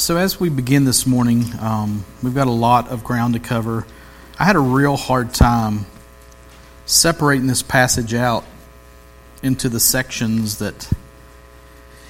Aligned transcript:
So, 0.00 0.16
as 0.16 0.40
we 0.40 0.48
begin 0.48 0.86
this 0.86 1.06
morning, 1.06 1.44
um, 1.60 2.06
we've 2.22 2.34
got 2.34 2.46
a 2.46 2.50
lot 2.50 2.88
of 2.88 3.04
ground 3.04 3.34
to 3.34 3.38
cover. 3.38 3.86
I 4.38 4.44
had 4.44 4.56
a 4.56 4.60
real 4.60 4.96
hard 4.96 5.34
time 5.34 5.84
separating 6.86 7.48
this 7.48 7.62
passage 7.62 8.14
out 8.14 8.46
into 9.42 9.68
the 9.68 9.78
sections 9.78 10.60
that 10.60 10.90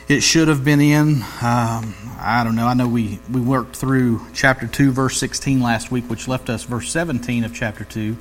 it 0.06 0.21
should 0.21 0.46
have 0.46 0.64
been 0.64 0.80
in. 0.80 1.24
Um, 1.42 1.96
I 2.21 2.42
don't 2.45 2.54
know. 2.54 2.68
I 2.68 2.74
know 2.74 2.87
we, 2.87 3.18
we 3.29 3.40
worked 3.40 3.75
through 3.75 4.25
chapter 4.34 4.68
2, 4.68 4.93
verse 4.93 5.16
16 5.16 5.61
last 5.61 5.91
week, 5.91 6.09
which 6.09 6.29
left 6.29 6.48
us 6.48 6.62
verse 6.62 6.93
17 6.93 7.43
of 7.43 7.52
chapter 7.52 7.82
2. 7.82 8.16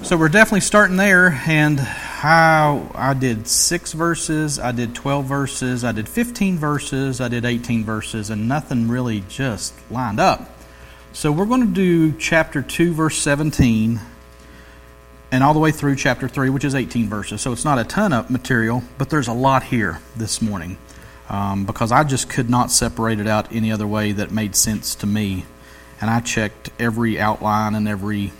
So 0.00 0.16
we're 0.16 0.28
definitely 0.28 0.60
starting 0.60 0.96
there, 0.96 1.42
and 1.48 1.80
I, 1.80 2.88
I 2.94 3.14
did 3.14 3.48
six 3.48 3.92
verses, 3.92 4.60
I 4.60 4.70
did 4.70 4.94
12 4.94 5.26
verses, 5.26 5.82
I 5.82 5.90
did 5.90 6.08
15 6.08 6.56
verses, 6.56 7.20
I 7.20 7.26
did 7.26 7.44
18 7.44 7.84
verses, 7.84 8.30
and 8.30 8.46
nothing 8.46 8.86
really 8.86 9.24
just 9.28 9.74
lined 9.90 10.20
up. 10.20 10.48
So 11.12 11.32
we're 11.32 11.46
going 11.46 11.66
to 11.66 11.74
do 11.74 12.12
chapter 12.12 12.62
2, 12.62 12.94
verse 12.94 13.18
17, 13.18 14.00
and 15.32 15.44
all 15.44 15.52
the 15.52 15.58
way 15.58 15.72
through 15.72 15.96
chapter 15.96 16.28
3, 16.28 16.48
which 16.48 16.64
is 16.64 16.76
18 16.76 17.08
verses. 17.08 17.40
So 17.40 17.50
it's 17.50 17.64
not 17.64 17.80
a 17.80 17.84
ton 17.84 18.12
of 18.12 18.30
material, 18.30 18.84
but 18.98 19.10
there's 19.10 19.28
a 19.28 19.32
lot 19.32 19.64
here 19.64 20.00
this 20.16 20.40
morning 20.40 20.78
um, 21.28 21.66
because 21.66 21.90
I 21.90 22.04
just 22.04 22.30
could 22.30 22.48
not 22.48 22.70
separate 22.70 23.18
it 23.18 23.26
out 23.26 23.52
any 23.52 23.72
other 23.72 23.86
way 23.86 24.12
that 24.12 24.30
made 24.30 24.54
sense 24.54 24.94
to 24.94 25.08
me. 25.08 25.44
And 26.00 26.08
I 26.08 26.20
checked 26.20 26.70
every 26.78 27.18
outline 27.18 27.74
and 27.74 27.88
every 27.88 28.32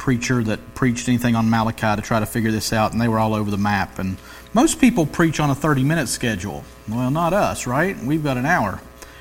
preacher 0.00 0.42
that 0.42 0.74
preached 0.74 1.08
anything 1.08 1.36
on 1.36 1.50
Malachi 1.50 1.94
to 1.94 2.00
try 2.00 2.18
to 2.18 2.26
figure 2.26 2.50
this 2.50 2.72
out, 2.72 2.92
and 2.92 3.00
they 3.00 3.06
were 3.06 3.18
all 3.18 3.34
over 3.34 3.50
the 3.50 3.58
map. 3.58 3.98
And 3.98 4.16
most 4.54 4.80
people 4.80 5.04
preach 5.04 5.38
on 5.38 5.50
a 5.50 5.54
30 5.54 5.84
minute 5.84 6.08
schedule. 6.08 6.64
Well, 6.88 7.10
not 7.10 7.34
us, 7.34 7.66
right? 7.66 7.96
We've 7.98 8.24
got 8.24 8.38
an 8.38 8.46
hour. 8.46 8.80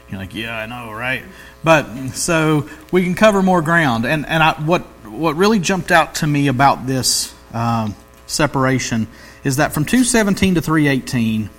You're 0.10 0.20
like, 0.20 0.34
yeah, 0.34 0.58
I 0.58 0.66
know, 0.66 0.92
right? 0.94 1.24
But 1.66 2.12
so 2.12 2.70
we 2.94 3.04
can 3.04 3.14
cover 3.14 3.44
more 3.44 3.62
ground. 3.62 4.06
And, 4.06 4.26
and 4.26 4.42
I, 4.42 4.54
what, 4.54 4.84
what 5.06 5.36
really 5.36 5.60
jumped 5.60 5.92
out 5.92 6.16
to 6.16 6.28
me 6.28 6.48
about 6.48 6.88
this 6.88 7.36
um, 7.54 7.94
separation 8.26 9.08
is 9.44 9.58
that 9.58 9.74
from 9.74 9.84
217 9.84 10.56
to 10.56 10.62
318, 10.62 11.50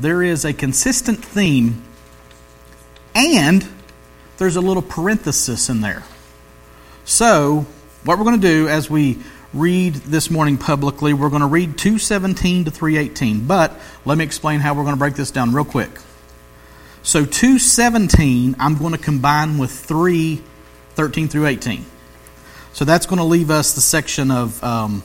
there 0.00 0.20
is 0.20 0.44
a 0.44 0.52
consistent 0.52 1.24
theme, 1.24 1.80
and 3.14 3.66
there's 4.38 4.56
a 4.56 4.60
little 4.60 4.82
parenthesis 4.82 5.70
in 5.70 5.80
there. 5.80 6.02
So 7.04 7.66
what 8.04 8.18
we're 8.18 8.24
going 8.24 8.40
to 8.40 8.46
do 8.46 8.68
as 8.68 8.90
we 8.90 9.18
read 9.54 9.94
this 9.94 10.30
morning 10.30 10.58
publicly, 10.58 11.14
we're 11.14 11.30
going 11.30 11.40
to 11.40 11.46
read 11.46 11.78
217 11.78 12.66
to 12.66 12.70
318. 12.70 13.46
But 13.46 13.72
let 14.04 14.18
me 14.18 14.24
explain 14.24 14.60
how 14.60 14.74
we're 14.74 14.82
going 14.82 14.94
to 14.94 14.98
break 14.98 15.14
this 15.14 15.30
down 15.30 15.54
real 15.54 15.64
quick. 15.64 15.90
So 17.02 17.24
217, 17.24 18.56
I'm 18.58 18.76
going 18.76 18.92
to 18.92 18.98
combine 18.98 19.58
with 19.58 19.70
3, 19.70 20.42
13 20.94 21.28
through 21.28 21.46
18. 21.46 21.84
So 22.72 22.84
that's 22.84 23.06
going 23.06 23.18
to 23.18 23.24
leave 23.24 23.50
us 23.50 23.74
the 23.74 23.80
section 23.80 24.30
of 24.30 24.62
um, 24.62 25.02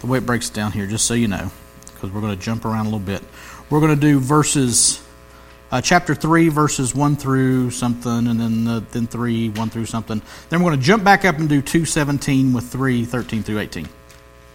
the 0.00 0.06
way 0.06 0.18
it 0.18 0.26
breaks 0.26 0.50
down 0.50 0.72
here, 0.72 0.86
just 0.86 1.06
so 1.06 1.14
you 1.14 1.28
know, 1.28 1.50
because 1.92 2.10
we're 2.10 2.20
going 2.20 2.36
to 2.36 2.42
jump 2.42 2.64
around 2.64 2.86
a 2.86 2.88
little 2.88 2.98
bit. 2.98 3.22
We're 3.70 3.80
going 3.80 3.94
to 3.94 4.00
do 4.00 4.18
verses 4.18 5.03
uh, 5.74 5.80
chapter 5.80 6.14
3, 6.14 6.50
verses 6.50 6.94
1 6.94 7.16
through 7.16 7.68
something, 7.68 8.28
and 8.28 8.38
then 8.38 8.86
then 8.92 9.08
3, 9.08 9.48
1 9.48 9.70
through 9.70 9.86
something. 9.86 10.22
Then 10.48 10.62
we're 10.62 10.70
going 10.70 10.78
to 10.78 10.86
jump 10.86 11.02
back 11.02 11.24
up 11.24 11.38
and 11.38 11.48
do 11.48 11.60
217 11.60 12.52
with 12.52 12.70
3, 12.70 13.04
13 13.04 13.42
through 13.42 13.58
18. 13.58 13.88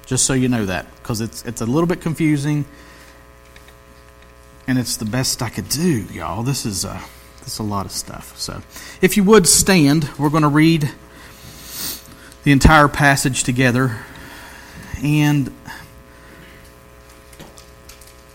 Just 0.06 0.26
so 0.26 0.32
you 0.32 0.48
know 0.48 0.66
that, 0.66 0.86
because 0.96 1.20
it's, 1.20 1.44
it's 1.44 1.60
a 1.60 1.66
little 1.66 1.88
bit 1.88 2.00
confusing, 2.00 2.64
and 4.66 4.80
it's 4.80 4.96
the 4.96 5.04
best 5.04 5.42
I 5.42 5.50
could 5.50 5.68
do, 5.68 6.04
y'all. 6.04 6.42
This 6.42 6.66
is, 6.66 6.86
uh, 6.86 7.02
this 7.40 7.56
is 7.56 7.60
a 7.60 7.64
lot 7.64 7.86
of 7.86 7.92
stuff. 7.92 8.38
So 8.38 8.62
if 9.02 9.18
you 9.18 9.26
would 9.26 9.46
stand, 9.46 10.10
we're 10.18 10.30
going 10.30 10.44
to 10.44 10.48
read 10.48 10.90
the 12.46 12.54
entire 12.54 12.88
passage 12.88 13.44
together. 13.44 13.98
And 15.04 15.54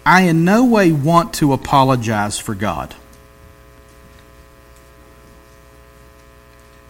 I 0.07 0.23
in 0.23 0.45
no 0.45 0.65
way 0.65 0.93
want 0.93 1.35
to 1.35 1.53
apologize 1.53 2.39
for 2.39 2.55
God. 2.55 2.95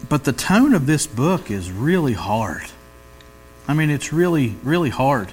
But 0.09 0.25
the 0.25 0.33
tone 0.33 0.75
of 0.75 0.87
this 0.87 1.07
book 1.07 1.51
is 1.51 1.71
really 1.71 2.13
hard. 2.13 2.65
I 3.67 3.75
mean, 3.75 3.89
it's 3.89 4.13
really, 4.13 4.57
really 4.63 4.91
hard. 4.91 5.33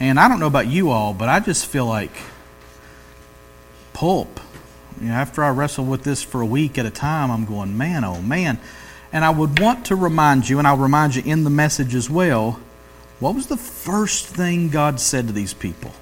And 0.00 0.18
I 0.18 0.28
don't 0.28 0.40
know 0.40 0.46
about 0.46 0.66
you 0.66 0.90
all, 0.90 1.12
but 1.12 1.28
I 1.28 1.40
just 1.40 1.66
feel 1.66 1.86
like 1.86 2.10
pulp. 3.92 4.40
You 5.00 5.08
know, 5.08 5.14
after 5.14 5.44
I 5.44 5.50
wrestle 5.50 5.84
with 5.84 6.02
this 6.02 6.22
for 6.22 6.40
a 6.40 6.46
week 6.46 6.78
at 6.78 6.86
a 6.86 6.90
time, 6.90 7.30
I'm 7.30 7.44
going, 7.44 7.76
man, 7.76 8.04
oh 8.04 8.20
man. 8.20 8.58
And 9.12 9.24
I 9.24 9.30
would 9.30 9.60
want 9.60 9.86
to 9.86 9.96
remind 9.96 10.48
you, 10.48 10.58
and 10.58 10.66
I'll 10.66 10.76
remind 10.76 11.16
you 11.16 11.22
in 11.24 11.44
the 11.44 11.50
message 11.50 11.94
as 11.94 12.08
well, 12.08 12.60
what 13.18 13.34
was 13.34 13.46
the 13.46 13.56
first 13.56 14.26
thing 14.26 14.70
God 14.70 15.00
said 15.00 15.26
to 15.26 15.32
these 15.32 15.52
people? 15.52 15.92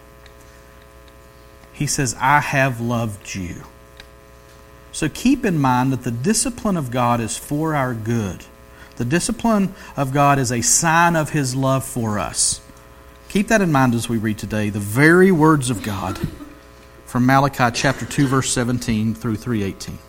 He 1.79 1.87
says, 1.87 2.17
I 2.19 2.41
have 2.41 2.81
loved 2.81 3.37
you. 3.37 3.63
So 4.91 5.09
keep 5.09 5.45
in 5.45 5.61
mind 5.61 5.93
that 5.93 6.03
the 6.03 6.11
discipline 6.11 6.77
of 6.77 6.91
God 6.91 7.21
is 7.21 7.39
for 7.39 7.73
our 7.73 7.95
good. 7.95 8.45
The 8.97 9.05
discipline 9.05 9.73
of 9.97 10.13
God 10.13 10.41
is 10.41 10.51
a 10.51 10.61
sign 10.61 11.15
of 11.15 11.31
his 11.31 11.55
love 11.55 11.85
for 11.85 12.19
us. 12.19 12.61
Keep 13.29 13.47
that 13.49 13.61
in 13.61 13.71
mind 13.71 13.95
as 13.95 14.09
we 14.09 14.19
read 14.19 14.39
today 14.39 14.71
the 14.71 14.81
very 14.81 15.31
words 15.31 15.71
of 15.71 15.85
God 15.85 16.19
from 17.07 17.25
Malachi 17.25 17.71
chapter 17.73 18.05
2 18.05 18.27
verse 18.27 18.51
17 18.51 19.15
through 19.15 19.37
318. 19.37 20.01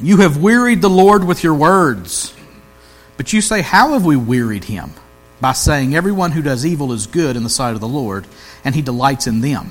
You 0.00 0.16
have 0.16 0.36
wearied 0.36 0.82
the 0.82 0.90
Lord 0.90 1.22
with 1.22 1.44
your 1.44 1.54
words. 1.54 2.34
But 3.16 3.32
you 3.32 3.40
say, 3.40 3.62
How 3.62 3.92
have 3.92 4.04
we 4.04 4.16
wearied 4.16 4.64
him? 4.64 4.94
By 5.40 5.52
saying, 5.52 5.94
Everyone 5.94 6.32
who 6.32 6.42
does 6.42 6.66
evil 6.66 6.92
is 6.92 7.06
good 7.06 7.36
in 7.36 7.44
the 7.44 7.48
sight 7.48 7.74
of 7.74 7.80
the 7.80 7.86
Lord, 7.86 8.26
and 8.64 8.74
he 8.74 8.82
delights 8.82 9.28
in 9.28 9.42
them 9.42 9.70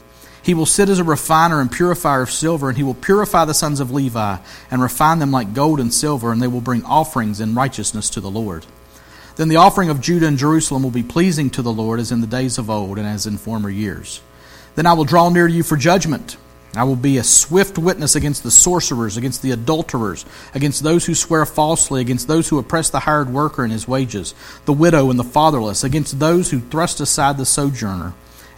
He 0.43 0.53
will 0.53 0.65
sit 0.65 0.89
as 0.89 0.97
a 0.97 1.03
refiner 1.03 1.61
and 1.61 1.71
purifier 1.71 2.23
of 2.23 2.31
silver, 2.31 2.69
and 2.69 2.77
he 2.77 2.83
will 2.83 2.95
purify 2.95 3.45
the 3.45 3.53
sons 3.53 3.79
of 3.79 3.91
Levi, 3.91 4.37
and 4.71 4.81
refine 4.81 5.19
them 5.19 5.31
like 5.31 5.53
gold 5.53 5.79
and 5.79 5.93
silver, 5.93 6.31
and 6.31 6.41
they 6.41 6.47
will 6.47 6.61
bring 6.61 6.83
offerings 6.83 7.39
in 7.39 7.53
righteousness 7.53 8.09
to 8.11 8.21
the 8.21 8.31
Lord. 8.31 8.65
Then 9.35 9.49
the 9.49 9.57
offering 9.57 9.89
of 9.89 10.01
Judah 10.01 10.27
and 10.27 10.37
Jerusalem 10.37 10.83
will 10.83 10.91
be 10.91 11.03
pleasing 11.03 11.49
to 11.51 11.61
the 11.61 11.71
Lord 11.71 11.99
as 11.99 12.11
in 12.11 12.21
the 12.21 12.27
days 12.27 12.57
of 12.57 12.69
old 12.69 12.97
and 12.97 13.07
as 13.07 13.27
in 13.27 13.37
former 13.37 13.69
years. 13.69 14.21
Then 14.75 14.85
I 14.85 14.93
will 14.93 15.05
draw 15.05 15.29
near 15.29 15.47
to 15.47 15.53
you 15.53 15.63
for 15.63 15.77
judgment. 15.77 16.37
I 16.75 16.85
will 16.85 16.95
be 16.95 17.17
a 17.17 17.23
swift 17.23 17.77
witness 17.77 18.15
against 18.15 18.43
the 18.43 18.51
sorcerers, 18.51 19.17
against 19.17 19.41
the 19.41 19.51
adulterers, 19.51 20.25
against 20.55 20.83
those 20.83 21.05
who 21.05 21.13
swear 21.13 21.45
falsely, 21.45 22.01
against 22.01 22.27
those 22.27 22.47
who 22.47 22.57
oppress 22.57 22.89
the 22.89 23.01
hired 23.01 23.29
worker 23.29 23.65
in 23.65 23.71
his 23.71 23.87
wages, 23.87 24.33
the 24.65 24.73
widow 24.73 25.09
and 25.09 25.19
the 25.19 25.23
fatherless, 25.23 25.83
against 25.83 26.19
those 26.19 26.49
who 26.51 26.61
thrust 26.61 27.01
aside 27.01 27.37
the 27.37 27.45
sojourner 27.45 28.13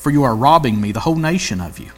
for 0.00 0.10
you 0.10 0.22
are 0.22 0.34
robbing 0.34 0.80
me, 0.80 0.92
the 0.92 1.00
whole 1.00 1.16
nation 1.16 1.60
of 1.60 1.78
you. 1.78 1.90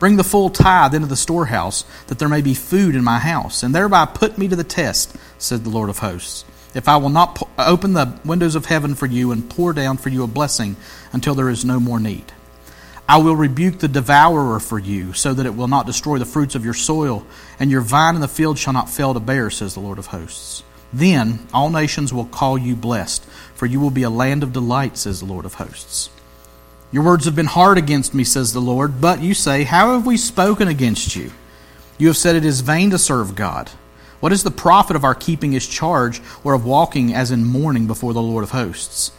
Bring 0.00 0.16
the 0.16 0.24
full 0.24 0.50
tithe 0.50 0.94
into 0.94 1.06
the 1.06 1.16
storehouse, 1.16 1.84
that 2.08 2.18
there 2.18 2.28
may 2.28 2.42
be 2.42 2.52
food 2.52 2.96
in 2.96 3.04
my 3.04 3.18
house, 3.18 3.62
and 3.62 3.74
thereby 3.74 4.06
put 4.06 4.36
me 4.36 4.48
to 4.48 4.56
the 4.56 4.64
test, 4.64 5.16
said 5.38 5.62
the 5.62 5.70
Lord 5.70 5.88
of 5.88 5.98
hosts. 5.98 6.44
If 6.74 6.88
I 6.88 6.96
will 6.96 7.10
not 7.10 7.48
open 7.56 7.92
the 7.92 8.18
windows 8.24 8.56
of 8.56 8.66
heaven 8.66 8.96
for 8.96 9.06
you 9.06 9.30
and 9.30 9.48
pour 9.48 9.72
down 9.72 9.96
for 9.96 10.08
you 10.08 10.24
a 10.24 10.26
blessing 10.26 10.74
until 11.12 11.36
there 11.36 11.48
is 11.48 11.64
no 11.64 11.78
more 11.78 12.00
need. 12.00 12.32
I 13.08 13.18
will 13.18 13.36
rebuke 13.36 13.78
the 13.78 13.88
devourer 13.88 14.58
for 14.58 14.78
you, 14.78 15.12
so 15.12 15.32
that 15.32 15.46
it 15.46 15.54
will 15.54 15.68
not 15.68 15.86
destroy 15.86 16.18
the 16.18 16.24
fruits 16.24 16.56
of 16.56 16.64
your 16.64 16.74
soil, 16.74 17.24
and 17.60 17.70
your 17.70 17.82
vine 17.82 18.16
in 18.16 18.20
the 18.20 18.28
field 18.28 18.58
shall 18.58 18.72
not 18.72 18.90
fail 18.90 19.14
to 19.14 19.20
bear, 19.20 19.50
says 19.50 19.74
the 19.74 19.80
Lord 19.80 19.98
of 19.98 20.06
hosts. 20.06 20.64
Then 20.92 21.46
all 21.52 21.70
nations 21.70 22.12
will 22.12 22.24
call 22.24 22.58
you 22.58 22.74
blessed, 22.74 23.24
for 23.54 23.66
you 23.66 23.78
will 23.78 23.90
be 23.90 24.02
a 24.02 24.10
land 24.10 24.42
of 24.42 24.52
delight, 24.52 24.96
says 24.96 25.20
the 25.20 25.26
Lord 25.26 25.44
of 25.44 25.54
hosts. 25.54 26.10
Your 26.94 27.02
words 27.02 27.24
have 27.24 27.34
been 27.34 27.46
hard 27.46 27.76
against 27.76 28.14
me, 28.14 28.22
says 28.22 28.52
the 28.52 28.60
Lord. 28.60 29.00
But 29.00 29.20
you 29.20 29.34
say, 29.34 29.64
How 29.64 29.94
have 29.94 30.06
we 30.06 30.16
spoken 30.16 30.68
against 30.68 31.16
you? 31.16 31.32
You 31.98 32.06
have 32.06 32.16
said 32.16 32.36
it 32.36 32.44
is 32.44 32.60
vain 32.60 32.90
to 32.90 32.98
serve 32.98 33.34
God. 33.34 33.68
What 34.20 34.32
is 34.32 34.44
the 34.44 34.52
profit 34.52 34.94
of 34.94 35.02
our 35.02 35.16
keeping 35.16 35.50
his 35.50 35.66
charge, 35.66 36.22
or 36.44 36.54
of 36.54 36.64
walking 36.64 37.12
as 37.12 37.32
in 37.32 37.44
mourning 37.44 37.88
before 37.88 38.12
the 38.12 38.22
Lord 38.22 38.44
of 38.44 38.52
hosts? 38.52 39.10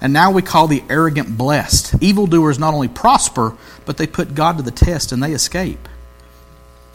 And 0.00 0.14
now 0.14 0.30
we 0.30 0.40
call 0.40 0.68
the 0.68 0.82
arrogant 0.88 1.36
blessed. 1.36 2.02
Evildoers 2.02 2.58
not 2.58 2.72
only 2.72 2.88
prosper, 2.88 3.54
but 3.84 3.98
they 3.98 4.06
put 4.06 4.34
God 4.34 4.56
to 4.56 4.62
the 4.62 4.70
test 4.70 5.12
and 5.12 5.22
they 5.22 5.32
escape. 5.32 5.86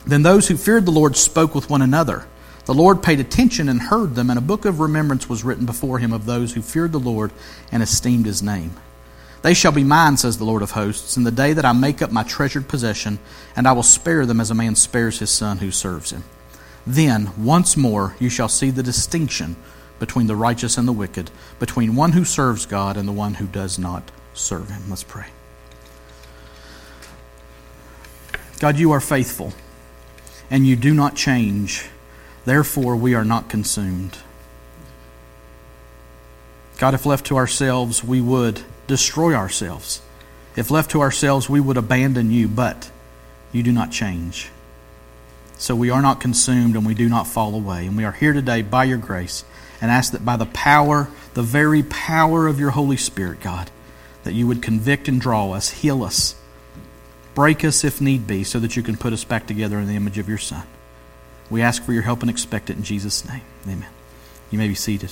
Then 0.03 0.23
those 0.23 0.47
who 0.47 0.57
feared 0.57 0.87
the 0.87 0.91
Lord 0.91 1.15
spoke 1.15 1.53
with 1.53 1.69
one 1.69 1.83
another. 1.83 2.25
The 2.65 2.73
Lord 2.73 3.03
paid 3.03 3.19
attention 3.19 3.69
and 3.69 3.79
heard 3.79 4.15
them, 4.15 4.31
and 4.31 4.39
a 4.39 4.41
book 4.41 4.65
of 4.65 4.79
remembrance 4.79 5.29
was 5.29 5.43
written 5.43 5.67
before 5.67 5.99
him 5.99 6.11
of 6.11 6.25
those 6.25 6.55
who 6.55 6.63
feared 6.63 6.91
the 6.91 6.99
Lord 6.99 7.31
and 7.71 7.83
esteemed 7.83 8.25
his 8.25 8.41
name. 8.41 8.71
They 9.43 9.53
shall 9.53 9.73
be 9.73 9.83
mine, 9.83 10.15
says 10.15 10.37
the 10.37 10.45
Lord 10.45 10.61
of 10.61 10.71
hosts, 10.71 11.17
in 11.17 11.25
the 11.25 11.31
day 11.31 11.51
that 11.51 11.65
I 11.65 11.73
make 11.73 12.01
up 12.01 12.11
my 12.11 12.23
treasured 12.23 12.69
possession, 12.69 13.19
and 13.57 13.67
I 13.67 13.73
will 13.73 13.83
spare 13.83 14.25
them 14.25 14.39
as 14.39 14.49
a 14.49 14.55
man 14.55 14.75
spares 14.75 15.19
his 15.19 15.29
son 15.29 15.57
who 15.57 15.69
serves 15.69 16.11
him. 16.11 16.23
Then, 16.87 17.29
once 17.37 17.75
more, 17.75 18.15
you 18.19 18.29
shall 18.29 18.47
see 18.47 18.69
the 18.69 18.81
distinction 18.81 19.57
between 19.99 20.27
the 20.27 20.35
righteous 20.35 20.77
and 20.77 20.87
the 20.87 20.93
wicked, 20.93 21.29
between 21.59 21.95
one 21.95 22.13
who 22.13 22.23
serves 22.23 22.65
God 22.65 22.95
and 22.95 23.05
the 23.05 23.13
one 23.13 23.35
who 23.35 23.45
does 23.45 23.77
not 23.77 24.11
serve 24.33 24.69
him. 24.69 24.83
Let's 24.89 25.03
pray. 25.03 25.27
God, 28.59 28.77
you 28.77 28.93
are 28.93 29.01
faithful, 29.01 29.51
and 30.49 30.65
you 30.65 30.77
do 30.77 30.93
not 30.93 31.17
change. 31.17 31.89
Therefore, 32.45 32.95
we 32.95 33.13
are 33.13 33.25
not 33.25 33.49
consumed. 33.49 34.19
God, 36.77 36.93
if 36.93 37.05
left 37.05 37.25
to 37.25 37.35
ourselves, 37.35 38.05
we 38.05 38.21
would 38.21 38.63
destroy 38.87 39.33
ourselves. 39.33 40.01
If 40.55 40.69
left 40.69 40.91
to 40.91 41.01
ourselves, 41.01 41.49
we 41.49 41.59
would 41.59 41.77
abandon 41.77 42.31
you, 42.31 42.47
but 42.47 42.91
you 43.51 43.63
do 43.63 43.71
not 43.71 43.91
change. 43.91 44.49
So 45.57 45.75
we 45.75 45.89
are 45.89 46.01
not 46.01 46.19
consumed 46.19 46.75
and 46.75 46.85
we 46.85 46.93
do 46.93 47.07
not 47.07 47.27
fall 47.27 47.55
away. 47.55 47.87
And 47.87 47.95
we 47.95 48.03
are 48.03 48.11
here 48.11 48.33
today 48.33 48.61
by 48.61 48.83
your 48.83 48.97
grace 48.97 49.45
and 49.81 49.89
ask 49.89 50.11
that 50.11 50.25
by 50.25 50.37
the 50.37 50.45
power, 50.47 51.09
the 51.33 51.43
very 51.43 51.83
power 51.83 52.47
of 52.47 52.59
your 52.59 52.71
Holy 52.71 52.97
Spirit, 52.97 53.39
God, 53.39 53.69
that 54.23 54.33
you 54.33 54.47
would 54.47 54.61
convict 54.61 55.07
and 55.07 55.19
draw 55.19 55.51
us, 55.51 55.69
heal 55.69 56.03
us, 56.03 56.35
break 57.33 57.63
us 57.63 57.83
if 57.83 58.01
need 58.01 58.27
be, 58.27 58.43
so 58.43 58.59
that 58.59 58.75
you 58.75 58.83
can 58.83 58.97
put 58.97 59.13
us 59.13 59.23
back 59.23 59.47
together 59.47 59.79
in 59.79 59.87
the 59.87 59.95
image 59.95 60.17
of 60.17 60.29
your 60.29 60.37
Son. 60.37 60.63
We 61.49 61.61
ask 61.61 61.83
for 61.83 61.93
your 61.93 62.03
help 62.03 62.21
and 62.21 62.29
expect 62.29 62.69
it 62.69 62.77
in 62.77 62.83
Jesus' 62.83 63.27
name. 63.27 63.41
Amen. 63.67 63.89
You 64.51 64.57
may 64.57 64.67
be 64.67 64.75
seated. 64.75 65.11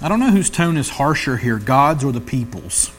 I 0.00 0.08
don't 0.08 0.20
know 0.20 0.30
whose 0.30 0.48
tone 0.48 0.76
is 0.76 0.90
harsher 0.90 1.36
here, 1.36 1.58
God's 1.58 2.04
or 2.04 2.12
the 2.12 2.20
people's. 2.20 2.92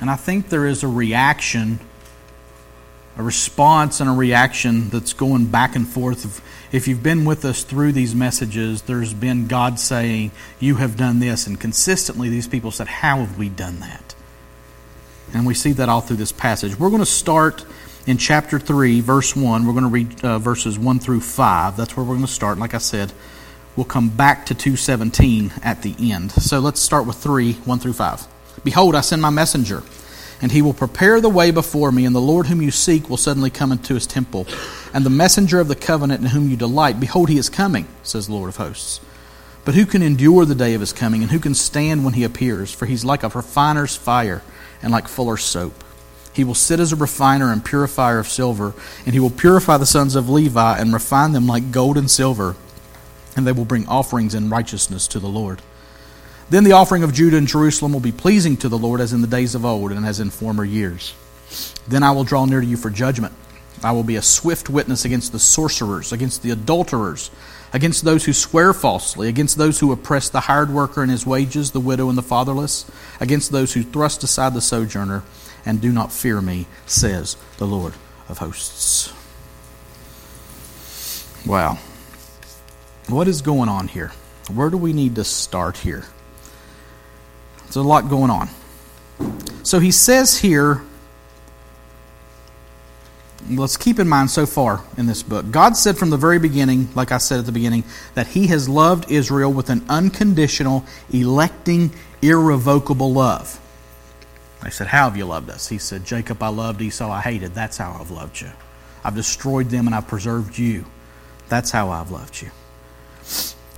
And 0.00 0.10
I 0.10 0.16
think 0.16 0.48
there 0.48 0.66
is 0.66 0.82
a 0.82 0.88
reaction, 0.88 1.80
a 3.16 3.22
response 3.22 4.00
and 4.00 4.10
a 4.10 4.12
reaction 4.12 4.90
that's 4.90 5.14
going 5.14 5.46
back 5.46 5.74
and 5.74 5.88
forth. 5.88 6.42
If 6.72 6.86
you've 6.86 7.02
been 7.02 7.24
with 7.24 7.44
us 7.46 7.62
through 7.62 7.92
these 7.92 8.14
messages, 8.14 8.82
there's 8.82 9.14
been 9.14 9.46
God 9.46 9.78
saying, 9.78 10.32
You 10.58 10.76
have 10.76 10.96
done 10.96 11.18
this. 11.18 11.46
And 11.46 11.58
consistently, 11.58 12.28
these 12.28 12.48
people 12.48 12.70
said, 12.70 12.86
How 12.86 13.18
have 13.18 13.38
we 13.38 13.48
done 13.48 13.80
that? 13.80 14.14
And 15.32 15.46
we 15.46 15.54
see 15.54 15.72
that 15.72 15.88
all 15.88 16.00
through 16.00 16.16
this 16.16 16.32
passage. 16.32 16.78
We're 16.78 16.90
going 16.90 17.00
to 17.00 17.06
start 17.06 17.64
in 18.06 18.18
chapter 18.18 18.58
3, 18.58 19.00
verse 19.00 19.36
1. 19.36 19.66
We're 19.66 19.72
going 19.72 19.84
to 19.84 19.90
read 19.90 20.24
uh, 20.24 20.38
verses 20.38 20.78
1 20.78 20.98
through 20.98 21.20
5. 21.20 21.76
That's 21.76 21.96
where 21.96 22.04
we're 22.04 22.14
going 22.14 22.26
to 22.26 22.32
start. 22.32 22.58
Like 22.58 22.74
I 22.74 22.78
said, 22.78 23.12
We'll 23.80 23.86
come 23.86 24.10
back 24.10 24.44
to 24.44 24.54
217 24.54 25.52
at 25.62 25.80
the 25.80 25.94
end. 26.12 26.32
So 26.32 26.60
let's 26.60 26.82
start 26.82 27.06
with 27.06 27.16
3 27.16 27.54
1 27.54 27.78
through 27.78 27.94
5. 27.94 28.26
Behold, 28.62 28.94
I 28.94 29.00
send 29.00 29.22
my 29.22 29.30
messenger, 29.30 29.82
and 30.42 30.52
he 30.52 30.60
will 30.60 30.74
prepare 30.74 31.18
the 31.18 31.30
way 31.30 31.50
before 31.50 31.90
me, 31.90 32.04
and 32.04 32.14
the 32.14 32.20
Lord 32.20 32.48
whom 32.48 32.60
you 32.60 32.70
seek 32.70 33.08
will 33.08 33.16
suddenly 33.16 33.48
come 33.48 33.72
into 33.72 33.94
his 33.94 34.06
temple. 34.06 34.46
And 34.92 35.06
the 35.06 35.08
messenger 35.08 35.60
of 35.60 35.68
the 35.68 35.74
covenant 35.74 36.20
in 36.20 36.26
whom 36.26 36.50
you 36.50 36.58
delight, 36.58 37.00
behold, 37.00 37.30
he 37.30 37.38
is 37.38 37.48
coming, 37.48 37.88
says 38.02 38.26
the 38.26 38.34
Lord 38.34 38.50
of 38.50 38.56
hosts. 38.56 39.00
But 39.64 39.74
who 39.74 39.86
can 39.86 40.02
endure 40.02 40.44
the 40.44 40.54
day 40.54 40.74
of 40.74 40.82
his 40.82 40.92
coming, 40.92 41.22
and 41.22 41.30
who 41.30 41.38
can 41.38 41.54
stand 41.54 42.04
when 42.04 42.12
he 42.12 42.24
appears? 42.24 42.70
For 42.70 42.84
he's 42.84 43.02
like 43.02 43.22
a 43.22 43.30
refiner's 43.30 43.96
fire, 43.96 44.42
and 44.82 44.92
like 44.92 45.08
fuller's 45.08 45.42
soap. 45.42 45.84
He 46.34 46.44
will 46.44 46.54
sit 46.54 46.80
as 46.80 46.92
a 46.92 46.96
refiner 46.96 47.50
and 47.50 47.64
purifier 47.64 48.18
of 48.18 48.28
silver, 48.28 48.74
and 49.06 49.14
he 49.14 49.20
will 49.20 49.30
purify 49.30 49.78
the 49.78 49.86
sons 49.86 50.16
of 50.16 50.28
Levi 50.28 50.78
and 50.78 50.92
refine 50.92 51.32
them 51.32 51.46
like 51.46 51.72
gold 51.72 51.96
and 51.96 52.10
silver 52.10 52.56
and 53.36 53.46
they 53.46 53.52
will 53.52 53.64
bring 53.64 53.86
offerings 53.86 54.34
in 54.34 54.50
righteousness 54.50 55.06
to 55.08 55.18
the 55.18 55.28
Lord. 55.28 55.62
Then 56.50 56.64
the 56.64 56.72
offering 56.72 57.04
of 57.04 57.14
Judah 57.14 57.36
and 57.36 57.46
Jerusalem 57.46 57.92
will 57.92 58.00
be 58.00 58.12
pleasing 58.12 58.56
to 58.58 58.68
the 58.68 58.78
Lord 58.78 59.00
as 59.00 59.12
in 59.12 59.20
the 59.20 59.28
days 59.28 59.54
of 59.54 59.64
old 59.64 59.92
and 59.92 60.04
as 60.04 60.18
in 60.18 60.30
former 60.30 60.64
years. 60.64 61.14
Then 61.86 62.02
I 62.02 62.10
will 62.10 62.24
draw 62.24 62.44
near 62.44 62.60
to 62.60 62.66
you 62.66 62.76
for 62.76 62.90
judgment. 62.90 63.34
I 63.82 63.92
will 63.92 64.02
be 64.02 64.16
a 64.16 64.22
swift 64.22 64.68
witness 64.68 65.04
against 65.04 65.32
the 65.32 65.38
sorcerers, 65.38 66.12
against 66.12 66.42
the 66.42 66.50
adulterers, 66.50 67.30
against 67.72 68.04
those 68.04 68.24
who 68.24 68.32
swear 68.32 68.72
falsely, 68.74 69.28
against 69.28 69.56
those 69.56 69.80
who 69.80 69.92
oppress 69.92 70.28
the 70.28 70.40
hired 70.40 70.70
worker 70.70 71.02
and 71.02 71.10
his 71.10 71.24
wages, 71.24 71.70
the 71.70 71.80
widow 71.80 72.08
and 72.08 72.18
the 72.18 72.22
fatherless, 72.22 72.90
against 73.20 73.52
those 73.52 73.72
who 73.74 73.82
thrust 73.82 74.22
aside 74.24 74.52
the 74.54 74.60
sojourner 74.60 75.22
and 75.64 75.80
do 75.80 75.92
not 75.92 76.12
fear 76.12 76.40
me, 76.40 76.66
says 76.84 77.36
the 77.58 77.66
Lord 77.66 77.94
of 78.28 78.38
hosts. 78.38 79.12
Wow. 81.46 81.78
What 83.10 83.26
is 83.26 83.42
going 83.42 83.68
on 83.68 83.88
here? 83.88 84.12
Where 84.54 84.70
do 84.70 84.76
we 84.76 84.92
need 84.92 85.16
to 85.16 85.24
start 85.24 85.76
here? 85.76 86.04
There's 87.64 87.76
a 87.76 87.82
lot 87.82 88.08
going 88.08 88.30
on. 88.30 88.48
So 89.64 89.80
he 89.80 89.90
says 89.90 90.38
here, 90.38 90.82
let's 93.48 93.76
keep 93.76 93.98
in 93.98 94.08
mind 94.08 94.30
so 94.30 94.46
far 94.46 94.82
in 94.96 95.06
this 95.06 95.24
book, 95.24 95.50
God 95.50 95.76
said 95.76 95.98
from 95.98 96.10
the 96.10 96.16
very 96.16 96.38
beginning, 96.38 96.88
like 96.94 97.10
I 97.10 97.18
said 97.18 97.40
at 97.40 97.46
the 97.46 97.52
beginning, 97.52 97.84
that 98.14 98.28
he 98.28 98.46
has 98.48 98.68
loved 98.68 99.10
Israel 99.10 99.52
with 99.52 99.70
an 99.70 99.84
unconditional, 99.88 100.84
electing, 101.12 101.92
irrevocable 102.22 103.12
love. 103.12 103.60
I 104.62 104.68
said, 104.68 104.86
How 104.86 105.04
have 105.04 105.16
you 105.16 105.24
loved 105.24 105.50
us? 105.50 105.68
He 105.68 105.78
said, 105.78 106.04
Jacob 106.04 106.42
I 106.42 106.48
loved, 106.48 106.80
Esau 106.80 107.10
I 107.10 107.20
hated. 107.20 107.54
That's 107.54 107.76
how 107.76 107.96
I've 107.98 108.10
loved 108.10 108.40
you. 108.40 108.50
I've 109.02 109.14
destroyed 109.14 109.70
them 109.70 109.86
and 109.86 109.96
I've 109.96 110.06
preserved 110.06 110.58
you. 110.58 110.84
That's 111.48 111.70
how 111.70 111.88
I've 111.90 112.10
loved 112.10 112.40
you. 112.40 112.50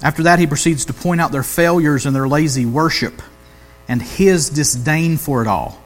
After 0.02 0.24
that, 0.24 0.38
he 0.38 0.46
proceeds 0.46 0.84
to 0.86 0.92
point 0.92 1.20
out 1.20 1.32
their 1.32 1.42
failures 1.42 2.06
and 2.06 2.14
their 2.14 2.28
lazy 2.28 2.66
worship 2.66 3.22
and 3.88 4.02
his 4.02 4.50
disdain 4.50 5.16
for 5.16 5.42
it 5.42 5.48
all. 5.48 5.80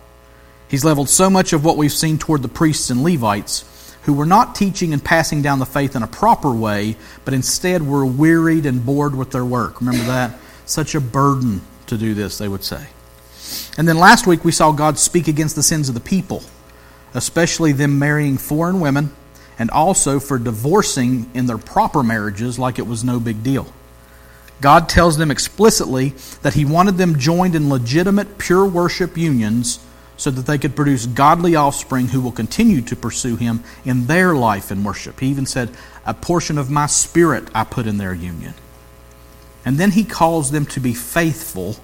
He's 0.69 0.85
leveled 0.85 1.09
so 1.09 1.31
much 1.31 1.53
of 1.53 1.65
what 1.65 1.77
we've 1.77 1.93
seen 1.93 2.19
toward 2.19 2.43
the 2.43 2.49
priests 2.49 2.91
and 2.91 3.03
Levites, 3.03 3.65
who 4.03 4.13
were 4.13 4.27
not 4.27 4.55
teaching 4.55 4.93
and 4.93 5.05
passing 5.05 5.43
down 5.43 5.59
the 5.59 5.67
faith 5.67 5.97
in 5.97 6.03
a 6.03 6.09
proper 6.09 6.53
way, 6.53 6.97
but 7.25 7.35
instead 7.35 7.87
were 7.87 8.07
wearied 8.07 8.67
and 8.67 8.85
bored 8.85 9.15
with 9.15 9.31
their 9.33 9.45
work. 9.45 9.81
Remember 9.81 10.05
that? 10.05 10.39
Such 10.65 10.95
a 10.95 11.01
burden 11.01 11.61
to 11.87 11.97
do 11.97 12.15
this, 12.15 12.39
they 12.39 12.49
would 12.49 12.65
say. 12.65 12.87
And 13.79 13.87
then 13.87 13.99
last 13.99 14.27
week 14.27 14.45
we 14.45 14.53
saw 14.53 14.73
God 14.73 14.99
speak 14.99 15.29
against 15.29 15.57
the 15.57 15.63
sins 15.63 15.89
of 15.89 15.95
the 15.95 16.01
people, 16.01 16.43
especially 17.15 17.73
them 17.73 17.99
marrying 17.99 18.39
foreign 18.39 18.81
women 18.81 19.15
and 19.59 19.71
also 19.71 20.21
for 20.21 20.39
divorcing 20.39 21.31
in 21.35 21.47
their 21.47 21.59
proper 21.59 22.03
marriages 22.03 22.59
like 22.59 22.79
it 22.79 22.87
was 22.87 23.05
no 23.05 23.19
big 23.19 23.43
deal. 23.43 23.73
God 24.61 24.89
tells 24.89 25.19
them 25.19 25.31
explicitly 25.31 26.11
that 26.43 26.55
He 26.55 26.65
wanted 26.65 26.97
them 26.97 27.19
joined 27.19 27.55
in 27.55 27.69
legitimate, 27.69 28.39
pure 28.39 28.65
worship 28.65 29.17
unions 29.17 29.81
so 30.17 30.31
that 30.31 30.47
they 30.47 30.57
could 30.57 30.75
produce 30.75 31.05
godly 31.05 31.57
offspring 31.57 32.09
who 32.09 32.23
will 32.23 32.33
continue 32.33 32.81
to 32.83 32.97
pursue 32.97 33.37
Him 33.37 33.63
in 33.85 34.07
their 34.07 34.35
life 34.35 34.71
and 34.71 34.85
worship. 34.85 35.21
He 35.21 35.27
even 35.27 35.47
said, 35.47 35.71
A 36.07 36.15
portion 36.15 36.57
of 36.57 36.71
my 36.71 36.87
spirit 36.87 37.49
I 37.55 37.65
put 37.65 37.87
in 37.87 37.99
their 37.99 38.15
union. 38.15 38.55
And 39.65 39.79
then 39.79 39.91
He 39.91 40.05
calls 40.05 40.51
them 40.51 40.65
to 40.67 40.81
be 40.81 40.95
faithful, 40.95 41.77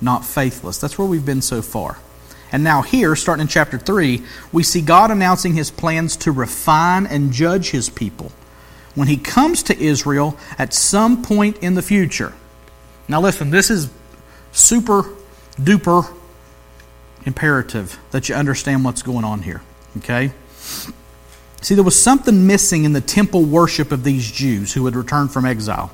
not 0.00 0.24
faithless. 0.24 0.78
That's 0.78 0.98
where 0.98 1.08
we've 1.08 1.24
been 1.24 1.42
so 1.42 1.62
far. 1.62 1.98
And 2.52 2.64
now, 2.64 2.82
here, 2.82 3.14
starting 3.14 3.42
in 3.42 3.48
chapter 3.48 3.78
3, 3.78 4.22
we 4.52 4.62
see 4.62 4.80
God 4.80 5.10
announcing 5.10 5.54
his 5.54 5.70
plans 5.70 6.16
to 6.18 6.32
refine 6.32 7.06
and 7.06 7.32
judge 7.32 7.70
his 7.70 7.88
people 7.88 8.32
when 8.94 9.08
he 9.08 9.16
comes 9.16 9.62
to 9.64 9.78
Israel 9.78 10.36
at 10.58 10.74
some 10.74 11.22
point 11.22 11.58
in 11.58 11.74
the 11.74 11.82
future. 11.82 12.32
Now, 13.08 13.20
listen, 13.20 13.50
this 13.50 13.70
is 13.70 13.88
super 14.52 15.04
duper 15.56 16.12
imperative 17.24 17.98
that 18.10 18.28
you 18.28 18.34
understand 18.34 18.84
what's 18.84 19.02
going 19.02 19.24
on 19.24 19.42
here. 19.42 19.62
Okay? 19.98 20.32
See, 21.60 21.74
there 21.74 21.84
was 21.84 22.00
something 22.00 22.46
missing 22.46 22.84
in 22.84 22.92
the 22.92 23.00
temple 23.00 23.44
worship 23.44 23.92
of 23.92 24.02
these 24.02 24.30
Jews 24.30 24.72
who 24.72 24.84
had 24.86 24.96
returned 24.96 25.30
from 25.30 25.44
exile. 25.44 25.92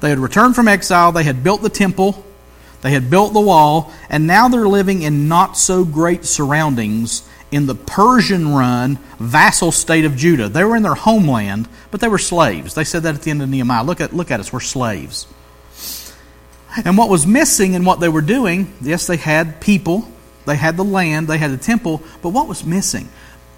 They 0.00 0.10
had 0.10 0.18
returned 0.18 0.54
from 0.54 0.68
exile, 0.68 1.12
they 1.12 1.24
had 1.24 1.42
built 1.42 1.62
the 1.62 1.70
temple, 1.70 2.24
they 2.82 2.90
had 2.90 3.10
built 3.10 3.32
the 3.32 3.40
wall, 3.40 3.92
and 4.08 4.26
now 4.26 4.48
they're 4.48 4.68
living 4.68 5.02
in 5.02 5.28
not 5.28 5.56
so 5.56 5.84
great 5.84 6.24
surroundings 6.24 7.28
in 7.50 7.66
the 7.66 7.74
Persian 7.74 8.54
run 8.54 8.98
vassal 9.18 9.72
state 9.72 10.04
of 10.04 10.16
Judah. 10.16 10.48
They 10.48 10.64
were 10.64 10.76
in 10.76 10.82
their 10.82 10.94
homeland, 10.94 11.68
but 11.90 12.00
they 12.00 12.08
were 12.08 12.18
slaves. 12.18 12.74
They 12.74 12.84
said 12.84 13.04
that 13.04 13.14
at 13.14 13.22
the 13.22 13.30
end 13.30 13.42
of 13.42 13.48
Nehemiah. 13.48 13.84
Look 13.84 14.00
at, 14.00 14.12
look 14.12 14.30
at 14.30 14.40
us, 14.40 14.52
we're 14.52 14.60
slaves. 14.60 15.26
And 16.84 16.98
what 16.98 17.08
was 17.08 17.26
missing 17.26 17.74
in 17.74 17.84
what 17.84 18.00
they 18.00 18.08
were 18.08 18.20
doing, 18.20 18.72
yes, 18.82 19.06
they 19.06 19.16
had 19.16 19.60
people, 19.60 20.06
they 20.44 20.56
had 20.56 20.76
the 20.76 20.84
land, 20.84 21.28
they 21.28 21.38
had 21.38 21.50
the 21.50 21.56
temple, 21.56 22.02
but 22.20 22.30
what 22.30 22.48
was 22.48 22.64
missing? 22.64 23.08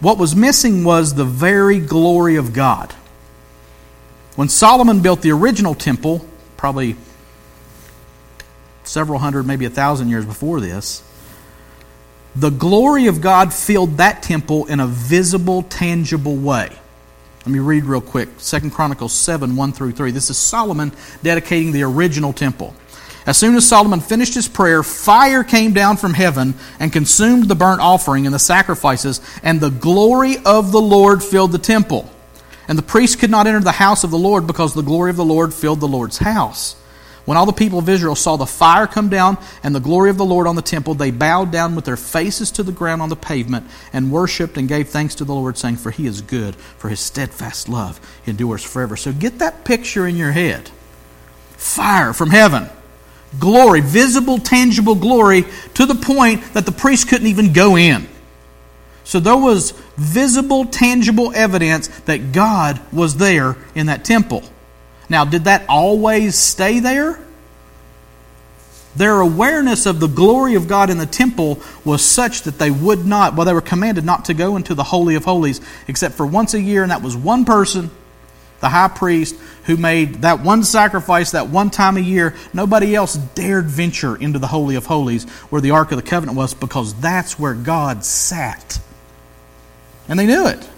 What 0.00 0.18
was 0.18 0.36
missing 0.36 0.84
was 0.84 1.14
the 1.14 1.24
very 1.24 1.80
glory 1.80 2.36
of 2.36 2.52
God. 2.52 2.92
When 4.36 4.48
Solomon 4.48 5.02
built 5.02 5.22
the 5.22 5.32
original 5.32 5.74
temple, 5.74 6.24
probably 6.56 6.94
several 8.88 9.18
hundred, 9.18 9.46
maybe 9.46 9.64
a 9.64 9.70
thousand 9.70 10.08
years 10.08 10.24
before 10.24 10.60
this, 10.60 11.02
the 12.34 12.50
glory 12.50 13.06
of 13.06 13.20
God 13.20 13.52
filled 13.52 13.98
that 13.98 14.22
temple 14.22 14.66
in 14.66 14.80
a 14.80 14.86
visible, 14.86 15.62
tangible 15.64 16.36
way. 16.36 16.70
Let 17.40 17.52
me 17.52 17.58
read 17.58 17.84
real 17.84 18.00
quick. 18.00 18.28
Second 18.38 18.72
Chronicles 18.72 19.12
7 19.12 19.56
1 19.56 19.72
through 19.72 19.92
3. 19.92 20.10
This 20.10 20.30
is 20.30 20.36
Solomon 20.36 20.92
dedicating 21.22 21.72
the 21.72 21.82
original 21.82 22.32
temple. 22.32 22.74
As 23.26 23.36
soon 23.36 23.56
as 23.56 23.68
Solomon 23.68 24.00
finished 24.00 24.34
his 24.34 24.48
prayer, 24.48 24.82
fire 24.82 25.44
came 25.44 25.72
down 25.72 25.98
from 25.98 26.14
heaven 26.14 26.54
and 26.80 26.92
consumed 26.92 27.48
the 27.48 27.54
burnt 27.54 27.80
offering 27.80 28.24
and 28.26 28.34
the 28.34 28.38
sacrifices, 28.38 29.20
and 29.42 29.60
the 29.60 29.70
glory 29.70 30.36
of 30.46 30.72
the 30.72 30.80
Lord 30.80 31.22
filled 31.22 31.52
the 31.52 31.58
temple. 31.58 32.10
And 32.68 32.78
the 32.78 32.82
priests 32.82 33.16
could 33.16 33.30
not 33.30 33.46
enter 33.46 33.60
the 33.60 33.72
house 33.72 34.04
of 34.04 34.10
the 34.10 34.18
Lord 34.18 34.46
because 34.46 34.74
the 34.74 34.82
glory 34.82 35.10
of 35.10 35.16
the 35.16 35.24
Lord 35.24 35.52
filled 35.52 35.80
the 35.80 35.88
Lord's 35.88 36.18
house. 36.18 36.76
When 37.28 37.36
all 37.36 37.44
the 37.44 37.52
people 37.52 37.78
of 37.78 37.90
Israel 37.90 38.14
saw 38.14 38.36
the 38.36 38.46
fire 38.46 38.86
come 38.86 39.10
down 39.10 39.36
and 39.62 39.74
the 39.74 39.80
glory 39.80 40.08
of 40.08 40.16
the 40.16 40.24
Lord 40.24 40.46
on 40.46 40.56
the 40.56 40.62
temple, 40.62 40.94
they 40.94 41.10
bowed 41.10 41.52
down 41.52 41.74
with 41.74 41.84
their 41.84 41.98
faces 41.98 42.50
to 42.52 42.62
the 42.62 42.72
ground 42.72 43.02
on 43.02 43.10
the 43.10 43.16
pavement 43.16 43.66
and 43.92 44.10
worshiped 44.10 44.56
and 44.56 44.66
gave 44.66 44.88
thanks 44.88 45.14
to 45.16 45.26
the 45.26 45.34
Lord, 45.34 45.58
saying, 45.58 45.76
For 45.76 45.90
he 45.90 46.06
is 46.06 46.22
good, 46.22 46.56
for 46.56 46.88
his 46.88 47.00
steadfast 47.00 47.68
love 47.68 48.00
endures 48.24 48.64
forever. 48.64 48.96
So 48.96 49.12
get 49.12 49.40
that 49.40 49.66
picture 49.66 50.06
in 50.06 50.16
your 50.16 50.32
head 50.32 50.70
fire 51.58 52.14
from 52.14 52.30
heaven, 52.30 52.66
glory, 53.38 53.82
visible, 53.82 54.38
tangible 54.38 54.94
glory, 54.94 55.44
to 55.74 55.84
the 55.84 55.96
point 55.96 56.42
that 56.54 56.64
the 56.64 56.72
priest 56.72 57.10
couldn't 57.10 57.26
even 57.26 57.52
go 57.52 57.76
in. 57.76 58.08
So 59.04 59.20
there 59.20 59.36
was 59.36 59.72
visible, 59.98 60.64
tangible 60.64 61.34
evidence 61.34 61.88
that 62.06 62.32
God 62.32 62.80
was 62.90 63.18
there 63.18 63.58
in 63.74 63.88
that 63.88 64.06
temple. 64.06 64.44
Now, 65.08 65.24
did 65.24 65.44
that 65.44 65.64
always 65.68 66.36
stay 66.36 66.80
there? 66.80 67.18
Their 68.96 69.20
awareness 69.20 69.86
of 69.86 70.00
the 70.00 70.08
glory 70.08 70.54
of 70.54 70.66
God 70.66 70.90
in 70.90 70.98
the 70.98 71.06
temple 71.06 71.60
was 71.84 72.04
such 72.04 72.42
that 72.42 72.58
they 72.58 72.70
would 72.70 73.06
not, 73.06 73.36
well, 73.36 73.46
they 73.46 73.52
were 73.52 73.60
commanded 73.60 74.04
not 74.04 74.24
to 74.26 74.34
go 74.34 74.56
into 74.56 74.74
the 74.74 74.82
Holy 74.82 75.14
of 75.14 75.24
Holies 75.24 75.60
except 75.86 76.16
for 76.16 76.26
once 76.26 76.54
a 76.54 76.60
year, 76.60 76.82
and 76.82 76.90
that 76.90 77.00
was 77.00 77.16
one 77.16 77.44
person, 77.44 77.90
the 78.60 78.68
high 78.68 78.88
priest, 78.88 79.36
who 79.64 79.76
made 79.76 80.22
that 80.22 80.40
one 80.40 80.64
sacrifice 80.64 81.30
that 81.30 81.48
one 81.48 81.70
time 81.70 81.96
a 81.96 82.00
year. 82.00 82.34
Nobody 82.52 82.94
else 82.94 83.14
dared 83.14 83.66
venture 83.66 84.16
into 84.16 84.38
the 84.38 84.48
Holy 84.48 84.74
of 84.74 84.86
Holies 84.86 85.28
where 85.50 85.60
the 85.60 85.70
Ark 85.70 85.92
of 85.92 85.96
the 85.96 86.02
Covenant 86.02 86.36
was 86.36 86.54
because 86.54 86.94
that's 86.94 87.38
where 87.38 87.54
God 87.54 88.04
sat. 88.04 88.80
And 90.08 90.18
they 90.18 90.26
knew 90.26 90.48
it. 90.48 90.68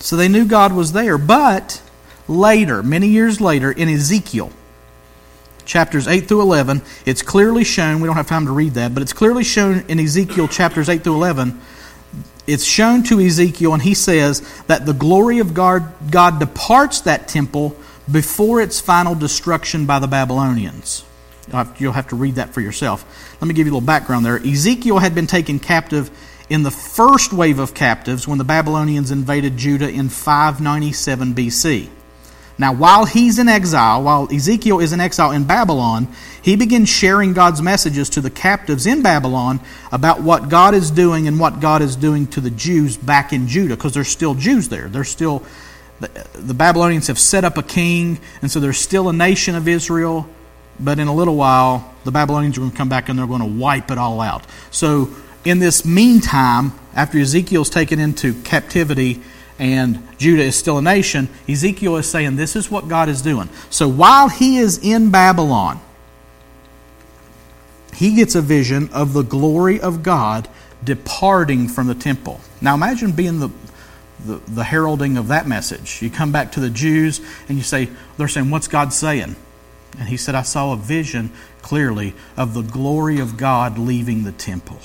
So 0.00 0.16
they 0.16 0.28
knew 0.28 0.44
God 0.44 0.72
was 0.72 0.92
there. 0.92 1.18
But 1.18 1.82
later, 2.28 2.82
many 2.82 3.08
years 3.08 3.40
later, 3.40 3.70
in 3.70 3.88
Ezekiel, 3.88 4.52
chapters 5.64 6.08
8 6.08 6.28
through 6.28 6.40
11, 6.42 6.82
it's 7.04 7.22
clearly 7.22 7.64
shown, 7.64 8.00
we 8.00 8.06
don't 8.06 8.16
have 8.16 8.26
time 8.26 8.46
to 8.46 8.52
read 8.52 8.74
that, 8.74 8.94
but 8.94 9.02
it's 9.02 9.12
clearly 9.12 9.44
shown 9.44 9.84
in 9.88 10.00
Ezekiel 10.00 10.48
chapters 10.48 10.88
8 10.88 11.04
through 11.04 11.14
11. 11.14 11.60
It's 12.46 12.64
shown 12.64 13.02
to 13.04 13.20
Ezekiel, 13.20 13.74
and 13.74 13.82
he 13.82 13.92
says 13.92 14.40
that 14.68 14.86
the 14.86 14.94
glory 14.94 15.40
of 15.40 15.52
God, 15.52 15.92
God 16.10 16.38
departs 16.38 17.02
that 17.02 17.28
temple 17.28 17.76
before 18.10 18.62
its 18.62 18.80
final 18.80 19.14
destruction 19.14 19.84
by 19.84 19.98
the 19.98 20.06
Babylonians. 20.06 21.04
You'll 21.78 21.92
have 21.92 22.08
to 22.08 22.16
read 22.16 22.36
that 22.36 22.54
for 22.54 22.62
yourself. 22.62 23.04
Let 23.40 23.48
me 23.48 23.54
give 23.54 23.66
you 23.66 23.72
a 23.72 23.74
little 23.74 23.86
background 23.86 24.24
there. 24.24 24.38
Ezekiel 24.38 24.98
had 24.98 25.14
been 25.14 25.26
taken 25.26 25.58
captive 25.58 26.10
in 26.50 26.62
the 26.62 26.70
first 26.70 27.32
wave 27.32 27.58
of 27.58 27.74
captives 27.74 28.26
when 28.26 28.38
the 28.38 28.44
Babylonians 28.44 29.10
invaded 29.10 29.56
Judah 29.56 29.90
in 29.90 30.08
597 30.08 31.34
BC. 31.34 31.88
Now, 32.60 32.72
while 32.72 33.04
he's 33.04 33.38
in 33.38 33.46
exile, 33.46 34.02
while 34.02 34.28
Ezekiel 34.32 34.80
is 34.80 34.92
in 34.92 35.00
exile 35.00 35.30
in 35.30 35.44
Babylon, 35.44 36.08
he 36.42 36.56
begins 36.56 36.88
sharing 36.88 37.32
God's 37.32 37.62
messages 37.62 38.10
to 38.10 38.20
the 38.20 38.30
captives 38.30 38.84
in 38.84 39.00
Babylon 39.00 39.60
about 39.92 40.22
what 40.22 40.48
God 40.48 40.74
is 40.74 40.90
doing 40.90 41.28
and 41.28 41.38
what 41.38 41.60
God 41.60 41.82
is 41.82 41.94
doing 41.94 42.26
to 42.28 42.40
the 42.40 42.50
Jews 42.50 42.96
back 42.96 43.32
in 43.32 43.46
Judah, 43.46 43.76
because 43.76 43.94
there's 43.94 44.08
still 44.08 44.34
Jews 44.34 44.68
there. 44.68 44.88
There's 44.88 45.08
still 45.08 45.44
the 46.00 46.54
Babylonians 46.54 47.08
have 47.08 47.18
set 47.18 47.44
up 47.44 47.58
a 47.58 47.62
king, 47.62 48.18
and 48.40 48.50
so 48.50 48.60
there's 48.60 48.78
still 48.78 49.08
a 49.08 49.12
nation 49.12 49.54
of 49.54 49.68
Israel. 49.68 50.28
But 50.80 51.00
in 51.00 51.08
a 51.08 51.14
little 51.14 51.34
while, 51.34 51.92
the 52.04 52.12
Babylonians 52.12 52.56
are 52.56 52.60
going 52.60 52.70
to 52.70 52.76
come 52.76 52.88
back 52.88 53.08
and 53.08 53.18
they're 53.18 53.26
going 53.26 53.40
to 53.40 53.60
wipe 53.60 53.90
it 53.90 53.98
all 53.98 54.20
out. 54.20 54.44
So 54.70 55.10
in 55.44 55.58
this 55.58 55.84
meantime, 55.84 56.72
after 56.94 57.18
Ezekiel's 57.18 57.70
taken 57.70 57.98
into 57.98 58.34
captivity 58.42 59.22
and 59.58 60.02
Judah 60.18 60.44
is 60.44 60.56
still 60.56 60.78
a 60.78 60.82
nation, 60.82 61.28
Ezekiel 61.48 61.96
is 61.96 62.10
saying, 62.10 62.36
This 62.36 62.56
is 62.56 62.70
what 62.70 62.88
God 62.88 63.08
is 63.08 63.22
doing. 63.22 63.48
So 63.70 63.88
while 63.88 64.28
he 64.28 64.58
is 64.58 64.78
in 64.78 65.10
Babylon, 65.10 65.80
he 67.94 68.14
gets 68.14 68.34
a 68.34 68.42
vision 68.42 68.90
of 68.92 69.12
the 69.12 69.22
glory 69.22 69.80
of 69.80 70.02
God 70.02 70.48
departing 70.84 71.68
from 71.68 71.88
the 71.88 71.94
temple. 71.94 72.40
Now 72.60 72.74
imagine 72.74 73.12
being 73.12 73.40
the, 73.40 73.50
the, 74.24 74.36
the, 74.46 74.64
heralding 74.64 75.16
of 75.16 75.28
that 75.28 75.48
message. 75.48 76.00
You 76.00 76.10
come 76.10 76.30
back 76.30 76.52
to 76.52 76.60
the 76.60 76.70
Jews 76.70 77.20
and 77.48 77.58
you 77.58 77.64
say, 77.64 77.88
They're 78.16 78.28
saying, 78.28 78.50
What's 78.50 78.68
God 78.68 78.92
saying? 78.92 79.34
And 79.98 80.08
he 80.08 80.16
said, 80.16 80.34
I 80.34 80.42
saw 80.42 80.72
a 80.72 80.76
vision 80.76 81.32
clearly 81.62 82.14
of 82.36 82.54
the 82.54 82.62
glory 82.62 83.18
of 83.18 83.36
God 83.36 83.78
leaving 83.78 84.22
the 84.22 84.32
temple. 84.32 84.78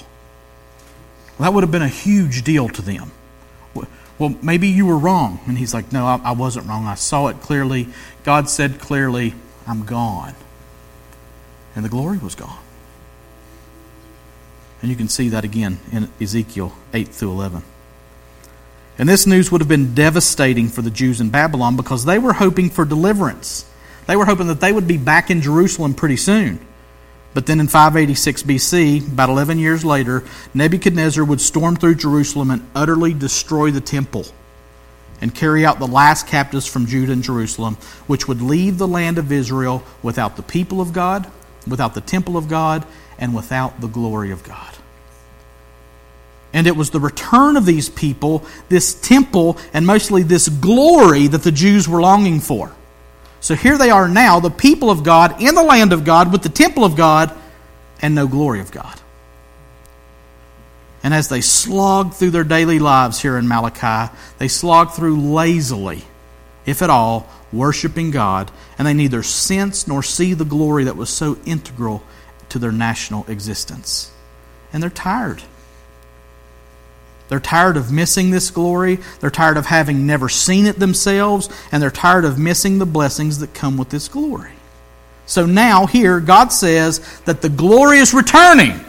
Well, 1.37 1.49
that 1.49 1.53
would 1.53 1.63
have 1.63 1.71
been 1.71 1.81
a 1.81 1.87
huge 1.87 2.43
deal 2.43 2.69
to 2.69 2.81
them. 2.81 3.11
Well, 4.19 4.35
maybe 4.41 4.67
you 4.67 4.85
were 4.85 4.97
wrong. 4.97 5.39
And 5.47 5.57
he's 5.57 5.73
like, 5.73 5.91
No, 5.91 6.05
I, 6.05 6.19
I 6.23 6.31
wasn't 6.31 6.67
wrong. 6.67 6.85
I 6.85 6.95
saw 6.95 7.27
it 7.27 7.41
clearly. 7.41 7.87
God 8.23 8.49
said 8.49 8.79
clearly, 8.79 9.33
I'm 9.67 9.85
gone. 9.85 10.35
And 11.75 11.83
the 11.83 11.89
glory 11.89 12.19
was 12.19 12.35
gone. 12.35 12.59
And 14.81 14.89
you 14.89 14.95
can 14.95 15.07
see 15.07 15.29
that 15.29 15.43
again 15.43 15.79
in 15.91 16.09
Ezekiel 16.21 16.73
8 16.93 17.07
through 17.07 17.31
11. 17.31 17.63
And 18.99 19.09
this 19.09 19.25
news 19.25 19.51
would 19.51 19.61
have 19.61 19.67
been 19.67 19.95
devastating 19.95 20.67
for 20.67 20.81
the 20.81 20.91
Jews 20.91 21.19
in 21.19 21.29
Babylon 21.29 21.75
because 21.75 22.05
they 22.05 22.19
were 22.19 22.33
hoping 22.33 22.69
for 22.69 22.85
deliverance. 22.85 23.65
They 24.05 24.15
were 24.15 24.25
hoping 24.25 24.47
that 24.47 24.59
they 24.59 24.71
would 24.71 24.87
be 24.87 24.97
back 24.97 25.31
in 25.31 25.41
Jerusalem 25.41 25.95
pretty 25.95 26.17
soon. 26.17 26.59
But 27.33 27.47
then 27.47 27.59
in 27.59 27.67
586 27.67 28.43
BC, 28.43 29.07
about 29.13 29.29
11 29.29 29.57
years 29.57 29.83
later, 29.83 30.23
Nebuchadnezzar 30.53 31.23
would 31.23 31.41
storm 31.41 31.75
through 31.75 31.95
Jerusalem 31.95 32.51
and 32.51 32.69
utterly 32.75 33.13
destroy 33.13 33.71
the 33.71 33.81
temple 33.81 34.25
and 35.19 35.33
carry 35.33 35.65
out 35.65 35.79
the 35.79 35.87
last 35.87 36.27
captives 36.27 36.67
from 36.67 36.85
Judah 36.85 37.13
and 37.13 37.23
Jerusalem, 37.23 37.77
which 38.07 38.27
would 38.27 38.41
leave 38.41 38.77
the 38.77 38.87
land 38.87 39.17
of 39.17 39.31
Israel 39.31 39.83
without 40.03 40.35
the 40.35 40.43
people 40.43 40.81
of 40.81 40.93
God, 40.93 41.31
without 41.67 41.93
the 41.93 42.01
temple 42.01 42.37
of 42.37 42.47
God, 42.47 42.85
and 43.17 43.33
without 43.33 43.79
the 43.79 43.87
glory 43.87 44.31
of 44.31 44.43
God. 44.43 44.75
And 46.51 46.67
it 46.67 46.75
was 46.75 46.91
the 46.91 46.99
return 46.99 47.57
of 47.57 47.65
these 47.65 47.89
people, 47.89 48.43
this 48.69 48.93
temple, 48.93 49.57
and 49.73 49.87
mostly 49.87 50.21
this 50.21 50.49
glory 50.49 51.27
that 51.27 51.41
the 51.41 51.51
Jews 51.51 51.87
were 51.87 52.01
longing 52.01 52.39
for. 52.39 52.75
So 53.43 53.55
here 53.55 53.77
they 53.77 53.89
are 53.89 54.07
now, 54.07 54.39
the 54.39 54.50
people 54.50 54.89
of 54.89 55.03
God 55.03 55.41
in 55.41 55.53
the 55.53 55.63
land 55.63 55.91
of 55.91 56.05
God 56.05 56.31
with 56.31 56.43
the 56.43 56.50
temple 56.50 56.85
of 56.85 56.95
God 56.95 57.38
and 58.01 58.15
no 58.15 58.25
glory 58.25 58.62
of 58.62 58.71
God. 58.71 58.97
And 61.03 61.13
as 61.13 61.27
they 61.27 61.41
slog 61.41 62.13
through 62.13 62.29
their 62.29 62.45
daily 62.45 62.79
lives 62.79 63.21
here 63.21 63.38
in 63.38 63.50
Malachi, 63.50 64.13
they 64.38 64.47
slog 64.47 64.91
through 64.91 65.19
lazily, 65.19 66.05
if 66.65 66.81
at 66.81 66.89
all, 66.89 67.27
worshiping 67.51 68.12
God, 68.12 68.50
and 68.77 68.88
they 68.88 68.93
neither 68.93 69.23
sense 69.23 69.89
nor 69.89 70.03
see 70.03 70.33
the 70.33 70.45
glory 70.45 70.85
that 70.85 70.95
was 70.95 71.09
so 71.09 71.38
integral 71.45 72.01
to 72.47 72.59
their 72.59 72.71
national 72.71 73.25
existence. 73.27 74.09
And 74.71 74.81
they're 74.81 74.89
tired. 74.89 75.43
They're 77.33 77.39
tired 77.39 77.77
of 77.77 77.91
missing 77.91 78.29
this 78.29 78.51
glory. 78.51 78.99
They're 79.19 79.31
tired 79.31 79.57
of 79.57 79.65
having 79.65 80.05
never 80.05 80.29
seen 80.29 80.67
it 80.67 80.77
themselves. 80.77 81.49
And 81.71 81.81
they're 81.81 81.89
tired 81.89 82.25
of 82.25 82.37
missing 82.37 82.77
the 82.77 82.85
blessings 82.85 83.39
that 83.39 83.55
come 83.55 83.75
with 83.75 83.89
this 83.89 84.07
glory. 84.07 84.51
So 85.25 85.47
now, 85.47 85.87
here, 85.87 86.19
God 86.19 86.49
says 86.49 86.99
that 87.21 87.41
the 87.41 87.49
glory 87.49 87.97
is 87.97 88.13
returning. 88.13 88.79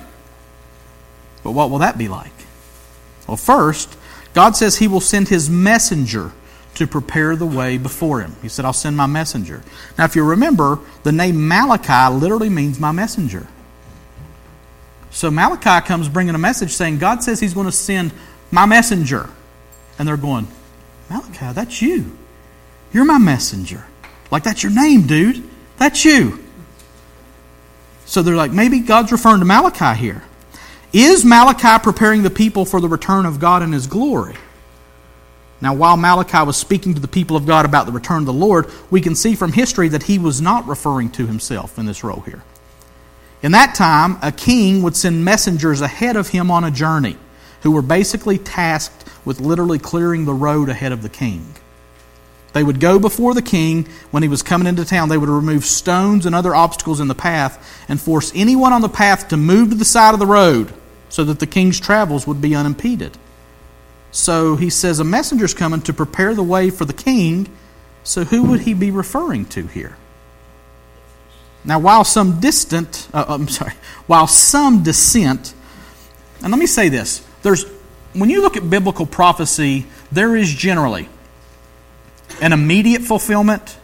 But 1.42 1.52
what 1.52 1.70
will 1.70 1.78
that 1.78 1.96
be 1.96 2.06
like? 2.06 2.34
Well, 3.26 3.38
first, 3.38 3.96
God 4.34 4.56
says 4.56 4.76
He 4.76 4.88
will 4.88 5.00
send 5.00 5.28
His 5.28 5.48
messenger 5.48 6.32
to 6.74 6.86
prepare 6.86 7.36
the 7.36 7.46
way 7.46 7.78
before 7.78 8.20
Him. 8.20 8.36
He 8.42 8.50
said, 8.50 8.66
I'll 8.66 8.74
send 8.74 8.94
my 8.94 9.06
messenger. 9.06 9.62
Now, 9.96 10.04
if 10.04 10.16
you 10.16 10.22
remember, 10.22 10.80
the 11.02 11.12
name 11.12 11.48
Malachi 11.48 12.14
literally 12.14 12.50
means 12.50 12.78
my 12.78 12.92
messenger. 12.92 13.46
So 15.14 15.30
Malachi 15.30 15.86
comes 15.86 16.08
bringing 16.08 16.34
a 16.34 16.38
message 16.38 16.72
saying, 16.72 16.98
God 16.98 17.22
says 17.22 17.38
He's 17.38 17.54
going 17.54 17.66
to 17.66 17.72
send 17.72 18.12
my 18.54 18.66
messenger. 18.66 19.28
And 19.98 20.08
they're 20.08 20.16
going, 20.16 20.48
Malachi, 21.10 21.52
that's 21.52 21.82
you. 21.82 22.16
You're 22.92 23.04
my 23.04 23.18
messenger. 23.18 23.84
Like, 24.30 24.44
that's 24.44 24.62
your 24.62 24.72
name, 24.72 25.06
dude. 25.06 25.42
That's 25.76 26.04
you. 26.04 26.42
So 28.06 28.22
they're 28.22 28.36
like, 28.36 28.52
maybe 28.52 28.80
God's 28.80 29.12
referring 29.12 29.40
to 29.40 29.44
Malachi 29.44 29.98
here. 29.98 30.22
Is 30.92 31.24
Malachi 31.24 31.82
preparing 31.82 32.22
the 32.22 32.30
people 32.30 32.64
for 32.64 32.80
the 32.80 32.88
return 32.88 33.26
of 33.26 33.40
God 33.40 33.62
in 33.62 33.72
his 33.72 33.88
glory? 33.88 34.36
Now, 35.60 35.74
while 35.74 35.96
Malachi 35.96 36.44
was 36.44 36.56
speaking 36.56 36.94
to 36.94 37.00
the 37.00 37.08
people 37.08 37.36
of 37.36 37.46
God 37.46 37.64
about 37.64 37.86
the 37.86 37.92
return 37.92 38.18
of 38.18 38.26
the 38.26 38.32
Lord, 38.32 38.70
we 38.90 39.00
can 39.00 39.14
see 39.14 39.34
from 39.34 39.52
history 39.52 39.88
that 39.88 40.04
he 40.04 40.18
was 40.18 40.40
not 40.40 40.66
referring 40.68 41.10
to 41.12 41.26
himself 41.26 41.78
in 41.78 41.86
this 41.86 42.04
role 42.04 42.20
here. 42.20 42.42
In 43.42 43.52
that 43.52 43.74
time, 43.74 44.18
a 44.22 44.30
king 44.30 44.82
would 44.82 44.94
send 44.94 45.24
messengers 45.24 45.80
ahead 45.80 46.16
of 46.16 46.28
him 46.28 46.50
on 46.50 46.64
a 46.64 46.70
journey 46.70 47.16
who 47.64 47.72
were 47.72 47.82
basically 47.82 48.38
tasked 48.38 49.08
with 49.24 49.40
literally 49.40 49.78
clearing 49.78 50.26
the 50.26 50.34
road 50.34 50.68
ahead 50.68 50.92
of 50.92 51.02
the 51.02 51.08
king. 51.08 51.54
They 52.52 52.62
would 52.62 52.78
go 52.78 52.98
before 53.00 53.34
the 53.34 53.42
king 53.42 53.88
when 54.12 54.22
he 54.22 54.28
was 54.28 54.42
coming 54.42 54.68
into 54.68 54.84
town. 54.84 55.08
They 55.08 55.18
would 55.18 55.30
remove 55.30 55.64
stones 55.64 56.26
and 56.26 56.34
other 56.34 56.54
obstacles 56.54 57.00
in 57.00 57.08
the 57.08 57.14
path 57.14 57.84
and 57.88 58.00
force 58.00 58.30
anyone 58.34 58.72
on 58.72 58.82
the 58.82 58.88
path 58.88 59.28
to 59.28 59.36
move 59.36 59.70
to 59.70 59.74
the 59.74 59.84
side 59.84 60.12
of 60.12 60.20
the 60.20 60.26
road 60.26 60.72
so 61.08 61.24
that 61.24 61.40
the 61.40 61.46
king's 61.46 61.80
travels 61.80 62.26
would 62.26 62.40
be 62.40 62.54
unimpeded. 62.54 63.16
So 64.12 64.56
he 64.56 64.68
says 64.68 65.00
a 65.00 65.04
messenger's 65.04 65.54
coming 65.54 65.80
to 65.82 65.92
prepare 65.92 66.34
the 66.34 66.44
way 66.44 66.68
for 66.68 66.84
the 66.84 66.92
king. 66.92 67.48
So 68.04 68.24
who 68.24 68.44
would 68.44 68.60
he 68.60 68.74
be 68.74 68.90
referring 68.90 69.46
to 69.46 69.66
here? 69.66 69.96
Now, 71.64 71.78
while 71.78 72.04
some 72.04 72.40
distant, 72.40 73.08
uh, 73.14 73.24
I'm 73.26 73.48
sorry, 73.48 73.72
while 74.06 74.26
some 74.26 74.82
dissent, 74.82 75.54
and 76.42 76.50
let 76.52 76.58
me 76.58 76.66
say 76.66 76.90
this: 76.90 77.26
there's 77.44 77.64
when 78.14 78.30
you 78.30 78.42
look 78.42 78.56
at 78.56 78.68
biblical 78.68 79.06
prophecy, 79.06 79.86
there 80.10 80.34
is 80.34 80.52
generally 80.52 81.08
an 82.40 82.52
immediate 82.52 83.02
fulfillment, 83.02 83.76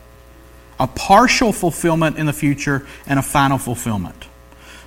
a 0.79 0.87
partial 0.87 1.53
fulfillment 1.53 2.17
in 2.17 2.27
the 2.27 2.33
future, 2.33 2.87
and 3.07 3.19
a 3.19 3.23
final 3.23 3.59
fulfillment. 3.59 4.27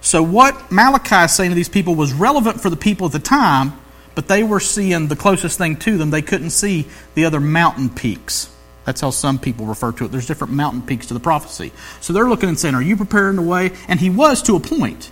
So, 0.01 0.22
what 0.24 0.72
Malachi 0.72 1.15
is 1.15 1.32
saying 1.34 1.51
to 1.51 1.56
these 1.56 1.70
people 1.70 1.96
was 1.96 2.12
relevant 2.13 2.62
for 2.62 2.70
the 2.70 2.75
people 2.75 3.06
at 3.08 3.13
the 3.13 3.20
time, 3.20 3.74
but 4.15 4.27
they 4.27 4.44
were 4.44 4.60
seeing 4.60 5.08
the 5.08 5.15
closest 5.15 5.58
thing 5.58 5.77
to 5.77 5.98
them. 5.98 6.10
They 6.10 6.22
couldn't 6.22 6.50
see 6.50 6.88
the 7.15 7.25
other 7.25 7.39
mountain 7.39 7.89
peaks. 7.89 8.50
That's 8.86 9.00
how 9.00 9.12
some 9.12 9.39
people 9.39 9.65
refer 9.65 9.94
to 9.94 10.06
it. 10.06 10.12
There's 10.12 10.27
different 10.27 10.51
mountain 10.53 10.82
peaks 10.82 11.08
to 11.08 11.13
the 11.13 11.20
prophecy. 11.22 11.72
So 12.01 12.12
they're 12.12 12.27
looking 12.27 12.50
and 12.50 12.60
saying, 12.60 12.75
Are 12.75 12.82
you 12.82 12.98
preparing 12.98 13.38
the 13.38 13.42
way? 13.44 13.72
And 13.88 14.00
he 14.00 14.10
was 14.10 14.42
to 14.44 14.56
a 14.56 14.60
point. 14.60 15.10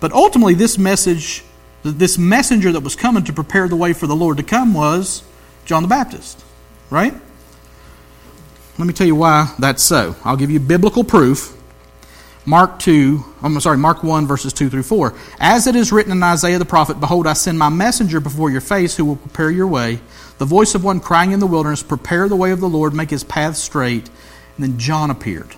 But 0.00 0.12
ultimately, 0.12 0.54
this 0.54 0.78
message, 0.78 1.44
this 1.90 2.18
messenger 2.18 2.72
that 2.72 2.80
was 2.80 2.96
coming 2.96 3.24
to 3.24 3.32
prepare 3.32 3.68
the 3.68 3.76
way 3.76 3.92
for 3.92 4.06
the 4.06 4.16
Lord 4.16 4.38
to 4.38 4.42
come 4.42 4.74
was 4.74 5.22
John 5.64 5.82
the 5.82 5.88
Baptist. 5.88 6.42
Right? 6.90 7.14
Let 8.78 8.86
me 8.86 8.92
tell 8.92 9.06
you 9.06 9.14
why 9.14 9.54
that's 9.58 9.82
so. 9.82 10.16
I'll 10.24 10.36
give 10.36 10.50
you 10.50 10.60
biblical 10.60 11.04
proof. 11.04 11.56
Mark 12.46 12.78
2, 12.80 13.24
I'm 13.42 13.58
sorry, 13.60 13.78
Mark 13.78 14.02
1, 14.02 14.26
verses 14.26 14.52
2 14.52 14.68
through 14.68 14.82
4. 14.82 15.14
As 15.40 15.66
it 15.66 15.76
is 15.76 15.92
written 15.92 16.12
in 16.12 16.22
Isaiah 16.22 16.58
the 16.58 16.66
prophet, 16.66 17.00
Behold, 17.00 17.26
I 17.26 17.32
send 17.32 17.58
my 17.58 17.70
messenger 17.70 18.20
before 18.20 18.50
your 18.50 18.60
face 18.60 18.96
who 18.96 19.06
will 19.06 19.16
prepare 19.16 19.50
your 19.50 19.66
way. 19.66 20.00
The 20.36 20.44
voice 20.44 20.74
of 20.74 20.84
one 20.84 21.00
crying 21.00 21.32
in 21.32 21.40
the 21.40 21.46
wilderness, 21.46 21.82
Prepare 21.82 22.28
the 22.28 22.36
way 22.36 22.50
of 22.50 22.60
the 22.60 22.68
Lord, 22.68 22.92
make 22.92 23.08
his 23.08 23.24
path 23.24 23.56
straight. 23.56 24.10
And 24.56 24.64
then 24.64 24.78
John 24.78 25.10
appeared, 25.10 25.54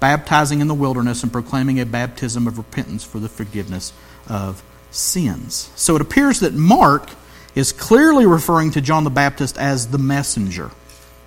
baptizing 0.00 0.60
in 0.60 0.68
the 0.68 0.74
wilderness 0.74 1.22
and 1.22 1.32
proclaiming 1.32 1.80
a 1.80 1.86
baptism 1.86 2.46
of 2.46 2.58
repentance 2.58 3.04
for 3.04 3.20
the 3.20 3.28
forgiveness 3.28 3.94
of 4.28 4.62
sins. 4.90 5.70
So 5.76 5.96
it 5.96 6.02
appears 6.02 6.40
that 6.40 6.54
Mark 6.54 7.10
is 7.54 7.72
clearly 7.72 8.26
referring 8.26 8.70
to 8.72 8.80
John 8.80 9.04
the 9.04 9.10
Baptist 9.10 9.58
as 9.58 9.88
the 9.88 9.98
messenger 9.98 10.70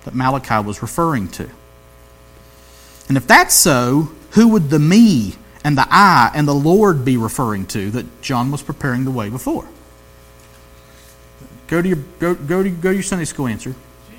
that 0.04 0.14
Malachi 0.14 0.64
was 0.66 0.82
referring 0.82 1.28
to. 1.28 1.48
And 3.08 3.16
if 3.16 3.26
that's 3.26 3.54
so, 3.54 4.10
who 4.32 4.48
would 4.48 4.70
the 4.70 4.78
me 4.78 5.34
and 5.64 5.76
the 5.76 5.86
I 5.90 6.30
and 6.34 6.48
the 6.48 6.54
Lord 6.54 7.04
be 7.04 7.16
referring 7.16 7.66
to 7.66 7.90
that 7.90 8.22
John 8.22 8.50
was 8.50 8.62
preparing 8.62 9.04
the 9.04 9.10
way 9.10 9.28
before? 9.28 9.68
Go 11.66 11.82
to 11.82 11.88
your 11.88 11.98
go, 12.18 12.34
go 12.34 12.62
to 12.62 12.70
go 12.70 12.90
to 12.90 12.94
your 12.94 13.02
Sunday 13.02 13.24
school 13.24 13.46
answer. 13.46 13.74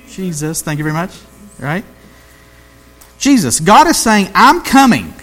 Jesus, 0.08 0.62
thank 0.62 0.78
you 0.78 0.84
very 0.84 0.94
much. 0.94 1.18
Right? 1.58 1.84
Jesus. 3.18 3.60
God 3.60 3.86
is 3.86 3.96
saying, 3.96 4.28
I'm 4.34 4.60
coming. 4.60 5.14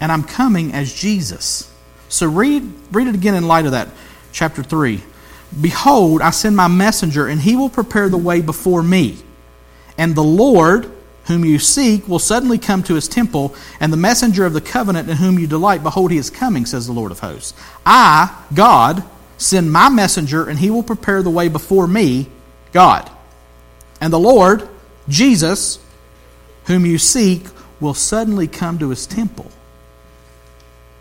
And 0.00 0.10
I'm 0.10 0.24
coming 0.24 0.72
as 0.72 0.92
Jesus. 0.92 1.69
So 2.10 2.26
read 2.26 2.70
read 2.92 3.06
it 3.06 3.14
again 3.14 3.34
in 3.34 3.48
light 3.48 3.64
of 3.64 3.72
that. 3.72 3.88
Chapter 4.32 4.62
3. 4.62 5.00
Behold, 5.60 6.20
I 6.20 6.30
send 6.30 6.54
my 6.54 6.68
messenger, 6.68 7.26
and 7.26 7.40
he 7.40 7.56
will 7.56 7.70
prepare 7.70 8.08
the 8.08 8.18
way 8.18 8.40
before 8.40 8.82
me. 8.82 9.18
And 9.96 10.14
the 10.14 10.22
Lord, 10.22 10.90
whom 11.24 11.44
you 11.44 11.58
seek, 11.58 12.06
will 12.06 12.18
suddenly 12.18 12.58
come 12.58 12.82
to 12.84 12.94
his 12.94 13.08
temple, 13.08 13.54
and 13.80 13.92
the 13.92 13.96
messenger 13.96 14.44
of 14.44 14.52
the 14.52 14.60
covenant 14.60 15.08
in 15.08 15.16
whom 15.16 15.38
you 15.38 15.46
delight, 15.46 15.82
behold, 15.82 16.10
he 16.10 16.18
is 16.18 16.30
coming, 16.30 16.66
says 16.66 16.86
the 16.86 16.92
Lord 16.92 17.10
of 17.10 17.20
hosts. 17.20 17.54
I, 17.84 18.44
God, 18.54 19.02
send 19.38 19.72
my 19.72 19.88
messenger, 19.88 20.48
and 20.48 20.58
he 20.58 20.70
will 20.70 20.82
prepare 20.82 21.22
the 21.22 21.30
way 21.30 21.48
before 21.48 21.86
me, 21.86 22.28
God. 22.72 23.10
And 24.00 24.12
the 24.12 24.18
Lord, 24.18 24.68
Jesus, 25.08 25.78
whom 26.66 26.86
you 26.86 26.98
seek, 26.98 27.44
will 27.80 27.94
suddenly 27.94 28.46
come 28.46 28.78
to 28.78 28.90
his 28.90 29.06
temple. 29.06 29.50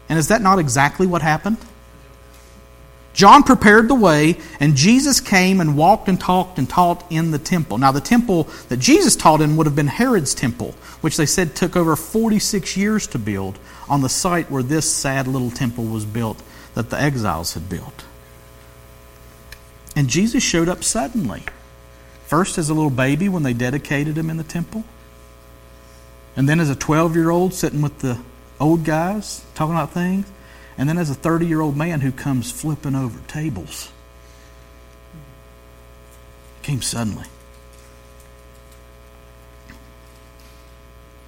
And 0.10 0.18
is 0.18 0.28
that 0.30 0.42
not 0.42 0.60
exactly 0.60 1.08
what 1.08 1.22
happened? 1.22 1.58
John 3.14 3.44
prepared 3.44 3.88
the 3.88 3.96
way, 3.96 4.38
and 4.60 4.76
Jesus 4.76 5.20
came 5.20 5.60
and 5.60 5.76
walked 5.76 6.08
and 6.08 6.20
talked 6.20 6.58
and 6.58 6.70
taught 6.70 7.04
in 7.10 7.32
the 7.32 7.40
temple. 7.40 7.78
Now, 7.78 7.92
the 7.92 8.02
temple 8.02 8.44
that 8.70 8.78
Jesus 8.78 9.16
taught 9.16 9.42
in 9.42 9.58
would 9.58 9.66
have 9.66 9.76
been 9.76 9.88
Herod's 9.88 10.34
temple, 10.34 10.74
which 11.02 11.18
they 11.18 11.26
said 11.26 11.56
took 11.56 11.76
over 11.76 11.96
46 11.96 12.78
years 12.78 13.08
to 13.08 13.20
build 13.20 13.60
on 13.90 14.02
the 14.02 14.10
site 14.10 14.50
where 14.50 14.64
this 14.64 14.90
sad 14.92 15.28
little 15.28 15.52
temple 15.52 15.86
was 15.86 16.06
built 16.06 16.42
that 16.76 16.90
the 16.90 17.00
exiles 17.00 17.56
had 17.56 17.68
built. 17.68 18.06
And 19.96 20.08
Jesus 20.08 20.44
showed 20.44 20.70
up 20.70 20.84
suddenly. 20.84 21.44
First, 22.26 22.58
as 22.58 22.70
a 22.70 22.74
little 22.74 22.92
baby 22.92 23.28
when 23.28 23.44
they 23.44 23.54
dedicated 23.54 24.18
him 24.18 24.30
in 24.30 24.38
the 24.38 24.44
temple, 24.44 24.84
and 26.38 26.48
then 26.48 26.60
as 26.60 26.70
a 26.70 26.76
12 26.76 27.16
year 27.16 27.32
old 27.32 27.54
sitting 27.54 27.82
with 27.82 28.00
the 28.00 28.20
old 28.60 28.84
guys 28.84 29.46
talking 29.56 29.76
about 29.76 29.92
things. 29.92 30.26
And 30.78 30.88
then 30.88 30.96
there's 30.96 31.10
a 31.10 31.16
30 31.16 31.46
year 31.46 31.62
old 31.62 31.76
man 31.76 32.02
who 32.02 32.12
comes 32.12 32.52
flipping 32.52 32.96
over 32.96 33.20
tables. 33.28 33.92
Came 36.62 36.82
suddenly. 36.82 37.26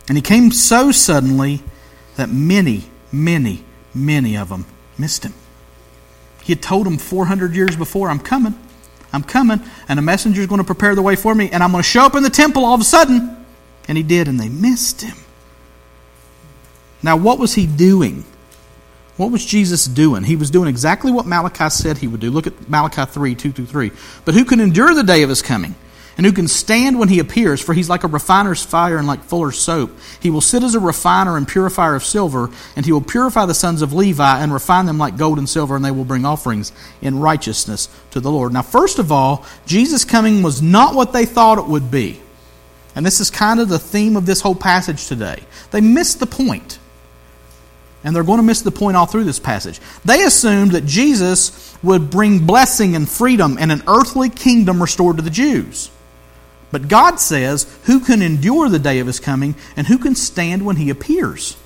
And 0.07 0.17
he 0.17 0.21
came 0.21 0.51
so 0.51 0.91
suddenly 0.91 1.61
that 2.15 2.29
many, 2.29 2.83
many, 3.11 3.63
many 3.93 4.35
of 4.37 4.49
them 4.49 4.65
missed 4.97 5.23
him. 5.23 5.33
He 6.43 6.53
had 6.53 6.61
told 6.61 6.85
them 6.85 6.97
400 6.97 7.55
years 7.55 7.75
before, 7.75 8.09
I'm 8.09 8.19
coming, 8.19 8.57
I'm 9.13 9.23
coming, 9.23 9.61
and 9.87 9.99
a 9.99 10.01
messenger 10.01 10.41
is 10.41 10.47
going 10.47 10.59
to 10.59 10.65
prepare 10.65 10.95
the 10.95 11.01
way 11.01 11.15
for 11.15 11.35
me, 11.35 11.49
and 11.49 11.63
I'm 11.63 11.71
going 11.71 11.83
to 11.83 11.87
show 11.87 12.05
up 12.05 12.15
in 12.15 12.23
the 12.23 12.29
temple 12.29 12.65
all 12.65 12.73
of 12.73 12.81
a 12.81 12.85
sudden. 12.85 13.45
And 13.87 13.97
he 13.97 14.03
did, 14.03 14.27
and 14.27 14.39
they 14.39 14.49
missed 14.49 15.01
him. 15.01 15.17
Now, 17.03 17.17
what 17.17 17.39
was 17.39 17.55
he 17.55 17.65
doing? 17.65 18.25
What 19.17 19.31
was 19.31 19.45
Jesus 19.45 19.85
doing? 19.85 20.23
He 20.23 20.35
was 20.35 20.51
doing 20.51 20.67
exactly 20.67 21.11
what 21.11 21.25
Malachi 21.25 21.69
said 21.69 21.97
he 21.97 22.07
would 22.07 22.19
do. 22.19 22.31
Look 22.31 22.47
at 22.47 22.69
Malachi 22.69 23.05
3 23.05 23.35
2 23.35 23.51
through 23.51 23.65
3. 23.65 23.91
But 24.25 24.33
who 24.33 24.45
can 24.45 24.59
endure 24.59 24.93
the 24.93 25.03
day 25.03 25.23
of 25.23 25.29
his 25.29 25.41
coming? 25.41 25.75
And 26.17 26.25
who 26.25 26.33
can 26.33 26.47
stand 26.47 26.99
when 26.99 27.07
he 27.07 27.19
appears? 27.19 27.61
For 27.61 27.73
he's 27.73 27.89
like 27.89 28.03
a 28.03 28.07
refiner's 28.07 28.63
fire 28.63 28.97
and 28.97 29.07
like 29.07 29.23
fuller's 29.23 29.57
soap. 29.57 29.91
He 30.19 30.29
will 30.29 30.41
sit 30.41 30.61
as 30.61 30.75
a 30.75 30.79
refiner 30.79 31.37
and 31.37 31.47
purifier 31.47 31.95
of 31.95 32.03
silver, 32.03 32.49
and 32.75 32.85
he 32.85 32.91
will 32.91 33.01
purify 33.01 33.45
the 33.45 33.53
sons 33.53 33.81
of 33.81 33.93
Levi 33.93 34.43
and 34.43 34.53
refine 34.53 34.85
them 34.85 34.97
like 34.97 35.17
gold 35.17 35.37
and 35.37 35.47
silver, 35.47 35.75
and 35.75 35.85
they 35.85 35.91
will 35.91 36.03
bring 36.03 36.25
offerings 36.25 36.71
in 37.01 37.19
righteousness 37.19 37.89
to 38.11 38.19
the 38.19 38.31
Lord. 38.31 38.53
Now, 38.53 38.61
first 38.61 38.99
of 38.99 39.11
all, 39.11 39.45
Jesus' 39.65 40.03
coming 40.03 40.43
was 40.43 40.61
not 40.61 40.95
what 40.95 41.13
they 41.13 41.25
thought 41.25 41.57
it 41.57 41.67
would 41.67 41.89
be. 41.89 42.19
And 42.93 43.05
this 43.05 43.21
is 43.21 43.29
kind 43.29 43.59
of 43.59 43.69
the 43.69 43.79
theme 43.79 44.17
of 44.17 44.25
this 44.25 44.41
whole 44.41 44.55
passage 44.55 45.07
today. 45.07 45.43
They 45.71 45.79
missed 45.79 46.19
the 46.19 46.27
point. 46.27 46.77
And 48.03 48.15
they're 48.15 48.23
going 48.23 48.39
to 48.39 48.43
miss 48.43 48.61
the 48.61 48.71
point 48.71 48.97
all 48.97 49.05
through 49.05 49.25
this 49.25 49.39
passage. 49.39 49.79
They 50.03 50.23
assumed 50.23 50.71
that 50.71 50.85
Jesus 50.85 51.77
would 51.83 52.09
bring 52.09 52.45
blessing 52.45 52.95
and 52.95 53.07
freedom 53.07 53.57
and 53.59 53.71
an 53.71 53.83
earthly 53.87 54.29
kingdom 54.29 54.81
restored 54.81 55.17
to 55.17 55.23
the 55.23 55.29
Jews. 55.29 55.91
But 56.71 56.87
God 56.87 57.19
says, 57.19 57.67
Who 57.85 57.99
can 57.99 58.21
endure 58.21 58.69
the 58.69 58.79
day 58.79 58.99
of 58.99 59.07
his 59.07 59.19
coming, 59.19 59.55
and 59.75 59.85
who 59.85 59.97
can 59.97 60.15
stand 60.15 60.65
when 60.65 60.77
he 60.77 60.89
appears? 60.89 61.57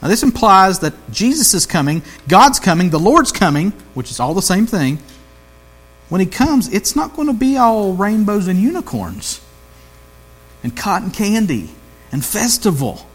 Now, 0.00 0.08
this 0.08 0.22
implies 0.22 0.78
that 0.78 0.94
Jesus 1.10 1.54
is 1.54 1.66
coming, 1.66 2.02
God's 2.28 2.60
coming, 2.60 2.90
the 2.90 3.00
Lord's 3.00 3.32
coming, 3.32 3.72
which 3.94 4.10
is 4.10 4.20
all 4.20 4.32
the 4.32 4.40
same 4.40 4.66
thing. 4.66 4.98
When 6.08 6.20
he 6.20 6.26
comes, 6.26 6.72
it's 6.72 6.94
not 6.94 7.14
going 7.16 7.26
to 7.28 7.34
be 7.34 7.56
all 7.56 7.92
rainbows 7.92 8.48
and 8.48 8.60
unicorns 8.60 9.40
and 10.62 10.76
cotton 10.76 11.10
candy 11.10 11.70
and 12.12 12.24
festival. 12.24 13.06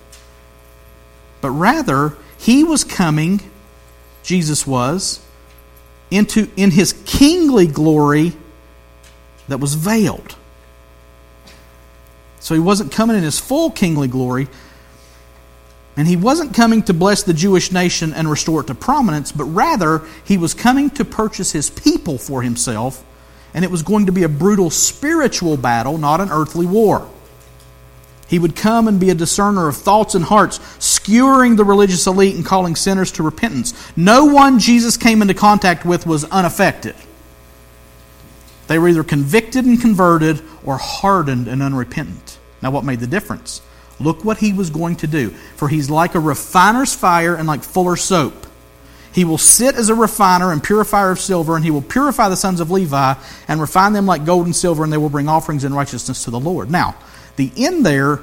But 1.42 1.52
rather, 1.52 2.16
he 2.44 2.66
was 2.66 2.84
coming, 2.84 3.40
Jesus 4.22 4.68
was, 4.68 5.22
into 6.12 6.50
in 6.58 6.72
his 6.72 6.92
kingly 7.06 7.68
glory 7.68 8.34
that 9.48 9.62
was 9.62 9.76
veiled. 9.76 10.36
So 12.42 12.54
he 12.54 12.60
wasn't 12.60 12.92
coming 12.92 13.16
in 13.16 13.24
his 13.24 13.40
full 13.40 13.72
kingly 13.72 14.10
glory, 14.10 14.50
And 15.96 16.08
he 16.08 16.16
wasn't 16.16 16.56
coming 16.56 16.82
to 16.84 16.94
bless 16.94 17.24
the 17.24 17.34
Jewish 17.34 17.72
nation 17.72 18.14
and 18.14 18.30
restore 18.30 18.62
it 18.62 18.68
to 18.68 18.76
prominence, 18.76 19.32
but 19.32 19.46
rather 19.46 20.02
he 20.26 20.38
was 20.38 20.54
coming 20.54 20.90
to 20.92 21.06
purchase 21.06 21.52
his 21.52 21.70
people 21.70 22.18
for 22.18 22.42
himself, 22.42 23.06
and 23.54 23.64
it 23.64 23.70
was 23.70 23.84
going 23.84 24.08
to 24.08 24.12
be 24.12 24.24
a 24.24 24.30
brutal 24.30 24.72
spiritual 24.72 25.56
battle, 25.56 25.98
not 25.98 26.20
an 26.20 26.30
earthly 26.32 26.66
war. 26.66 27.08
He 28.28 28.40
would 28.40 28.56
come 28.56 28.88
and 28.88 29.00
be 29.00 29.10
a 29.10 29.16
discerner 29.16 29.68
of 29.68 29.78
thoughts 29.78 30.16
and 30.16 30.26
hearts, 30.26 30.60
skewering 30.80 31.56
the 31.56 31.66
religious 31.66 32.08
elite 32.08 32.36
and 32.36 32.46
calling 32.46 32.76
sinners 32.76 33.12
to 33.14 33.24
repentance. 33.24 33.74
No 33.96 34.26
one 34.26 34.60
Jesus 34.60 34.98
came 34.98 35.22
into 35.22 35.34
contact 35.34 35.86
with 35.86 36.08
was 36.08 36.24
unaffected. 36.26 36.96
They 38.68 38.80
were 38.80 38.88
either 38.88 39.04
convicted 39.04 39.66
and 39.66 39.80
converted 39.80 40.42
or 40.64 40.78
hardened 40.78 41.48
and 41.48 41.62
unrepentant. 41.62 42.40
Now, 42.62 42.72
what 42.72 42.86
made 42.86 43.02
the 43.02 43.08
difference? 43.08 43.62
Look 44.00 44.24
what 44.24 44.38
he 44.38 44.54
was 44.54 44.70
going 44.70 44.96
to 44.98 45.08
do. 45.08 45.30
For 45.30 45.68
he's 45.68 45.90
like 45.90 46.16
a 46.16 46.20
refiner's 46.20 46.96
fire 46.96 47.36
and 47.36 47.48
like 47.48 47.64
fuller's 47.64 48.02
soap. 48.02 48.48
He 49.14 49.26
will 49.26 49.38
sit 49.38 49.76
as 49.76 49.90
a 49.90 49.96
refiner 49.96 50.52
and 50.52 50.64
purifier 50.64 51.12
of 51.12 51.20
silver, 51.20 51.56
and 51.56 51.64
he 51.64 51.70
will 51.70 51.84
purify 51.84 52.30
the 52.30 52.36
sons 52.36 52.60
of 52.60 52.72
Levi 52.72 53.14
and 53.48 53.62
refine 53.62 53.94
them 53.94 54.08
like 54.08 54.26
gold 54.26 54.46
and 54.46 54.56
silver, 54.56 54.84
and 54.84 54.92
they 54.92 54.98
will 54.98 55.10
bring 55.10 55.30
offerings 55.30 55.64
in 55.64 55.74
righteousness 55.74 56.24
to 56.24 56.32
the 56.32 56.40
Lord. 56.40 56.72
Now, 56.72 56.96
the 57.36 57.52
end 57.58 57.86
there 57.86 58.22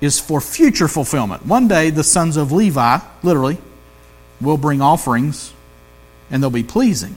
is 0.00 0.18
for 0.18 0.40
future 0.40 0.88
fulfillment. 0.88 1.46
One 1.46 1.68
day, 1.68 1.90
the 1.90 2.04
sons 2.04 2.36
of 2.36 2.52
Levi, 2.52 2.98
literally, 3.22 3.58
will 4.40 4.56
bring 4.56 4.80
offerings, 4.80 5.52
and 6.30 6.42
they'll 6.42 6.50
be 6.50 6.62
pleasing. 6.62 7.16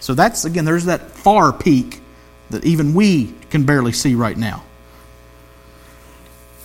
So 0.00 0.14
that's, 0.14 0.44
again, 0.44 0.64
there's 0.64 0.86
that 0.86 1.10
far 1.12 1.52
peak 1.52 2.00
that 2.50 2.64
even 2.64 2.94
we 2.94 3.32
can 3.50 3.64
barely 3.64 3.92
see 3.92 4.14
right 4.14 4.36
now. 4.36 4.64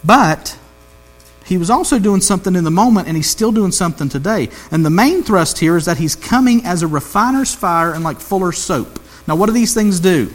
But 0.04 0.58
he 1.46 1.58
was 1.58 1.70
also 1.70 2.00
doing 2.00 2.22
something 2.22 2.56
in 2.56 2.64
the 2.64 2.72
moment, 2.72 3.08
and 3.08 3.18
he's 3.18 3.30
still 3.30 3.52
doing 3.52 3.72
something 3.72 4.10
today. 4.10 4.50
And 4.72 4.86
the 4.86 4.90
main 4.90 5.24
thrust 5.24 5.60
here 5.60 5.78
is 5.78 5.86
that 5.86 5.98
he's 5.98 6.16
coming 6.16 6.66
as 6.66 6.82
a 6.82 6.88
refiner's 6.88 7.54
fire 7.54 7.94
and 7.94 8.04
like 8.04 8.20
fuller's 8.20 8.58
soap. 8.58 9.00
Now, 9.28 9.36
what 9.36 9.46
do 9.48 9.52
these 9.52 9.74
things 9.74 10.00
do? 10.00 10.34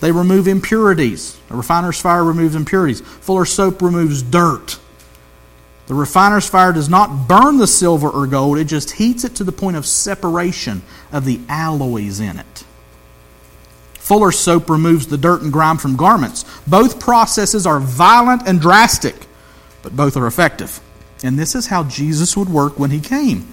They 0.00 0.12
remove 0.12 0.48
impurities. 0.48 1.38
A 1.50 1.56
refiner's 1.56 2.00
fire 2.00 2.24
removes 2.24 2.54
impurities. 2.54 3.00
Fuller's 3.00 3.52
soap 3.52 3.82
removes 3.82 4.22
dirt. 4.22 4.78
The 5.86 5.94
refiner's 5.94 6.48
fire 6.48 6.72
does 6.72 6.88
not 6.88 7.28
burn 7.28 7.58
the 7.58 7.66
silver 7.66 8.08
or 8.08 8.26
gold, 8.26 8.58
it 8.58 8.64
just 8.64 8.92
heats 8.92 9.24
it 9.24 9.34
to 9.36 9.44
the 9.44 9.52
point 9.52 9.76
of 9.76 9.84
separation 9.84 10.82
of 11.12 11.24
the 11.24 11.40
alloys 11.48 12.20
in 12.20 12.38
it. 12.38 12.64
Fuller's 13.94 14.38
soap 14.38 14.70
removes 14.70 15.08
the 15.08 15.18
dirt 15.18 15.42
and 15.42 15.52
grime 15.52 15.78
from 15.78 15.96
garments. 15.96 16.44
Both 16.66 17.00
processes 17.00 17.66
are 17.66 17.80
violent 17.80 18.46
and 18.46 18.60
drastic 18.60 19.26
but 19.82 19.96
both 19.96 20.16
are 20.16 20.26
effective. 20.26 20.80
And 21.22 21.38
this 21.38 21.54
is 21.54 21.66
how 21.66 21.84
Jesus 21.84 22.36
would 22.36 22.48
work 22.48 22.78
when 22.78 22.90
he 22.90 23.00
came. 23.00 23.48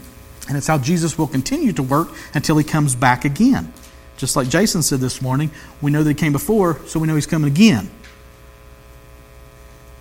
And 0.47 0.55
it's 0.55 0.67
how 0.67 0.77
Jesus 0.77 1.17
will 1.17 1.27
continue 1.27 1.73
to 1.73 1.83
work 1.83 2.10
until 2.33 2.57
he 2.57 2.63
comes 2.63 2.95
back 2.95 3.25
again. 3.25 3.73
Just 4.17 4.36
like 4.36 4.49
Jason 4.49 4.82
said 4.82 4.99
this 4.99 5.21
morning, 5.21 5.51
we 5.82 5.91
know 5.91 6.03
that 6.03 6.10
he 6.10 6.15
came 6.15 6.34
before, 6.34 6.80
so 6.88 6.99
we 6.99 7.08
know 7.08 7.15
he's 7.15 7.27
coming 7.27 7.49
again. 7.49 7.89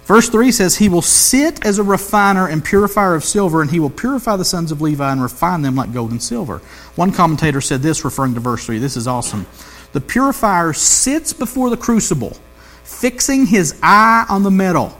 Verse 0.06 0.28
3 0.28 0.52
says, 0.52 0.76
He 0.76 0.88
will 0.88 1.02
sit 1.02 1.64
as 1.66 1.78
a 1.78 1.82
refiner 1.82 2.48
and 2.48 2.64
purifier 2.64 3.14
of 3.14 3.24
silver, 3.24 3.60
and 3.60 3.70
he 3.70 3.80
will 3.80 3.90
purify 3.90 4.36
the 4.36 4.44
sons 4.44 4.72
of 4.72 4.80
Levi 4.80 5.10
and 5.12 5.22
refine 5.22 5.62
them 5.62 5.74
like 5.74 5.92
gold 5.92 6.12
and 6.12 6.22
silver. 6.22 6.58
One 6.94 7.12
commentator 7.12 7.60
said 7.60 7.82
this, 7.82 8.04
referring 8.04 8.34
to 8.34 8.40
verse 8.40 8.64
3. 8.64 8.78
This 8.78 8.96
is 8.96 9.06
awesome. 9.06 9.46
The 9.92 10.00
purifier 10.00 10.72
sits 10.72 11.32
before 11.32 11.70
the 11.70 11.76
crucible, 11.76 12.36
fixing 12.84 13.46
his 13.46 13.78
eye 13.82 14.26
on 14.28 14.42
the 14.42 14.50
metal 14.50 14.96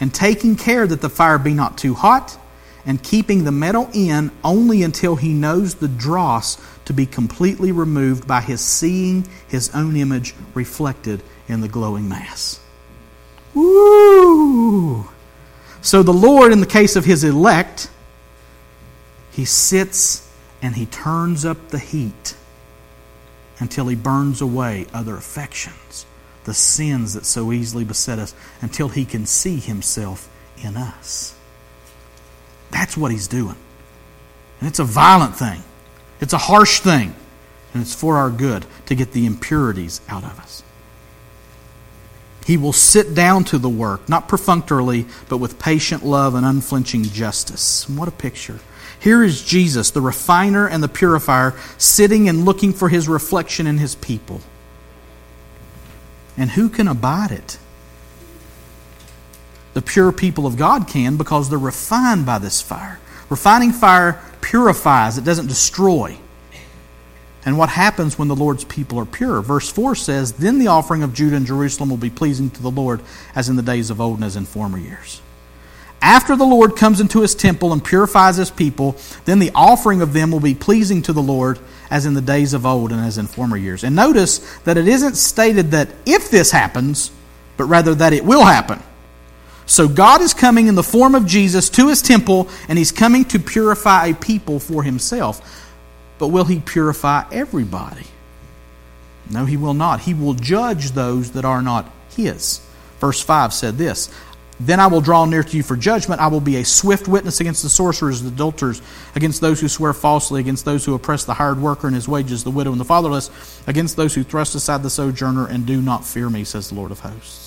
and 0.00 0.12
taking 0.12 0.56
care 0.56 0.86
that 0.86 1.00
the 1.00 1.08
fire 1.08 1.38
be 1.38 1.54
not 1.54 1.78
too 1.78 1.94
hot, 1.94 2.38
and 2.84 3.02
keeping 3.02 3.44
the 3.44 3.52
metal 3.52 3.88
in 3.92 4.30
only 4.44 4.82
until 4.82 5.16
he 5.16 5.32
knows 5.32 5.76
the 5.76 5.88
dross 5.88 6.56
to 6.86 6.92
be 6.92 7.06
completely 7.06 7.72
removed 7.72 8.26
by 8.26 8.40
his 8.40 8.60
seeing 8.60 9.28
his 9.48 9.74
own 9.74 9.96
image 9.96 10.34
reflected 10.54 11.22
in 11.48 11.60
the 11.60 11.68
glowing 11.68 12.08
mass. 12.08 12.60
Woo! 13.54 15.08
So 15.82 16.02
the 16.02 16.12
Lord, 16.12 16.52
in 16.52 16.60
the 16.60 16.66
case 16.66 16.96
of 16.96 17.04
his 17.04 17.22
elect, 17.22 17.90
he 19.30 19.44
sits 19.44 20.28
and 20.62 20.74
he 20.74 20.86
turns 20.86 21.44
up 21.44 21.68
the 21.68 21.78
heat 21.78 22.34
until 23.58 23.86
he 23.86 23.94
burns 23.94 24.40
away 24.40 24.86
other 24.92 25.16
affections 25.16 26.06
the 26.46 26.54
sins 26.54 27.14
that 27.14 27.26
so 27.26 27.52
easily 27.52 27.84
beset 27.84 28.18
us 28.20 28.34
until 28.62 28.88
he 28.88 29.04
can 29.04 29.26
see 29.26 29.58
himself 29.58 30.30
in 30.62 30.76
us. 30.76 31.34
That's 32.70 32.96
what 32.96 33.10
he's 33.10 33.26
doing. 33.26 33.56
And 34.60 34.68
it's 34.68 34.78
a 34.78 34.84
violent 34.84 35.36
thing, 35.36 35.62
it's 36.20 36.32
a 36.32 36.38
harsh 36.38 36.80
thing, 36.80 37.14
and 37.72 37.82
it's 37.82 37.94
for 37.94 38.16
our 38.16 38.30
good 38.30 38.66
to 38.86 38.94
get 38.94 39.12
the 39.12 39.26
impurities 39.26 40.00
out 40.08 40.24
of 40.24 40.38
us. 40.40 40.62
He 42.46 42.56
will 42.56 42.72
sit 42.72 43.12
down 43.12 43.42
to 43.44 43.58
the 43.58 43.68
work, 43.68 44.08
not 44.08 44.28
perfunctorily, 44.28 45.06
but 45.28 45.38
with 45.38 45.58
patient 45.58 46.04
love 46.04 46.36
and 46.36 46.46
unflinching 46.46 47.02
justice. 47.02 47.88
What 47.88 48.06
a 48.06 48.12
picture. 48.12 48.60
Here 49.00 49.24
is 49.24 49.42
Jesus, 49.42 49.90
the 49.90 50.00
refiner 50.00 50.68
and 50.68 50.82
the 50.82 50.88
purifier, 50.88 51.54
sitting 51.76 52.28
and 52.28 52.44
looking 52.44 52.72
for 52.72 52.88
his 52.88 53.08
reflection 53.08 53.66
in 53.66 53.78
his 53.78 53.96
people. 53.96 54.40
And 56.36 56.50
who 56.50 56.68
can 56.68 56.86
abide 56.86 57.32
it? 57.32 57.58
The 59.74 59.82
pure 59.82 60.12
people 60.12 60.46
of 60.46 60.56
God 60.56 60.86
can 60.86 61.16
because 61.16 61.50
they're 61.50 61.58
refined 61.58 62.24
by 62.24 62.38
this 62.38 62.62
fire. 62.62 63.00
Refining 63.28 63.72
fire 63.72 64.20
purifies, 64.40 65.18
it 65.18 65.24
doesn't 65.24 65.48
destroy. 65.48 66.16
And 67.44 67.56
what 67.56 67.68
happens 67.68 68.18
when 68.18 68.26
the 68.28 68.36
Lord's 68.36 68.64
people 68.64 68.98
are 68.98 69.04
pure? 69.04 69.40
Verse 69.40 69.70
4 69.70 69.94
says, 69.94 70.32
Then 70.32 70.58
the 70.58 70.66
offering 70.66 71.04
of 71.04 71.14
Judah 71.14 71.36
and 71.36 71.46
Jerusalem 71.46 71.90
will 71.90 71.96
be 71.96 72.10
pleasing 72.10 72.50
to 72.50 72.62
the 72.62 72.70
Lord 72.70 73.00
as 73.36 73.48
in 73.48 73.54
the 73.54 73.62
days 73.62 73.90
of 73.90 74.00
old 74.00 74.16
and 74.16 74.24
as 74.24 74.34
in 74.34 74.46
former 74.46 74.78
years. 74.78 75.20
After 76.02 76.36
the 76.36 76.44
Lord 76.44 76.76
comes 76.76 77.00
into 77.00 77.20
his 77.20 77.34
temple 77.34 77.72
and 77.72 77.82
purifies 77.82 78.36
his 78.36 78.50
people, 78.50 78.96
then 79.24 79.38
the 79.38 79.52
offering 79.54 80.02
of 80.02 80.12
them 80.12 80.30
will 80.30 80.40
be 80.40 80.54
pleasing 80.54 81.02
to 81.02 81.12
the 81.12 81.22
Lord 81.22 81.58
as 81.90 82.04
in 82.04 82.14
the 82.14 82.20
days 82.20 82.52
of 82.52 82.66
old 82.66 82.92
and 82.92 83.00
as 83.00 83.16
in 83.16 83.26
former 83.26 83.56
years. 83.56 83.84
And 83.84 83.96
notice 83.96 84.38
that 84.64 84.76
it 84.76 84.88
isn't 84.88 85.16
stated 85.16 85.70
that 85.70 85.88
if 86.04 86.30
this 86.30 86.50
happens, 86.50 87.10
but 87.56 87.64
rather 87.64 87.94
that 87.94 88.12
it 88.12 88.24
will 88.24 88.44
happen. 88.44 88.82
So 89.66 89.88
God 89.88 90.20
is 90.20 90.32
coming 90.32 90.68
in 90.68 90.76
the 90.76 90.82
form 90.82 91.14
of 91.14 91.26
Jesus 91.26 91.68
to 91.70 91.88
his 91.88 92.00
temple, 92.00 92.48
and 92.68 92.78
he's 92.78 92.92
coming 92.92 93.24
to 93.26 93.38
purify 93.38 94.06
a 94.06 94.14
people 94.14 94.60
for 94.60 94.82
himself. 94.82 95.72
But 96.18 96.28
will 96.28 96.44
he 96.44 96.60
purify 96.60 97.24
everybody? 97.32 98.06
No, 99.28 99.44
he 99.44 99.56
will 99.56 99.74
not. 99.74 100.00
He 100.00 100.14
will 100.14 100.34
judge 100.34 100.92
those 100.92 101.32
that 101.32 101.44
are 101.44 101.62
not 101.62 101.90
his. 102.16 102.60
Verse 103.00 103.20
5 103.20 103.52
said 103.52 103.76
this 103.76 104.08
then 104.58 104.80
I 104.80 104.86
will 104.86 105.02
draw 105.02 105.26
near 105.26 105.42
to 105.42 105.56
you 105.56 105.62
for 105.62 105.76
judgment. 105.76 106.20
I 106.20 106.28
will 106.28 106.40
be 106.40 106.56
a 106.56 106.64
swift 106.64 107.08
witness 107.08 107.40
against 107.40 107.62
the 107.62 107.68
sorcerers, 107.68 108.22
the 108.22 108.28
adulterers, 108.28 108.80
against 109.14 109.42
those 109.42 109.60
who 109.60 109.68
swear 109.68 109.92
falsely, 109.92 110.40
against 110.40 110.64
those 110.64 110.84
who 110.84 110.94
oppress 110.94 111.24
the 111.24 111.34
hired 111.34 111.60
worker 111.60 111.86
and 111.86 111.94
his 111.94 112.08
wages, 112.08 112.42
the 112.42 112.50
widow 112.50 112.72
and 112.72 112.80
the 112.80 112.84
fatherless, 112.84 113.30
against 113.66 113.96
those 113.96 114.14
who 114.14 114.22
thrust 114.22 114.54
aside 114.54 114.82
the 114.82 114.88
sojourner 114.88 115.46
and 115.46 115.66
do 115.66 115.82
not 115.82 116.06
fear 116.06 116.30
me, 116.30 116.42
says 116.42 116.70
the 116.70 116.74
Lord 116.74 116.90
of 116.90 117.00
hosts. 117.00 117.45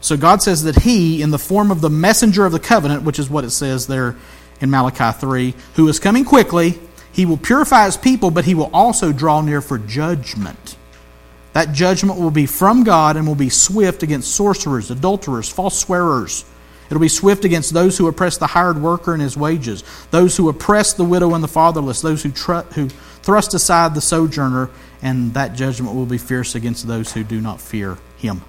So 0.00 0.16
God 0.16 0.42
says 0.42 0.64
that 0.64 0.82
He, 0.82 1.22
in 1.22 1.30
the 1.30 1.38
form 1.38 1.70
of 1.70 1.80
the 1.80 1.90
messenger 1.90 2.44
of 2.44 2.52
the 2.52 2.60
covenant, 2.60 3.02
which 3.02 3.18
is 3.18 3.30
what 3.30 3.44
it 3.44 3.50
says 3.50 3.86
there 3.86 4.16
in 4.60 4.70
Malachi 4.70 5.18
3, 5.18 5.54
who 5.74 5.88
is 5.88 5.98
coming 5.98 6.24
quickly, 6.24 6.78
He 7.12 7.26
will 7.26 7.36
purify 7.36 7.86
His 7.86 7.96
people, 7.96 8.30
but 8.30 8.44
He 8.44 8.54
will 8.54 8.70
also 8.72 9.12
draw 9.12 9.40
near 9.40 9.60
for 9.60 9.78
judgment. 9.78 10.76
That 11.54 11.72
judgment 11.72 12.20
will 12.20 12.30
be 12.30 12.44
from 12.46 12.84
God 12.84 13.16
and 13.16 13.26
will 13.26 13.34
be 13.34 13.48
swift 13.48 14.02
against 14.02 14.34
sorcerers, 14.34 14.90
adulterers, 14.90 15.48
false 15.48 15.78
swearers. 15.78 16.44
It'll 16.90 17.00
be 17.00 17.08
swift 17.08 17.44
against 17.44 17.72
those 17.72 17.98
who 17.98 18.06
oppress 18.06 18.36
the 18.36 18.46
hired 18.46 18.80
worker 18.80 19.12
and 19.12 19.22
his 19.22 19.36
wages, 19.36 19.82
those 20.10 20.36
who 20.36 20.48
oppress 20.48 20.92
the 20.92 21.04
widow 21.04 21.34
and 21.34 21.42
the 21.42 21.48
fatherless, 21.48 22.00
those 22.00 22.22
who, 22.22 22.30
tr- 22.30 22.60
who 22.74 22.88
thrust 23.22 23.54
aside 23.54 23.94
the 23.94 24.00
sojourner, 24.00 24.70
and 25.02 25.34
that 25.34 25.54
judgment 25.54 25.94
will 25.94 26.06
be 26.06 26.18
fierce 26.18 26.54
against 26.54 26.86
those 26.86 27.12
who 27.12 27.24
do 27.24 27.40
not 27.40 27.60
fear 27.60 27.98
him. 28.18 28.42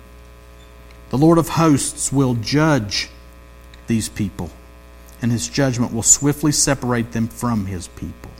The 1.09 1.17
Lord 1.17 1.37
of 1.37 1.49
hosts 1.49 2.11
will 2.11 2.35
judge 2.35 3.09
these 3.87 4.09
people, 4.09 4.49
and 5.21 5.31
his 5.31 5.47
judgment 5.47 5.93
will 5.93 6.03
swiftly 6.03 6.51
separate 6.51 7.13
them 7.13 7.27
from 7.27 7.65
his 7.65 7.87
people. 7.87 8.31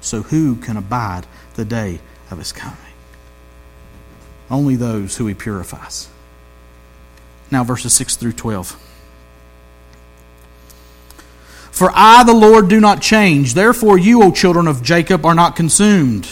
So 0.00 0.22
who 0.22 0.56
can 0.56 0.76
abide 0.76 1.26
the 1.54 1.64
day 1.64 2.00
of 2.30 2.38
his 2.38 2.52
coming? 2.52 2.78
Only 4.50 4.76
those 4.76 5.16
who 5.16 5.26
he 5.26 5.34
purifies. 5.34 6.08
Now, 7.50 7.64
verses 7.64 7.92
6 7.94 8.16
through 8.16 8.32
12. 8.32 8.82
For 11.70 11.90
I, 11.94 12.24
the 12.24 12.32
Lord, 12.32 12.68
do 12.68 12.80
not 12.80 13.02
change. 13.02 13.54
Therefore, 13.54 13.98
you, 13.98 14.22
O 14.22 14.32
children 14.32 14.66
of 14.66 14.82
Jacob, 14.82 15.26
are 15.26 15.34
not 15.34 15.56
consumed. 15.56 16.26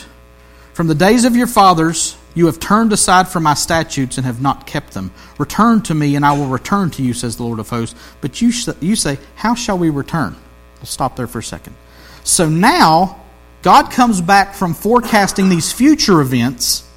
From 0.72 0.86
the 0.86 0.94
days 0.94 1.24
of 1.24 1.36
your 1.36 1.46
fathers, 1.46 2.16
You 2.34 2.46
have 2.46 2.58
turned 2.58 2.92
aside 2.92 3.28
from 3.28 3.44
my 3.44 3.54
statutes 3.54 4.18
and 4.18 4.26
have 4.26 4.42
not 4.42 4.66
kept 4.66 4.92
them. 4.92 5.12
Return 5.38 5.82
to 5.82 5.94
me, 5.94 6.16
and 6.16 6.26
I 6.26 6.32
will 6.36 6.48
return 6.48 6.90
to 6.92 7.02
you, 7.02 7.14
says 7.14 7.36
the 7.36 7.44
Lord 7.44 7.60
of 7.60 7.68
hosts. 7.68 7.98
But 8.20 8.42
you, 8.42 8.50
you 8.80 8.96
say, 8.96 9.18
How 9.36 9.54
shall 9.54 9.78
we 9.78 9.90
return? 9.90 10.36
We'll 10.78 10.86
stop 10.86 11.14
there 11.14 11.28
for 11.28 11.38
a 11.38 11.42
second. 11.42 11.76
So 12.24 12.48
now, 12.48 13.20
God 13.62 13.92
comes 13.92 14.20
back 14.20 14.54
from 14.54 14.74
forecasting 14.74 15.48
these 15.48 15.72
future 15.72 16.20
events, 16.20 16.88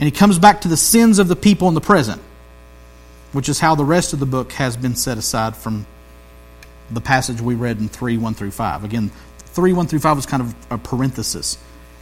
and 0.00 0.06
he 0.06 0.10
comes 0.10 0.38
back 0.38 0.62
to 0.62 0.68
the 0.68 0.76
sins 0.76 1.20
of 1.20 1.28
the 1.28 1.36
people 1.36 1.68
in 1.68 1.74
the 1.74 1.80
present, 1.80 2.20
which 3.32 3.48
is 3.48 3.60
how 3.60 3.76
the 3.76 3.84
rest 3.84 4.12
of 4.12 4.18
the 4.18 4.26
book 4.26 4.52
has 4.52 4.76
been 4.76 4.96
set 4.96 5.16
aside 5.16 5.56
from 5.56 5.86
the 6.90 7.00
passage 7.00 7.40
we 7.40 7.54
read 7.54 7.78
in 7.78 7.88
3 7.88 8.18
1 8.18 8.34
through 8.34 8.50
5. 8.50 8.82
Again, 8.82 9.12
3 9.38 9.72
1 9.72 9.86
through 9.86 10.00
5 10.00 10.16
was 10.16 10.26
kind 10.26 10.42
of 10.42 10.54
a 10.70 10.78
parenthesis 10.78 11.56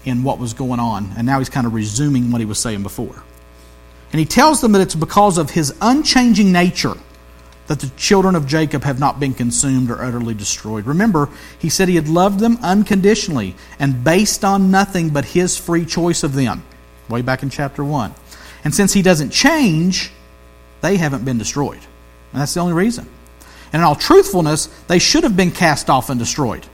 in 0.05 0.23
what 0.23 0.39
was 0.39 0.55
going 0.55 0.81
on, 0.81 1.13
and 1.17 1.27
now 1.27 1.39
he's 1.39 1.49
kind 1.49 1.67
of 1.67 1.75
resuming 1.75 2.31
what 2.31 2.41
he 2.41 2.47
was 2.47 2.59
saying 2.59 2.83
before. 2.83 3.23
And 4.13 4.19
he 4.19 4.25
tells 4.25 4.61
them 4.61 4.73
that 4.73 4.81
it's 4.81 4.95
because 4.95 5.39
of 5.39 5.51
his 5.51 5.75
unchanging 5.81 6.51
nature 6.51 6.95
that 7.67 7.81
the 7.81 7.91
children 7.97 8.35
of 8.35 8.47
Jacob 8.47 8.83
have 8.83 8.99
not 8.99 9.21
been 9.21 9.35
consumed 9.35 9.91
or 9.91 10.03
utterly 10.03 10.33
destroyed. 10.33 10.87
Remember, 10.87 11.29
he 11.59 11.69
said 11.69 11.89
he 11.89 11.97
had 11.97 12.09
loved 12.09 12.41
them 12.41 12.59
unconditionally 12.63 13.55
and 13.79 14.03
based 14.03 14.45
on 14.45 14.71
nothing 14.71 15.11
but 15.11 15.27
his 15.27 15.59
free 15.59 15.85
choice 15.85 16.23
of 16.23 16.35
them, 16.35 16.65
way 17.11 17.21
back 17.21 17.43
in 17.43 17.51
chapter 17.51 17.85
1. 17.85 18.15
And 18.65 18.75
since 18.75 18.95
he 18.95 19.03
doesn't 19.03 19.31
change, 19.31 20.11
they 20.81 20.97
haven't 20.97 21.27
been 21.27 21.37
destroyed. 21.37 21.81
And 22.33 22.41
that's 22.41 22.55
the 22.55 22.61
only 22.61 22.73
reason. 22.73 23.07
And 23.73 23.81
in 23.81 23.85
all 23.85 23.95
truthfulness, 23.95 24.67
they 24.87 24.99
should 24.99 25.25
have 25.25 25.37
been 25.37 25.51
cast 25.51 25.91
off 25.91 26.09
and 26.09 26.19
destroyed. 26.19 26.67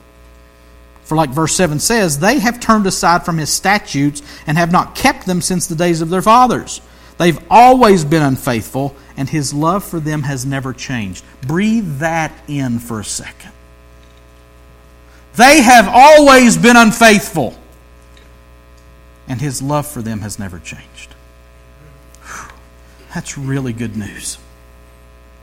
For, 1.05 1.15
like 1.15 1.29
verse 1.29 1.55
7 1.55 1.79
says, 1.79 2.19
they 2.19 2.39
have 2.39 2.59
turned 2.59 2.87
aside 2.87 3.23
from 3.25 3.37
his 3.37 3.53
statutes 3.53 4.21
and 4.47 4.57
have 4.57 4.71
not 4.71 4.95
kept 4.95 5.25
them 5.25 5.39
since 5.39 5.67
the 5.67 5.75
days 5.75 6.01
of 6.01 6.09
their 6.09 6.21
fathers. 6.21 6.81
They've 7.17 7.39
always 7.49 8.03
been 8.03 8.23
unfaithful, 8.23 8.95
and 9.15 9.29
his 9.29 9.53
love 9.53 9.83
for 9.83 9.99
them 9.99 10.23
has 10.23 10.45
never 10.45 10.73
changed. 10.73 11.23
Breathe 11.45 11.99
that 11.99 12.33
in 12.47 12.79
for 12.79 12.99
a 12.99 13.05
second. 13.05 13.51
They 15.35 15.61
have 15.61 15.87
always 15.87 16.57
been 16.57 16.75
unfaithful, 16.75 17.55
and 19.27 19.39
his 19.39 19.61
love 19.61 19.87
for 19.87 20.01
them 20.01 20.21
has 20.21 20.39
never 20.39 20.59
changed. 20.59 21.13
That's 23.13 23.37
really 23.37 23.73
good 23.73 23.95
news. 23.95 24.37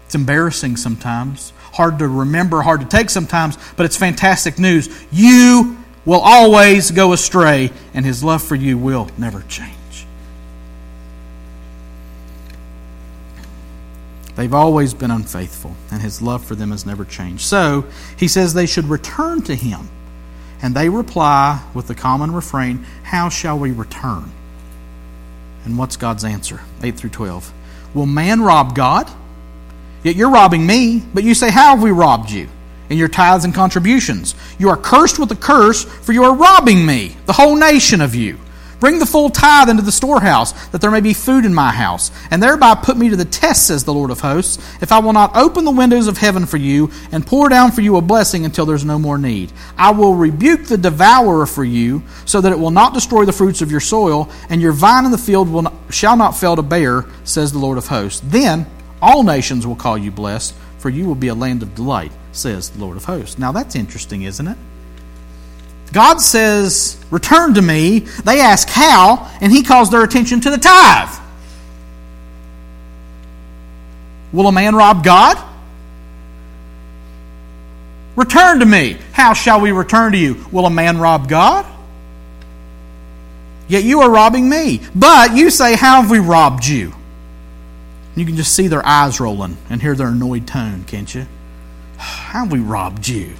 It's 0.06 0.14
embarrassing 0.14 0.76
sometimes, 0.76 1.52
hard 1.72 1.98
to 1.98 2.08
remember, 2.08 2.62
hard 2.62 2.80
to 2.80 2.86
take 2.86 3.10
sometimes, 3.10 3.56
but 3.76 3.86
it's 3.86 3.96
fantastic 3.96 4.58
news. 4.58 4.88
You 5.10 5.76
will 6.04 6.20
always 6.20 6.90
go 6.90 7.12
astray, 7.12 7.70
and 7.94 8.04
his 8.04 8.22
love 8.22 8.42
for 8.42 8.54
you 8.54 8.78
will 8.78 9.08
never 9.18 9.42
change. 9.42 9.76
They've 14.34 14.54
always 14.54 14.94
been 14.94 15.10
unfaithful, 15.10 15.76
and 15.90 16.00
his 16.00 16.22
love 16.22 16.44
for 16.44 16.54
them 16.54 16.70
has 16.70 16.86
never 16.86 17.04
changed. 17.04 17.42
So, 17.42 17.84
he 18.16 18.28
says 18.28 18.54
they 18.54 18.66
should 18.66 18.86
return 18.86 19.42
to 19.42 19.54
him. 19.54 19.88
And 20.62 20.76
they 20.76 20.88
reply 20.88 21.62
with 21.74 21.88
the 21.88 21.94
common 21.94 22.32
refrain, 22.32 22.86
How 23.02 23.28
shall 23.28 23.58
we 23.58 23.72
return? 23.72 24.30
And 25.64 25.76
what's 25.76 25.96
God's 25.96 26.24
answer? 26.24 26.60
8 26.82 26.96
through 26.96 27.10
12. 27.10 27.52
Will 27.94 28.06
man 28.06 28.40
rob 28.40 28.74
God? 28.74 29.10
Yet 30.02 30.16
you're 30.16 30.30
robbing 30.30 30.66
me, 30.66 31.02
but 31.14 31.24
you 31.24 31.34
say, 31.34 31.50
How 31.50 31.70
have 31.70 31.82
we 31.82 31.90
robbed 31.90 32.30
you? 32.30 32.48
In 32.88 32.98
your 32.98 33.08
tithes 33.08 33.44
and 33.44 33.54
contributions. 33.54 34.34
You 34.58 34.68
are 34.68 34.76
cursed 34.76 35.18
with 35.18 35.30
a 35.32 35.36
curse, 35.36 35.84
for 35.84 36.12
you 36.12 36.24
are 36.24 36.34
robbing 36.34 36.84
me, 36.84 37.16
the 37.26 37.32
whole 37.32 37.56
nation 37.56 38.00
of 38.00 38.14
you. 38.14 38.38
Bring 38.82 38.98
the 38.98 39.06
full 39.06 39.30
tithe 39.30 39.68
into 39.68 39.84
the 39.84 39.92
storehouse, 39.92 40.50
that 40.70 40.80
there 40.80 40.90
may 40.90 41.00
be 41.00 41.14
food 41.14 41.44
in 41.44 41.54
my 41.54 41.70
house, 41.70 42.10
and 42.32 42.42
thereby 42.42 42.74
put 42.74 42.96
me 42.96 43.10
to 43.10 43.16
the 43.16 43.24
test, 43.24 43.68
says 43.68 43.84
the 43.84 43.94
Lord 43.94 44.10
of 44.10 44.18
hosts, 44.18 44.58
if 44.82 44.90
I 44.90 44.98
will 44.98 45.12
not 45.12 45.36
open 45.36 45.64
the 45.64 45.70
windows 45.70 46.08
of 46.08 46.18
heaven 46.18 46.46
for 46.46 46.56
you, 46.56 46.90
and 47.12 47.24
pour 47.24 47.48
down 47.48 47.70
for 47.70 47.80
you 47.80 47.96
a 47.96 48.02
blessing 48.02 48.44
until 48.44 48.66
there's 48.66 48.84
no 48.84 48.98
more 48.98 49.18
need. 49.18 49.52
I 49.78 49.92
will 49.92 50.16
rebuke 50.16 50.64
the 50.64 50.76
devourer 50.76 51.46
for 51.46 51.62
you, 51.62 52.02
so 52.24 52.40
that 52.40 52.50
it 52.50 52.58
will 52.58 52.72
not 52.72 52.92
destroy 52.92 53.24
the 53.24 53.32
fruits 53.32 53.62
of 53.62 53.70
your 53.70 53.78
soil, 53.78 54.28
and 54.50 54.60
your 54.60 54.72
vine 54.72 55.04
in 55.04 55.12
the 55.12 55.16
field 55.16 55.48
will 55.48 55.62
not, 55.62 55.74
shall 55.90 56.16
not 56.16 56.32
fail 56.32 56.56
to 56.56 56.62
bear, 56.62 57.06
says 57.22 57.52
the 57.52 57.60
Lord 57.60 57.78
of 57.78 57.86
hosts. 57.86 58.20
Then 58.24 58.66
all 59.02 59.24
nations 59.24 59.66
will 59.66 59.74
call 59.74 59.98
you 59.98 60.12
blessed, 60.12 60.54
for 60.78 60.88
you 60.88 61.06
will 61.06 61.16
be 61.16 61.28
a 61.28 61.34
land 61.34 61.62
of 61.62 61.74
delight, 61.74 62.12
says 62.30 62.70
the 62.70 62.78
Lord 62.78 62.96
of 62.96 63.04
hosts. 63.04 63.36
Now 63.36 63.50
that's 63.50 63.74
interesting, 63.74 64.22
isn't 64.22 64.46
it? 64.46 64.56
God 65.92 66.20
says, 66.20 66.96
Return 67.10 67.54
to 67.54 67.62
me. 67.62 67.98
They 67.98 68.40
ask 68.40 68.68
how, 68.68 69.30
and 69.40 69.52
he 69.52 69.64
calls 69.64 69.90
their 69.90 70.04
attention 70.04 70.40
to 70.42 70.50
the 70.50 70.56
tithe. 70.56 71.18
Will 74.32 74.46
a 74.46 74.52
man 74.52 74.74
rob 74.74 75.04
God? 75.04 75.36
Return 78.16 78.60
to 78.60 78.66
me. 78.66 78.96
How 79.12 79.34
shall 79.34 79.60
we 79.60 79.72
return 79.72 80.12
to 80.12 80.18
you? 80.18 80.46
Will 80.52 80.64
a 80.64 80.70
man 80.70 80.98
rob 80.98 81.28
God? 81.28 81.66
Yet 83.68 83.84
you 83.84 84.00
are 84.02 84.10
robbing 84.10 84.48
me. 84.48 84.80
But 84.94 85.34
you 85.34 85.50
say, 85.50 85.74
How 85.74 86.00
have 86.00 86.10
we 86.10 86.20
robbed 86.20 86.64
you? 86.64 86.94
You 88.14 88.26
can 88.26 88.36
just 88.36 88.54
see 88.54 88.68
their 88.68 88.84
eyes 88.84 89.20
rolling 89.20 89.56
and 89.70 89.80
hear 89.80 89.94
their 89.94 90.08
annoyed 90.08 90.46
tone, 90.46 90.84
can't 90.84 91.12
you? 91.14 91.26
How 91.96 92.46
we 92.46 92.58
robbed 92.58 93.08
you? 93.08 93.34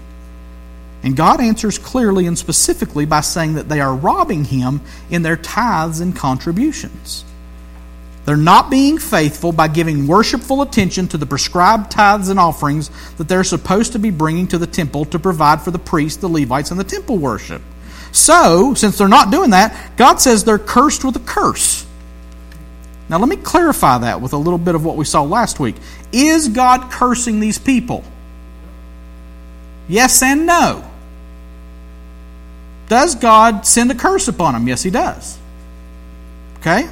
And 1.02 1.16
God 1.16 1.40
answers 1.40 1.78
clearly 1.78 2.26
and 2.26 2.38
specifically 2.38 3.06
by 3.06 3.22
saying 3.22 3.54
that 3.54 3.68
they 3.68 3.80
are 3.80 3.94
robbing 3.94 4.44
Him 4.44 4.80
in 5.10 5.22
their 5.22 5.36
tithes 5.36 6.00
and 6.00 6.14
contributions. 6.14 7.24
They're 8.24 8.36
not 8.36 8.70
being 8.70 8.98
faithful 8.98 9.50
by 9.50 9.66
giving 9.66 10.06
worshipful 10.06 10.62
attention 10.62 11.08
to 11.08 11.18
the 11.18 11.26
prescribed 11.26 11.90
tithes 11.90 12.28
and 12.28 12.38
offerings 12.38 12.90
that 13.16 13.26
they're 13.26 13.42
supposed 13.42 13.92
to 13.92 13.98
be 13.98 14.10
bringing 14.10 14.46
to 14.48 14.58
the 14.58 14.66
temple 14.66 15.06
to 15.06 15.18
provide 15.18 15.60
for 15.60 15.72
the 15.72 15.78
priests, 15.80 16.20
the 16.20 16.28
Levites, 16.28 16.70
and 16.70 16.78
the 16.78 16.84
temple 16.84 17.18
worship. 17.18 17.62
So, 18.12 18.74
since 18.74 18.96
they're 18.96 19.08
not 19.08 19.32
doing 19.32 19.50
that, 19.50 19.96
God 19.96 20.20
says 20.20 20.44
they're 20.44 20.58
cursed 20.58 21.04
with 21.04 21.16
a 21.16 21.20
curse. 21.20 21.84
Now, 23.08 23.18
let 23.18 23.28
me 23.28 23.36
clarify 23.36 23.98
that 23.98 24.20
with 24.20 24.32
a 24.32 24.36
little 24.36 24.58
bit 24.58 24.74
of 24.74 24.84
what 24.84 24.96
we 24.96 25.04
saw 25.04 25.22
last 25.22 25.60
week. 25.60 25.76
Is 26.12 26.48
God 26.48 26.90
cursing 26.90 27.40
these 27.40 27.58
people? 27.58 28.04
Yes 29.88 30.22
and 30.22 30.46
no. 30.46 30.88
Does 32.88 33.14
God 33.14 33.66
send 33.66 33.90
a 33.90 33.94
curse 33.94 34.28
upon 34.28 34.54
them? 34.54 34.68
Yes, 34.68 34.82
He 34.82 34.90
does. 34.90 35.38
Okay? 36.60 36.88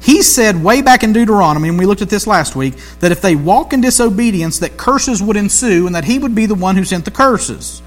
He 0.00 0.22
said 0.22 0.62
way 0.62 0.80
back 0.80 1.02
in 1.02 1.12
Deuteronomy, 1.12 1.68
and 1.68 1.78
we 1.78 1.84
looked 1.84 2.00
at 2.00 2.08
this 2.08 2.26
last 2.26 2.56
week, 2.56 2.74
that 3.00 3.12
if 3.12 3.20
they 3.20 3.36
walk 3.36 3.72
in 3.74 3.82
disobedience, 3.82 4.60
that 4.60 4.76
curses 4.78 5.22
would 5.22 5.36
ensue 5.36 5.86
and 5.86 5.94
that 5.94 6.04
He 6.04 6.18
would 6.18 6.34
be 6.34 6.46
the 6.46 6.54
one 6.54 6.76
who 6.76 6.84
sent 6.84 7.04
the 7.04 7.10
curses. 7.10 7.82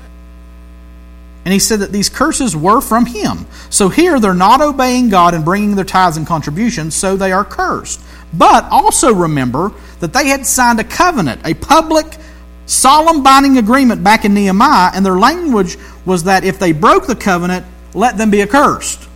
And 1.43 1.51
he 1.51 1.60
said 1.60 1.80
that 1.80 1.91
these 1.91 2.10
curses 2.10 2.56
were 2.56 2.82
from 2.82 3.08
him. 3.08 3.47
So 3.69 3.89
here 3.89 4.19
they're 4.19 4.34
not 4.34 4.62
obeying 4.62 5.10
God 5.10 5.34
and 5.34 5.43
bringing 5.43 5.75
their 5.75 5.86
tithes 5.86 6.17
and 6.17 6.27
contributions, 6.27 6.95
so 6.95 7.15
they 7.15 7.32
are 7.32 7.43
cursed. 7.43 7.99
But 8.34 8.65
also 8.65 9.13
remember 9.13 9.71
that 9.99 10.13
they 10.13 10.27
had 10.27 10.45
signed 10.45 10.80
a 10.80 10.84
covenant, 10.84 11.41
a 11.43 11.54
public, 11.56 12.06
solemn 12.67 13.23
binding 13.23 13.58
agreement 13.58 14.04
back 14.04 14.23
in 14.23 14.34
Nehemiah, 14.34 14.91
and 14.93 15.06
their 15.06 15.17
language 15.17 15.77
was 16.06 16.23
that 16.25 16.43
if 16.43 16.60
they 16.60 16.71
broke 16.71 17.08
the 17.08 17.15
covenant, 17.15 17.65
let 17.93 18.17
them 18.17 18.30
be 18.30 18.41
accursed. 18.41 19.08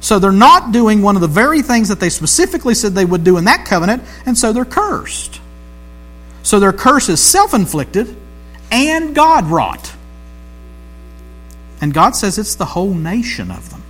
So 0.00 0.18
they're 0.18 0.32
not 0.32 0.72
doing 0.72 1.00
one 1.00 1.14
of 1.14 1.22
the 1.22 1.28
very 1.28 1.62
things 1.62 1.88
that 1.88 2.00
they 2.00 2.10
specifically 2.10 2.74
said 2.74 2.92
they 2.92 3.04
would 3.04 3.22
do 3.22 3.38
in 3.38 3.44
that 3.44 3.64
covenant, 3.64 4.02
and 4.26 4.36
so 4.36 4.52
they're 4.52 4.64
cursed. 4.64 5.40
So 6.42 6.58
their 6.58 6.72
curse 6.72 7.08
is 7.08 7.20
self 7.20 7.54
inflicted 7.54 8.16
and 8.72 9.14
God 9.14 9.46
wrought. 9.46 9.94
And 11.82 11.92
God 11.92 12.16
says 12.16 12.38
it's 12.38 12.54
the 12.54 12.64
whole 12.64 12.94
nation 12.94 13.50
of 13.50 13.68
them. 13.70 13.82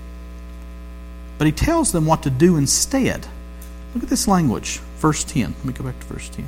But 1.38 1.46
He 1.46 1.52
tells 1.52 1.92
them 1.92 2.06
what 2.06 2.24
to 2.24 2.30
do 2.30 2.56
instead. 2.56 3.26
Look 3.94 4.02
at 4.02 4.10
this 4.10 4.26
language, 4.26 4.78
verse 4.96 5.22
10. 5.22 5.54
Let 5.58 5.64
me 5.64 5.72
go 5.74 5.84
back 5.84 6.00
to 6.00 6.06
verse 6.06 6.28
10. 6.30 6.46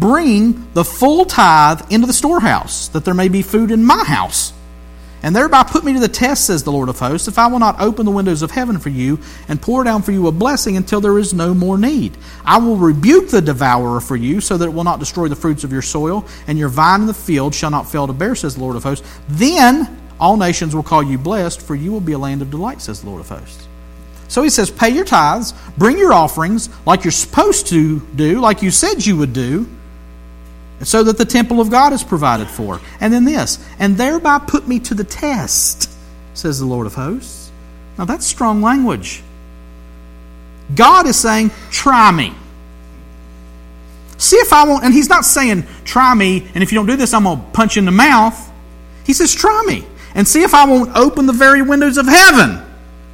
Bring 0.00 0.72
the 0.72 0.84
full 0.84 1.26
tithe 1.26 1.92
into 1.92 2.06
the 2.06 2.12
storehouse, 2.12 2.88
that 2.88 3.04
there 3.04 3.14
may 3.14 3.28
be 3.28 3.42
food 3.42 3.70
in 3.70 3.84
my 3.84 4.02
house. 4.02 4.54
And 5.22 5.34
thereby 5.34 5.64
put 5.64 5.84
me 5.84 5.92
to 5.94 5.98
the 5.98 6.08
test, 6.08 6.46
says 6.46 6.62
the 6.62 6.72
Lord 6.72 6.88
of 6.88 6.98
hosts, 6.98 7.28
if 7.28 7.38
I 7.38 7.48
will 7.48 7.58
not 7.58 7.80
open 7.80 8.06
the 8.06 8.12
windows 8.12 8.42
of 8.42 8.50
heaven 8.50 8.78
for 8.78 8.90
you 8.90 9.18
and 9.48 9.60
pour 9.60 9.82
down 9.82 10.02
for 10.02 10.12
you 10.12 10.26
a 10.26 10.32
blessing 10.32 10.76
until 10.76 11.00
there 11.00 11.18
is 11.18 11.34
no 11.34 11.52
more 11.52 11.76
need. 11.76 12.16
I 12.44 12.58
will 12.58 12.76
rebuke 12.76 13.28
the 13.28 13.42
devourer 13.42 14.00
for 14.00 14.16
you, 14.16 14.40
so 14.40 14.56
that 14.56 14.66
it 14.66 14.72
will 14.72 14.84
not 14.84 15.00
destroy 15.00 15.28
the 15.28 15.36
fruits 15.36 15.64
of 15.64 15.72
your 15.72 15.82
soil, 15.82 16.26
and 16.46 16.58
your 16.58 16.68
vine 16.68 17.02
in 17.02 17.06
the 17.06 17.14
field 17.14 17.54
shall 17.54 17.70
not 17.70 17.90
fail 17.90 18.06
to 18.06 18.12
bear, 18.12 18.34
says 18.34 18.54
the 18.54 18.62
Lord 18.62 18.76
of 18.76 18.84
hosts. 18.84 19.06
Then 19.28 20.05
all 20.18 20.36
nations 20.36 20.74
will 20.74 20.82
call 20.82 21.02
you 21.02 21.18
blessed, 21.18 21.60
for 21.60 21.74
you 21.74 21.92
will 21.92 22.00
be 22.00 22.12
a 22.12 22.18
land 22.18 22.42
of 22.42 22.50
delight, 22.50 22.80
says 22.80 23.02
the 23.02 23.08
Lord 23.08 23.20
of 23.20 23.28
hosts. 23.28 23.68
So 24.28 24.42
he 24.42 24.50
says, 24.50 24.70
Pay 24.70 24.90
your 24.90 25.04
tithes, 25.04 25.54
bring 25.76 25.98
your 25.98 26.12
offerings 26.12 26.68
like 26.84 27.04
you're 27.04 27.12
supposed 27.12 27.68
to 27.68 28.00
do, 28.14 28.40
like 28.40 28.62
you 28.62 28.70
said 28.70 29.04
you 29.04 29.16
would 29.16 29.32
do, 29.32 29.68
so 30.82 31.02
that 31.04 31.18
the 31.18 31.24
temple 31.24 31.60
of 31.60 31.70
God 31.70 31.92
is 31.92 32.02
provided 32.02 32.48
for. 32.48 32.80
And 33.00 33.12
then 33.12 33.24
this, 33.24 33.64
and 33.78 33.96
thereby 33.96 34.38
put 34.38 34.66
me 34.66 34.80
to 34.80 34.94
the 34.94 35.04
test. 35.04 35.90
says 36.34 36.58
the 36.58 36.66
Lord 36.66 36.86
of 36.86 36.94
hosts. 36.94 37.50
Now 37.98 38.04
that's 38.04 38.26
strong 38.26 38.62
language. 38.62 39.22
God 40.74 41.06
is 41.06 41.16
saying, 41.16 41.50
try 41.70 42.10
me. 42.10 42.34
See 44.18 44.36
if 44.36 44.52
I 44.52 44.64
won't, 44.64 44.84
and 44.84 44.92
he's 44.92 45.08
not 45.08 45.24
saying, 45.24 45.66
try 45.84 46.14
me, 46.14 46.48
and 46.54 46.62
if 46.62 46.72
you 46.72 46.78
don't 46.78 46.86
do 46.86 46.96
this, 46.96 47.14
I'm 47.14 47.24
going 47.24 47.38
to 47.38 47.44
punch 47.52 47.76
you 47.76 47.80
in 47.80 47.86
the 47.86 47.92
mouth. 47.92 48.50
He 49.04 49.12
says, 49.12 49.34
try 49.34 49.62
me, 49.66 49.84
and 50.16 50.26
see 50.26 50.42
if 50.42 50.54
I 50.54 50.64
won't 50.64 50.96
open 50.96 51.26
the 51.26 51.32
very 51.32 51.62
windows 51.62 51.98
of 51.98 52.06
heaven 52.08 52.60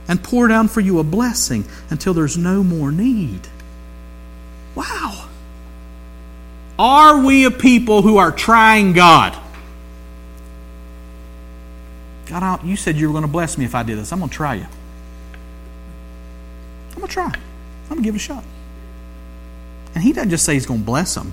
and 0.09 0.23
pour 0.23 0.47
down 0.47 0.69
for 0.69 0.81
you 0.81 1.01
a 1.01 1.05
blessing 1.05 1.65
until 1.91 2.15
there's 2.15 2.39
no 2.39 2.63
more 2.63 2.93
need. 2.93 3.49
Wow. 4.77 5.29
Are 6.79 7.21
we 7.21 7.45
a 7.45 7.51
people 7.51 8.03
who 8.03 8.17
are 8.19 8.31
trying 8.31 8.93
God? 8.93 9.37
God, 12.27 12.65
you 12.65 12.77
said 12.77 12.97
you 12.97 13.09
were 13.09 13.13
going 13.13 13.23
to 13.23 13.29
bless 13.29 13.59
me 13.59 13.65
if 13.65 13.75
I 13.75 13.83
did 13.83 13.99
this. 13.99 14.13
I'm 14.13 14.21
going 14.21 14.31
to 14.31 14.35
try 14.35 14.55
you. 14.55 14.67
I'm 16.93 16.99
going 16.99 17.09
to 17.09 17.13
try. 17.13 17.25
I'm 17.27 17.89
going 17.89 18.01
to 18.01 18.05
give 18.05 18.15
it 18.15 18.19
a 18.19 18.21
shot. 18.21 18.45
And 19.95 20.05
he 20.05 20.13
doesn't 20.13 20.31
just 20.31 20.45
say 20.45 20.55
he's 20.55 20.67
going 20.67 20.81
to 20.81 20.87
bless 20.87 21.15
them. 21.17 21.33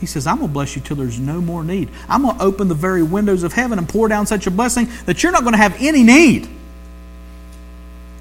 He 0.00 0.06
says, 0.06 0.26
I'm 0.26 0.36
going 0.36 0.48
to 0.48 0.52
bless 0.52 0.76
you 0.76 0.82
till 0.82 0.96
there's 0.96 1.18
no 1.18 1.40
more 1.40 1.64
need. 1.64 1.88
I'm 2.08 2.22
going 2.22 2.36
to 2.36 2.42
open 2.42 2.68
the 2.68 2.74
very 2.74 3.02
windows 3.02 3.42
of 3.42 3.52
heaven 3.52 3.78
and 3.78 3.88
pour 3.88 4.08
down 4.08 4.26
such 4.26 4.46
a 4.46 4.50
blessing 4.50 4.88
that 5.06 5.22
you're 5.22 5.32
not 5.32 5.42
going 5.42 5.54
to 5.54 5.58
have 5.58 5.76
any 5.80 6.02
need. 6.02 6.48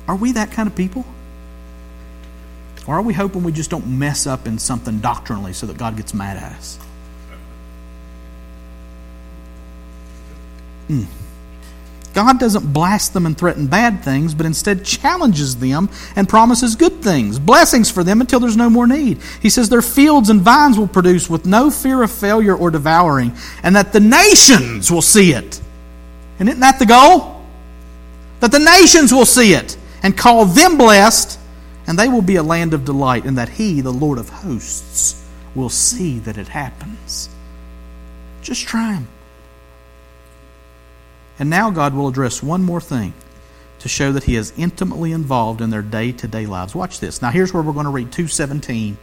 Are 0.07 0.15
we 0.15 0.33
that 0.33 0.51
kind 0.51 0.67
of 0.67 0.75
people? 0.75 1.05
Or 2.87 2.95
are 2.95 3.01
we 3.01 3.13
hoping 3.13 3.43
we 3.43 3.51
just 3.51 3.71
don't 3.71 3.87
mess 3.87 4.27
up 4.27 4.47
in 4.47 4.59
something 4.59 4.99
doctrinally 4.99 5.53
so 5.53 5.65
that 5.65 5.77
God 5.77 5.97
gets 5.97 6.13
mad 6.13 6.37
at 6.37 6.53
us? 6.53 6.79
Mm. 10.87 11.07
God 12.15 12.39
doesn't 12.39 12.71
blast 12.71 13.13
them 13.13 13.25
and 13.25 13.37
threaten 13.37 13.67
bad 13.67 14.01
things, 14.01 14.33
but 14.33 14.45
instead 14.45 14.85
challenges 14.85 15.57
them 15.57 15.89
and 16.15 16.29
promises 16.29 16.77
good 16.77 17.03
things, 17.03 17.37
blessings 17.37 17.91
for 17.91 18.05
them 18.05 18.21
until 18.21 18.39
there's 18.39 18.55
no 18.55 18.69
more 18.69 18.87
need. 18.87 19.19
He 19.41 19.49
says 19.49 19.67
their 19.67 19.81
fields 19.81 20.29
and 20.29 20.39
vines 20.41 20.79
will 20.79 20.87
produce 20.87 21.29
with 21.29 21.45
no 21.45 21.69
fear 21.69 22.01
of 22.01 22.09
failure 22.09 22.55
or 22.55 22.71
devouring, 22.71 23.33
and 23.63 23.75
that 23.75 23.91
the 23.91 23.99
nations 23.99 24.89
will 24.89 25.01
see 25.01 25.33
it. 25.33 25.59
And 26.39 26.47
isn't 26.47 26.61
that 26.61 26.79
the 26.79 26.85
goal? 26.85 27.43
That 28.39 28.53
the 28.53 28.59
nations 28.59 29.13
will 29.13 29.25
see 29.25 29.53
it 29.53 29.77
and 30.01 30.17
call 30.17 30.45
them 30.45 30.77
blessed, 30.77 31.37
and 31.85 31.99
they 31.99 32.07
will 32.07 32.21
be 32.21 32.37
a 32.37 32.43
land 32.43 32.73
of 32.73 32.85
delight, 32.85 33.25
and 33.25 33.37
that 33.37 33.49
He, 33.49 33.81
the 33.81 33.91
Lord 33.91 34.19
of 34.19 34.29
hosts, 34.29 35.21
will 35.53 35.69
see 35.69 36.19
that 36.19 36.37
it 36.37 36.47
happens. 36.47 37.27
Just 38.41 38.65
try 38.65 38.93
Him. 38.93 39.07
And 41.37 41.49
now 41.49 41.69
God 41.69 41.93
will 41.93 42.07
address 42.07 42.41
one 42.41 42.63
more 42.63 42.81
thing 42.81 43.13
to 43.79 43.89
show 43.89 44.11
that 44.13 44.23
He 44.23 44.35
is 44.35 44.53
intimately 44.57 45.11
involved 45.11 45.61
in 45.61 45.69
their 45.69 45.81
day 45.81 46.11
to 46.13 46.27
day 46.27 46.45
lives. 46.45 46.73
Watch 46.73 46.99
this. 46.99 47.21
Now, 47.21 47.29
here's 47.29 47.53
where 47.53 47.61
we're 47.61 47.73
going 47.73 47.85
to 47.85 47.91
read 47.91 48.11
217 48.11 48.97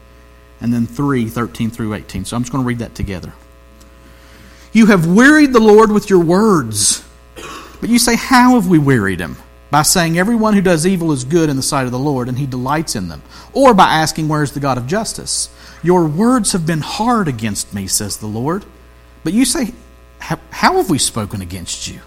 and 0.60 0.72
then 0.72 0.86
3 0.86 1.26
13 1.26 1.70
through 1.70 1.94
18. 1.94 2.24
So 2.24 2.36
I'm 2.36 2.42
just 2.42 2.52
going 2.52 2.64
to 2.64 2.68
read 2.68 2.78
that 2.78 2.94
together. 2.94 3.32
You 4.72 4.86
have 4.86 5.06
wearied 5.06 5.52
the 5.52 5.60
Lord 5.60 5.92
with 5.92 6.08
your 6.08 6.20
words. 6.20 7.04
But 7.80 7.90
you 7.90 7.98
say, 7.98 8.16
How 8.16 8.54
have 8.54 8.68
we 8.68 8.78
wearied 8.78 9.20
him? 9.20 9.36
By 9.70 9.82
saying, 9.82 10.16
Everyone 10.16 10.54
who 10.54 10.62
does 10.62 10.86
evil 10.86 11.12
is 11.12 11.24
good 11.24 11.50
in 11.50 11.56
the 11.56 11.62
sight 11.62 11.84
of 11.84 11.92
the 11.92 11.98
Lord, 11.98 12.28
and 12.28 12.38
he 12.38 12.46
delights 12.46 12.96
in 12.96 13.08
them. 13.08 13.22
Or 13.52 13.74
by 13.74 13.88
asking, 13.88 14.28
Where 14.28 14.42
is 14.42 14.52
the 14.52 14.60
God 14.60 14.78
of 14.78 14.86
justice? 14.86 15.50
Your 15.82 16.06
words 16.06 16.52
have 16.52 16.64
been 16.64 16.80
hard 16.80 17.28
against 17.28 17.74
me, 17.74 17.86
says 17.86 18.16
the 18.16 18.26
Lord. 18.26 18.64
But 19.24 19.32
you 19.32 19.44
say, 19.44 19.74
How 20.20 20.76
have 20.76 20.88
we 20.88 20.98
spoken 20.98 21.42
against 21.42 21.88
you? 21.88 22.00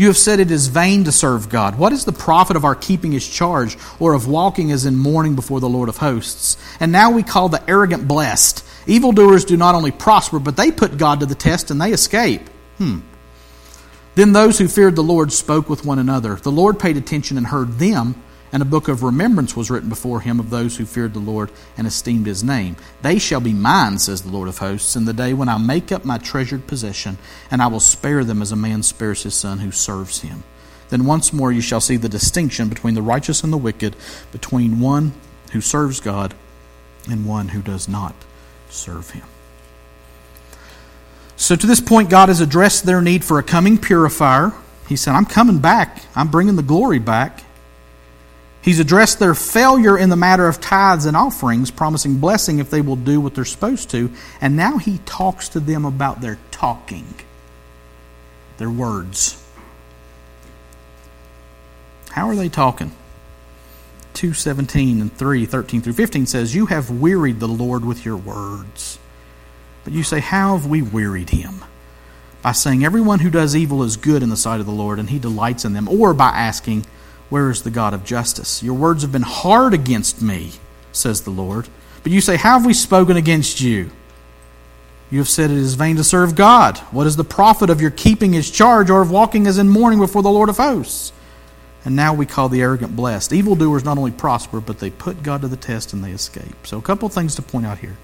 You 0.00 0.06
have 0.06 0.16
said 0.16 0.40
it 0.40 0.50
is 0.50 0.68
vain 0.68 1.04
to 1.04 1.12
serve 1.12 1.50
God. 1.50 1.76
What 1.76 1.92
is 1.92 2.06
the 2.06 2.12
profit 2.12 2.56
of 2.56 2.64
our 2.64 2.74
keeping 2.74 3.12
his 3.12 3.28
charge, 3.28 3.76
or 3.98 4.14
of 4.14 4.26
walking 4.26 4.72
as 4.72 4.86
in 4.86 4.96
mourning 4.96 5.34
before 5.34 5.60
the 5.60 5.68
Lord 5.68 5.90
of 5.90 5.98
hosts? 5.98 6.56
And 6.80 6.90
now 6.90 7.10
we 7.10 7.22
call 7.22 7.50
the 7.50 7.62
arrogant 7.68 8.08
blessed. 8.08 8.64
Evildoers 8.86 9.44
do 9.44 9.58
not 9.58 9.74
only 9.74 9.90
prosper, 9.90 10.38
but 10.38 10.56
they 10.56 10.70
put 10.70 10.96
God 10.96 11.20
to 11.20 11.26
the 11.26 11.34
test 11.34 11.70
and 11.70 11.78
they 11.78 11.92
escape. 11.92 12.48
Hmm. 12.78 13.00
Then 14.14 14.32
those 14.32 14.58
who 14.58 14.68
feared 14.68 14.96
the 14.96 15.02
Lord 15.02 15.32
spoke 15.32 15.68
with 15.68 15.84
one 15.84 15.98
another. 15.98 16.36
The 16.36 16.50
Lord 16.50 16.78
paid 16.78 16.96
attention 16.96 17.36
and 17.36 17.46
heard 17.46 17.78
them 17.78 18.14
and 18.52 18.62
a 18.62 18.66
book 18.66 18.88
of 18.88 19.02
remembrance 19.02 19.56
was 19.56 19.70
written 19.70 19.88
before 19.88 20.20
him 20.20 20.40
of 20.40 20.50
those 20.50 20.76
who 20.76 20.84
feared 20.84 21.14
the 21.14 21.20
Lord 21.20 21.50
and 21.76 21.86
esteemed 21.86 22.26
his 22.26 22.42
name. 22.42 22.76
They 23.02 23.18
shall 23.18 23.40
be 23.40 23.52
mine, 23.52 23.98
says 23.98 24.22
the 24.22 24.30
Lord 24.30 24.48
of 24.48 24.58
hosts, 24.58 24.96
in 24.96 25.04
the 25.04 25.12
day 25.12 25.32
when 25.32 25.48
I 25.48 25.58
make 25.58 25.92
up 25.92 26.04
my 26.04 26.18
treasured 26.18 26.66
possession, 26.66 27.18
and 27.50 27.62
I 27.62 27.68
will 27.68 27.80
spare 27.80 28.24
them 28.24 28.42
as 28.42 28.52
a 28.52 28.56
man 28.56 28.82
spares 28.82 29.22
his 29.22 29.34
son 29.34 29.60
who 29.60 29.70
serves 29.70 30.22
him. 30.22 30.42
Then 30.88 31.06
once 31.06 31.32
more 31.32 31.52
you 31.52 31.60
shall 31.60 31.80
see 31.80 31.96
the 31.96 32.08
distinction 32.08 32.68
between 32.68 32.94
the 32.94 33.02
righteous 33.02 33.44
and 33.44 33.52
the 33.52 33.58
wicked, 33.58 33.94
between 34.32 34.80
one 34.80 35.12
who 35.52 35.60
serves 35.60 36.00
God 36.00 36.34
and 37.08 37.26
one 37.26 37.48
who 37.48 37.62
does 37.62 37.88
not 37.88 38.14
serve 38.68 39.10
him. 39.10 39.24
So 41.36 41.56
to 41.56 41.66
this 41.66 41.80
point, 41.80 42.10
God 42.10 42.28
has 42.28 42.40
addressed 42.40 42.84
their 42.84 43.00
need 43.00 43.24
for 43.24 43.38
a 43.38 43.42
coming 43.42 43.78
purifier. 43.78 44.52
He 44.88 44.96
said, 44.96 45.14
I'm 45.14 45.24
coming 45.24 45.58
back. 45.58 46.02
I'm 46.14 46.28
bringing 46.28 46.56
the 46.56 46.62
glory 46.62 46.98
back. 46.98 47.44
He's 48.62 48.78
addressed 48.78 49.18
their 49.18 49.34
failure 49.34 49.96
in 49.96 50.10
the 50.10 50.16
matter 50.16 50.46
of 50.46 50.60
tithes 50.60 51.06
and 51.06 51.16
offerings, 51.16 51.70
promising 51.70 52.18
blessing 52.18 52.58
if 52.58 52.68
they 52.68 52.82
will 52.82 52.96
do 52.96 53.20
what 53.20 53.34
they're 53.34 53.44
supposed 53.44 53.90
to. 53.90 54.12
And 54.40 54.56
now 54.56 54.76
he 54.76 54.98
talks 55.06 55.48
to 55.50 55.60
them 55.60 55.84
about 55.84 56.20
their 56.20 56.38
talking, 56.50 57.14
their 58.58 58.70
words. 58.70 59.42
How 62.10 62.28
are 62.28 62.36
they 62.36 62.48
talking? 62.48 62.92
217 64.14 65.00
and 65.00 65.16
3, 65.16 65.46
13 65.46 65.80
through 65.80 65.92
15 65.94 66.26
says, 66.26 66.54
You 66.54 66.66
have 66.66 66.90
wearied 66.90 67.40
the 67.40 67.48
Lord 67.48 67.84
with 67.84 68.04
your 68.04 68.16
words. 68.16 68.98
But 69.84 69.94
you 69.94 70.02
say, 70.02 70.20
How 70.20 70.56
have 70.56 70.66
we 70.66 70.82
wearied 70.82 71.30
him? 71.30 71.64
By 72.42 72.52
saying, 72.52 72.84
Everyone 72.84 73.20
who 73.20 73.30
does 73.30 73.56
evil 73.56 73.82
is 73.82 73.96
good 73.96 74.22
in 74.22 74.28
the 74.28 74.36
sight 74.36 74.60
of 74.60 74.66
the 74.66 74.72
Lord, 74.72 74.98
and 74.98 75.08
he 75.08 75.18
delights 75.18 75.64
in 75.64 75.72
them, 75.72 75.88
or 75.88 76.12
by 76.12 76.28
asking, 76.28 76.84
where 77.30 77.50
is 77.50 77.62
the 77.62 77.70
God 77.70 77.94
of 77.94 78.04
justice? 78.04 78.62
Your 78.62 78.74
words 78.74 79.02
have 79.02 79.12
been 79.12 79.22
hard 79.22 79.72
against 79.72 80.20
me, 80.20 80.52
says 80.92 81.22
the 81.22 81.30
Lord. 81.30 81.68
But 82.02 82.12
you 82.12 82.20
say, 82.20 82.36
How 82.36 82.58
have 82.58 82.66
we 82.66 82.74
spoken 82.74 83.16
against 83.16 83.60
you? 83.60 83.90
You 85.10 85.18
have 85.18 85.28
said 85.28 85.50
it 85.50 85.56
is 85.56 85.74
vain 85.74 85.96
to 85.96 86.04
serve 86.04 86.34
God. 86.34 86.78
What 86.92 87.06
is 87.06 87.16
the 87.16 87.24
profit 87.24 87.70
of 87.70 87.80
your 87.80 87.90
keeping 87.90 88.32
his 88.32 88.50
charge 88.50 88.90
or 88.90 89.00
of 89.00 89.10
walking 89.10 89.46
as 89.46 89.58
in 89.58 89.68
mourning 89.68 89.98
before 89.98 90.22
the 90.22 90.30
Lord 90.30 90.48
of 90.48 90.58
hosts? 90.58 91.12
And 91.84 91.96
now 91.96 92.12
we 92.12 92.26
call 92.26 92.48
the 92.48 92.60
arrogant 92.60 92.94
blessed. 92.94 93.32
Evildoers 93.32 93.84
not 93.84 93.96
only 93.96 94.10
prosper, 94.10 94.60
but 94.60 94.78
they 94.78 94.90
put 94.90 95.22
God 95.22 95.40
to 95.40 95.48
the 95.48 95.56
test 95.56 95.92
and 95.92 96.04
they 96.04 96.12
escape. 96.12 96.66
So, 96.66 96.78
a 96.78 96.82
couple 96.82 97.08
things 97.08 97.34
to 97.36 97.42
point 97.42 97.66
out 97.66 97.78
here. 97.78 97.96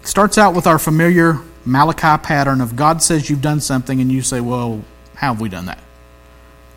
It 0.00 0.06
starts 0.08 0.38
out 0.38 0.54
with 0.54 0.66
our 0.66 0.78
familiar 0.78 1.40
Malachi 1.64 2.22
pattern 2.22 2.60
of 2.60 2.74
God 2.74 3.02
says 3.02 3.30
you've 3.30 3.42
done 3.42 3.60
something, 3.60 4.00
and 4.00 4.10
you 4.10 4.22
say, 4.22 4.40
Well, 4.40 4.82
how 5.14 5.34
have 5.34 5.40
we 5.40 5.48
done 5.48 5.66
that? 5.66 5.81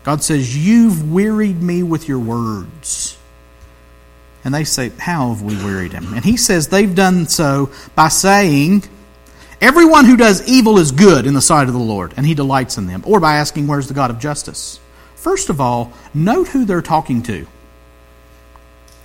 God 0.06 0.22
says, 0.22 0.56
You've 0.56 1.12
wearied 1.12 1.60
me 1.60 1.82
with 1.82 2.06
your 2.06 2.20
words. 2.20 3.18
And 4.44 4.54
they 4.54 4.62
say, 4.62 4.90
How 4.90 5.30
have 5.30 5.42
we 5.42 5.56
wearied 5.56 5.92
him? 5.92 6.14
And 6.14 6.24
he 6.24 6.36
says 6.36 6.68
they've 6.68 6.94
done 6.94 7.26
so 7.26 7.72
by 7.96 8.06
saying, 8.06 8.84
Everyone 9.60 10.04
who 10.04 10.16
does 10.16 10.46
evil 10.48 10.78
is 10.78 10.92
good 10.92 11.26
in 11.26 11.34
the 11.34 11.42
sight 11.42 11.66
of 11.66 11.74
the 11.74 11.80
Lord, 11.80 12.14
and 12.16 12.24
he 12.24 12.34
delights 12.34 12.78
in 12.78 12.86
them. 12.86 13.02
Or 13.04 13.18
by 13.18 13.34
asking, 13.34 13.66
Where's 13.66 13.88
the 13.88 13.94
God 13.94 14.10
of 14.12 14.20
justice? 14.20 14.78
First 15.16 15.50
of 15.50 15.60
all, 15.60 15.92
note 16.14 16.46
who 16.48 16.64
they're 16.64 16.82
talking 16.82 17.24
to. 17.24 17.44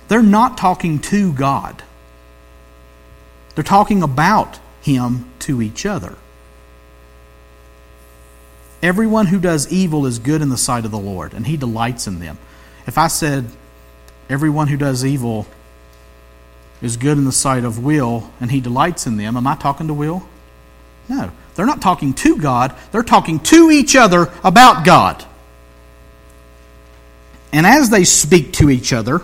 They're 0.06 0.22
not 0.22 0.56
talking 0.56 1.00
to 1.00 1.32
God, 1.32 1.82
they're 3.56 3.64
talking 3.64 4.04
about 4.04 4.60
him 4.82 5.28
to 5.40 5.60
each 5.60 5.84
other. 5.84 6.16
Everyone 8.82 9.26
who 9.26 9.38
does 9.38 9.72
evil 9.72 10.06
is 10.06 10.18
good 10.18 10.42
in 10.42 10.48
the 10.48 10.56
sight 10.56 10.84
of 10.84 10.90
the 10.90 10.98
Lord, 10.98 11.34
and 11.34 11.46
he 11.46 11.56
delights 11.56 12.06
in 12.06 12.18
them. 12.18 12.38
If 12.86 12.98
I 12.98 13.06
said, 13.06 13.46
everyone 14.28 14.66
who 14.68 14.76
does 14.76 15.04
evil 15.04 15.46
is 16.80 16.96
good 16.96 17.16
in 17.16 17.24
the 17.24 17.32
sight 17.32 17.64
of 17.64 17.82
Will, 17.82 18.30
and 18.40 18.50
he 18.50 18.60
delights 18.60 19.06
in 19.06 19.16
them, 19.16 19.36
am 19.36 19.46
I 19.46 19.54
talking 19.54 19.86
to 19.86 19.94
Will? 19.94 20.26
No. 21.08 21.30
They're 21.54 21.66
not 21.66 21.82
talking 21.82 22.14
to 22.14 22.36
God, 22.38 22.74
they're 22.90 23.02
talking 23.02 23.38
to 23.40 23.70
each 23.70 23.94
other 23.94 24.32
about 24.42 24.84
God. 24.84 25.24
And 27.52 27.66
as 27.66 27.90
they 27.90 28.04
speak 28.04 28.54
to 28.54 28.70
each 28.70 28.92
other, 28.92 29.20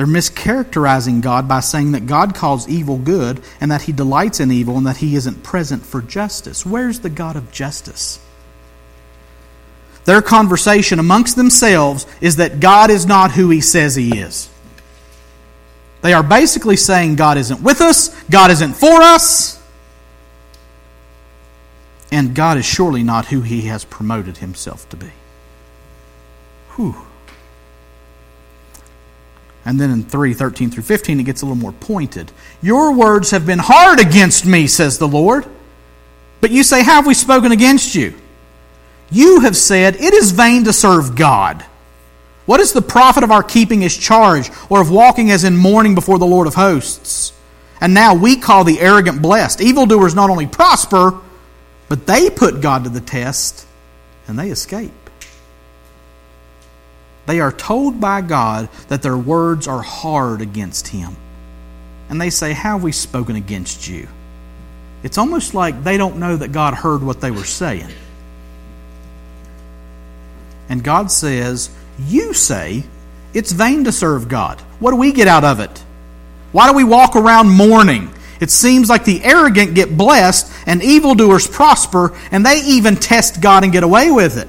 they're 0.00 0.06
mischaracterizing 0.06 1.20
God 1.20 1.46
by 1.46 1.60
saying 1.60 1.92
that 1.92 2.06
God 2.06 2.34
calls 2.34 2.66
evil 2.66 2.96
good 2.96 3.42
and 3.60 3.70
that 3.70 3.82
he 3.82 3.92
delights 3.92 4.40
in 4.40 4.50
evil 4.50 4.78
and 4.78 4.86
that 4.86 4.96
he 4.96 5.14
isn't 5.14 5.42
present 5.42 5.84
for 5.84 6.00
justice. 6.00 6.64
Where's 6.64 7.00
the 7.00 7.10
God 7.10 7.36
of 7.36 7.52
justice? 7.52 8.18
Their 10.06 10.22
conversation 10.22 11.00
amongst 11.00 11.36
themselves 11.36 12.06
is 12.22 12.36
that 12.36 12.60
God 12.60 12.88
is 12.88 13.04
not 13.04 13.32
who 13.32 13.50
he 13.50 13.60
says 13.60 13.94
he 13.94 14.18
is. 14.18 14.48
They 16.00 16.14
are 16.14 16.22
basically 16.22 16.76
saying 16.76 17.16
God 17.16 17.36
isn't 17.36 17.62
with 17.62 17.82
us, 17.82 18.08
God 18.30 18.50
isn't 18.52 18.72
for 18.72 19.02
us. 19.02 19.60
and 22.10 22.34
God 22.34 22.56
is 22.56 22.64
surely 22.64 23.02
not 23.02 23.26
who 23.26 23.42
he 23.42 23.66
has 23.66 23.84
promoted 23.84 24.38
himself 24.38 24.88
to 24.88 24.96
be. 24.96 25.10
Whew. 26.76 27.06
And 29.64 29.80
then 29.80 29.90
in 29.90 30.04
3 30.04 30.32
13 30.34 30.70
through 30.70 30.82
15, 30.84 31.20
it 31.20 31.24
gets 31.24 31.42
a 31.42 31.46
little 31.46 31.56
more 31.56 31.72
pointed. 31.72 32.32
Your 32.62 32.94
words 32.94 33.30
have 33.30 33.46
been 33.46 33.58
hard 33.58 34.00
against 34.00 34.46
me, 34.46 34.66
says 34.66 34.98
the 34.98 35.08
Lord. 35.08 35.46
But 36.40 36.50
you 36.50 36.62
say, 36.62 36.82
How 36.82 36.96
have 36.96 37.06
we 37.06 37.14
spoken 37.14 37.52
against 37.52 37.94
you? 37.94 38.14
You 39.10 39.40
have 39.40 39.56
said, 39.56 39.96
It 39.96 40.14
is 40.14 40.32
vain 40.32 40.64
to 40.64 40.72
serve 40.72 41.14
God. 41.14 41.64
What 42.46 42.60
is 42.60 42.72
the 42.72 42.82
profit 42.82 43.22
of 43.22 43.30
our 43.30 43.42
keeping 43.42 43.80
his 43.80 43.96
charge, 43.96 44.50
or 44.68 44.80
of 44.80 44.90
walking 44.90 45.30
as 45.30 45.44
in 45.44 45.56
mourning 45.56 45.94
before 45.94 46.18
the 46.18 46.26
Lord 46.26 46.46
of 46.46 46.54
hosts? 46.54 47.32
And 47.80 47.94
now 47.94 48.14
we 48.14 48.36
call 48.36 48.64
the 48.64 48.80
arrogant 48.80 49.22
blessed. 49.22 49.60
Evildoers 49.60 50.14
not 50.14 50.30
only 50.30 50.46
prosper, 50.46 51.20
but 51.88 52.06
they 52.06 52.30
put 52.30 52.60
God 52.60 52.84
to 52.84 52.90
the 52.90 53.00
test, 53.00 53.66
and 54.26 54.38
they 54.38 54.50
escape. 54.50 54.92
They 57.30 57.38
are 57.38 57.52
told 57.52 58.00
by 58.00 58.22
God 58.22 58.68
that 58.88 59.02
their 59.02 59.16
words 59.16 59.68
are 59.68 59.82
hard 59.82 60.42
against 60.42 60.88
him. 60.88 61.14
And 62.08 62.20
they 62.20 62.28
say, 62.28 62.52
How 62.52 62.72
have 62.72 62.82
we 62.82 62.90
spoken 62.90 63.36
against 63.36 63.86
you? 63.86 64.08
It's 65.04 65.16
almost 65.16 65.54
like 65.54 65.84
they 65.84 65.96
don't 65.96 66.16
know 66.16 66.36
that 66.36 66.50
God 66.50 66.74
heard 66.74 67.04
what 67.04 67.20
they 67.20 67.30
were 67.30 67.44
saying. 67.44 67.86
And 70.68 70.82
God 70.82 71.12
says, 71.12 71.70
You 72.00 72.34
say 72.34 72.82
it's 73.32 73.52
vain 73.52 73.84
to 73.84 73.92
serve 73.92 74.28
God. 74.28 74.60
What 74.80 74.90
do 74.90 74.96
we 74.96 75.12
get 75.12 75.28
out 75.28 75.44
of 75.44 75.60
it? 75.60 75.84
Why 76.50 76.68
do 76.68 76.74
we 76.74 76.82
walk 76.82 77.14
around 77.14 77.48
mourning? 77.48 78.10
It 78.40 78.50
seems 78.50 78.88
like 78.88 79.04
the 79.04 79.22
arrogant 79.22 79.74
get 79.76 79.96
blessed 79.96 80.52
and 80.66 80.82
evildoers 80.82 81.46
prosper, 81.46 82.12
and 82.32 82.44
they 82.44 82.60
even 82.64 82.96
test 82.96 83.40
God 83.40 83.62
and 83.62 83.72
get 83.72 83.84
away 83.84 84.10
with 84.10 84.36
it. 84.36 84.48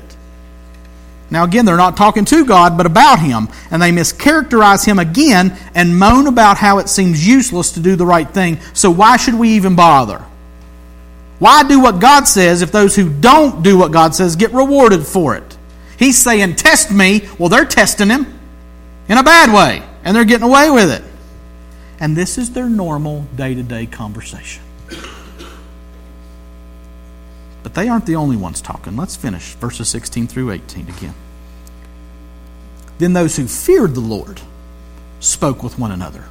Now, 1.31 1.45
again, 1.45 1.63
they're 1.63 1.77
not 1.77 1.95
talking 1.95 2.25
to 2.25 2.45
God, 2.45 2.75
but 2.75 2.85
about 2.85 3.19
Him, 3.19 3.47
and 3.71 3.81
they 3.81 3.91
mischaracterize 3.91 4.85
Him 4.85 4.99
again 4.99 5.57
and 5.73 5.97
moan 5.97 6.27
about 6.27 6.57
how 6.57 6.79
it 6.79 6.89
seems 6.89 7.25
useless 7.25 7.71
to 7.71 7.79
do 7.79 7.95
the 7.95 8.05
right 8.05 8.29
thing. 8.29 8.59
So, 8.73 8.91
why 8.91 9.15
should 9.15 9.35
we 9.35 9.49
even 9.51 9.77
bother? 9.77 10.21
Why 11.39 11.63
do 11.63 11.79
what 11.79 11.99
God 11.99 12.27
says 12.27 12.61
if 12.61 12.73
those 12.73 12.97
who 12.97 13.09
don't 13.09 13.63
do 13.63 13.77
what 13.77 13.93
God 13.93 14.13
says 14.13 14.35
get 14.35 14.51
rewarded 14.51 15.07
for 15.07 15.35
it? 15.35 15.57
He's 15.97 16.21
saying, 16.21 16.57
Test 16.57 16.91
me. 16.91 17.27
Well, 17.39 17.47
they're 17.47 17.65
testing 17.65 18.09
Him 18.09 18.27
in 19.07 19.17
a 19.17 19.23
bad 19.23 19.55
way, 19.55 19.87
and 20.03 20.13
they're 20.15 20.25
getting 20.25 20.47
away 20.47 20.69
with 20.69 20.91
it. 20.91 21.03
And 22.01 22.17
this 22.17 22.37
is 22.37 22.51
their 22.51 22.67
normal 22.67 23.25
day 23.35 23.55
to 23.55 23.63
day 23.63 23.85
conversation. 23.85 24.61
But 27.63 27.73
they 27.75 27.87
aren't 27.87 28.05
the 28.05 28.15
only 28.15 28.37
ones 28.37 28.61
talking. 28.61 28.97
Let's 28.97 29.15
finish 29.15 29.53
verses 29.53 29.89
16 29.89 30.27
through 30.27 30.51
18 30.51 30.89
again. 30.89 31.13
Then 32.97 33.13
those 33.13 33.35
who 33.35 33.47
feared 33.47 33.95
the 33.95 33.99
Lord 33.99 34.41
spoke 35.19 35.63
with 35.63 35.79
one 35.79 35.91
another. 35.91 36.25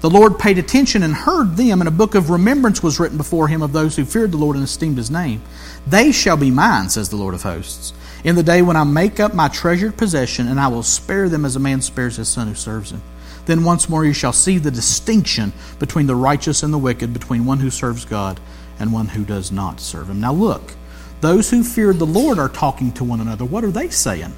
The 0.00 0.10
Lord 0.10 0.38
paid 0.38 0.58
attention 0.58 1.02
and 1.02 1.12
heard 1.12 1.56
them, 1.56 1.80
and 1.80 1.88
a 1.88 1.92
book 1.92 2.14
of 2.14 2.30
remembrance 2.30 2.82
was 2.82 3.00
written 3.00 3.16
before 3.16 3.48
him 3.48 3.62
of 3.62 3.72
those 3.72 3.96
who 3.96 4.04
feared 4.04 4.30
the 4.30 4.36
Lord 4.36 4.54
and 4.54 4.64
esteemed 4.64 4.96
his 4.96 5.10
name. 5.10 5.42
They 5.86 6.12
shall 6.12 6.36
be 6.36 6.52
mine, 6.52 6.88
says 6.88 7.08
the 7.08 7.16
Lord 7.16 7.34
of 7.34 7.42
hosts, 7.42 7.92
in 8.22 8.36
the 8.36 8.44
day 8.44 8.62
when 8.62 8.76
I 8.76 8.84
make 8.84 9.18
up 9.18 9.34
my 9.34 9.48
treasured 9.48 9.96
possession, 9.96 10.46
and 10.46 10.60
I 10.60 10.68
will 10.68 10.84
spare 10.84 11.28
them 11.28 11.44
as 11.44 11.56
a 11.56 11.60
man 11.60 11.82
spares 11.82 12.16
his 12.16 12.28
son 12.28 12.46
who 12.46 12.54
serves 12.54 12.92
him. 12.92 13.02
Then 13.46 13.64
once 13.64 13.88
more 13.88 14.04
you 14.04 14.12
shall 14.12 14.32
see 14.32 14.58
the 14.58 14.70
distinction 14.70 15.52
between 15.80 16.06
the 16.06 16.14
righteous 16.14 16.62
and 16.62 16.72
the 16.72 16.78
wicked, 16.78 17.12
between 17.12 17.44
one 17.44 17.58
who 17.58 17.70
serves 17.70 18.04
God 18.04 18.38
and 18.78 18.92
one 18.92 19.08
who 19.08 19.24
does 19.24 19.50
not 19.50 19.80
serve 19.80 20.08
him. 20.08 20.20
Now 20.20 20.32
look, 20.32 20.72
those 21.20 21.50
who 21.50 21.64
feared 21.64 21.98
the 21.98 22.06
Lord 22.06 22.38
are 22.38 22.48
talking 22.48 22.92
to 22.92 23.04
one 23.04 23.20
another. 23.20 23.44
What 23.44 23.64
are 23.64 23.70
they 23.70 23.88
saying? 23.88 24.32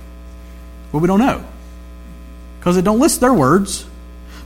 Well, 0.93 1.01
we 1.01 1.07
don't 1.07 1.20
know 1.20 1.45
because 2.59 2.76
it 2.76 2.84
don't 2.84 3.01
list 3.01 3.20
their 3.20 3.32
words. 3.32 3.86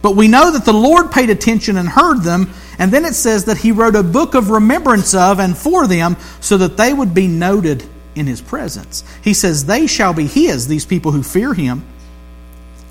But 0.02 0.16
we 0.16 0.28
know 0.28 0.52
that 0.52 0.66
the 0.66 0.72
Lord 0.72 1.10
paid 1.10 1.30
attention 1.30 1.78
and 1.78 1.88
heard 1.88 2.22
them, 2.22 2.52
and 2.78 2.92
then 2.92 3.06
it 3.06 3.14
says 3.14 3.46
that 3.46 3.56
He 3.56 3.72
wrote 3.72 3.96
a 3.96 4.02
book 4.02 4.34
of 4.34 4.50
remembrance 4.50 5.14
of 5.14 5.40
and 5.40 5.56
for 5.56 5.86
them 5.86 6.16
so 6.40 6.58
that 6.58 6.76
they 6.76 6.92
would 6.92 7.14
be 7.14 7.26
noted 7.26 7.84
in 8.14 8.26
His 8.26 8.42
presence. 8.42 9.02
He 9.22 9.32
says, 9.32 9.64
They 9.64 9.86
shall 9.86 10.12
be 10.12 10.26
His, 10.26 10.68
these 10.68 10.84
people 10.84 11.12
who 11.12 11.22
fear 11.22 11.54
Him. 11.54 11.84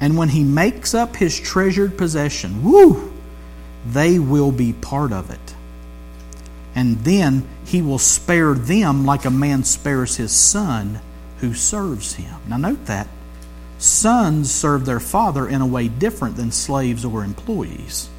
And 0.01 0.18
when 0.18 0.30
He 0.30 0.43
makes 0.43 0.95
up 0.95 1.16
His 1.16 1.39
treasured 1.39 1.99
possession, 1.99 2.64
woo, 2.64 3.14
they 3.86 4.18
will 4.18 4.51
be 4.51 4.74
part 4.74 5.14
of 5.14 5.30
it 5.30 5.42
and 6.76 6.97
then 6.99 7.47
he 7.65 7.82
will 7.82 7.99
spare 7.99 8.53
them 8.53 9.05
like 9.05 9.26
a 9.26 9.32
man 9.32 9.63
spares 9.63 10.17
his 10.17 10.32
son 10.32 10.99
who 11.39 11.53
serves 11.53 12.15
him. 12.15 12.36
Now, 12.47 12.57
note 12.57 12.86
that. 12.86 13.07
Sons 13.78 14.49
serve 14.49 14.86
their 14.86 14.99
father 14.99 15.47
in 15.47 15.61
a 15.61 15.67
way 15.67 15.88
different 15.88 16.38
than 16.38 16.51
slaves 16.51 17.03
or 17.03 17.24
employees. 17.24 18.09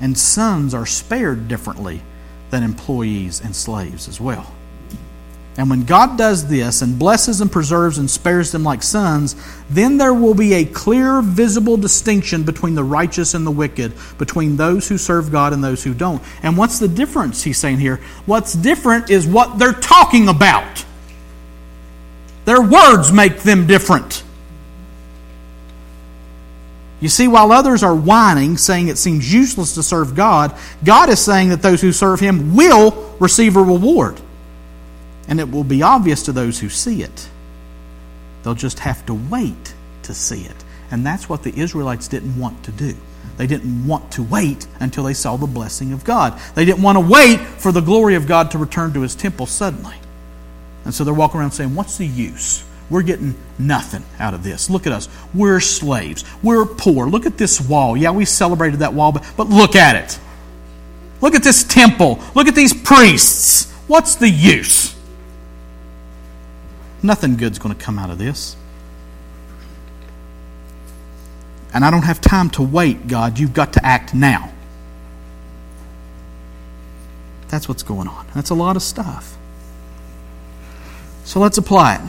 And 0.00 0.16
sons 0.16 0.74
are 0.74 0.86
spared 0.86 1.48
differently 1.48 2.02
than 2.50 2.62
employees 2.62 3.40
and 3.40 3.54
slaves 3.54 4.08
as 4.08 4.20
well. 4.20 4.52
And 5.58 5.68
when 5.68 5.82
God 5.82 6.16
does 6.16 6.46
this 6.46 6.82
and 6.82 7.00
blesses 7.00 7.40
and 7.40 7.50
preserves 7.50 7.98
and 7.98 8.08
spares 8.08 8.52
them 8.52 8.62
like 8.62 8.80
sons, 8.80 9.34
then 9.68 9.98
there 9.98 10.14
will 10.14 10.32
be 10.34 10.54
a 10.54 10.64
clear, 10.64 11.20
visible 11.20 11.76
distinction 11.76 12.44
between 12.44 12.76
the 12.76 12.84
righteous 12.84 13.34
and 13.34 13.44
the 13.44 13.50
wicked, 13.50 13.92
between 14.18 14.56
those 14.56 14.88
who 14.88 14.96
serve 14.96 15.32
God 15.32 15.52
and 15.52 15.62
those 15.62 15.82
who 15.82 15.94
don't. 15.94 16.22
And 16.44 16.56
what's 16.56 16.78
the 16.78 16.86
difference, 16.86 17.42
he's 17.42 17.58
saying 17.58 17.80
here? 17.80 17.96
What's 18.24 18.52
different 18.52 19.10
is 19.10 19.26
what 19.26 19.58
they're 19.58 19.72
talking 19.72 20.28
about. 20.28 20.84
Their 22.44 22.62
words 22.62 23.10
make 23.10 23.40
them 23.40 23.66
different. 23.66 24.22
You 27.00 27.08
see, 27.08 27.26
while 27.26 27.50
others 27.50 27.82
are 27.82 27.94
whining, 27.96 28.58
saying 28.58 28.88
it 28.88 28.96
seems 28.96 29.32
useless 29.32 29.74
to 29.74 29.82
serve 29.82 30.14
God, 30.14 30.56
God 30.84 31.08
is 31.08 31.18
saying 31.18 31.48
that 31.48 31.62
those 31.62 31.80
who 31.80 31.90
serve 31.90 32.20
Him 32.20 32.54
will 32.54 33.16
receive 33.18 33.56
a 33.56 33.62
reward 33.62 34.20
and 35.28 35.38
it 35.38 35.50
will 35.50 35.64
be 35.64 35.82
obvious 35.82 36.24
to 36.24 36.32
those 36.32 36.58
who 36.58 36.68
see 36.68 37.02
it. 37.02 37.28
They'll 38.42 38.54
just 38.54 38.80
have 38.80 39.04
to 39.06 39.14
wait 39.14 39.74
to 40.04 40.14
see 40.14 40.42
it. 40.42 40.64
And 40.90 41.04
that's 41.04 41.28
what 41.28 41.42
the 41.42 41.56
Israelites 41.58 42.08
didn't 42.08 42.38
want 42.38 42.64
to 42.64 42.72
do. 42.72 42.96
They 43.36 43.46
didn't 43.46 43.86
want 43.86 44.10
to 44.12 44.22
wait 44.22 44.66
until 44.80 45.04
they 45.04 45.14
saw 45.14 45.36
the 45.36 45.46
blessing 45.46 45.92
of 45.92 46.02
God. 46.02 46.40
They 46.54 46.64
didn't 46.64 46.82
want 46.82 46.96
to 46.96 47.00
wait 47.00 47.38
for 47.38 47.70
the 47.72 47.80
glory 47.80 48.14
of 48.14 48.26
God 48.26 48.50
to 48.52 48.58
return 48.58 48.92
to 48.94 49.02
his 49.02 49.14
temple 49.14 49.46
suddenly. 49.46 49.94
And 50.84 50.94
so 50.94 51.04
they're 51.04 51.14
walking 51.14 51.40
around 51.40 51.52
saying, 51.52 51.74
What's 51.74 51.98
the 51.98 52.06
use? 52.06 52.64
We're 52.90 53.02
getting 53.02 53.34
nothing 53.58 54.02
out 54.18 54.32
of 54.32 54.42
this. 54.42 54.70
Look 54.70 54.86
at 54.86 54.92
us. 54.92 55.08
We're 55.34 55.60
slaves. 55.60 56.24
We're 56.42 56.64
poor. 56.64 57.06
Look 57.06 57.26
at 57.26 57.36
this 57.36 57.60
wall. 57.60 57.96
Yeah, 57.96 58.12
we 58.12 58.24
celebrated 58.24 58.80
that 58.80 58.94
wall, 58.94 59.12
but, 59.12 59.30
but 59.36 59.48
look 59.48 59.76
at 59.76 59.96
it. 59.96 60.18
Look 61.20 61.34
at 61.34 61.42
this 61.42 61.64
temple. 61.64 62.18
Look 62.34 62.48
at 62.48 62.54
these 62.54 62.72
priests. 62.72 63.70
What's 63.88 64.14
the 64.14 64.28
use? 64.28 64.97
Nothing 67.02 67.36
good's 67.36 67.58
going 67.58 67.74
to 67.74 67.80
come 67.80 67.98
out 67.98 68.10
of 68.10 68.18
this. 68.18 68.56
And 71.72 71.84
I 71.84 71.90
don't 71.90 72.02
have 72.02 72.20
time 72.20 72.50
to 72.50 72.62
wait, 72.62 73.06
God. 73.06 73.38
You've 73.38 73.52
got 73.52 73.74
to 73.74 73.84
act 73.84 74.14
now. 74.14 74.52
That's 77.48 77.68
what's 77.68 77.82
going 77.82 78.08
on. 78.08 78.26
That's 78.34 78.50
a 78.50 78.54
lot 78.54 78.76
of 78.76 78.82
stuff. 78.82 79.36
So 81.24 81.40
let's 81.40 81.58
apply 81.58 81.96
it. 81.96 82.00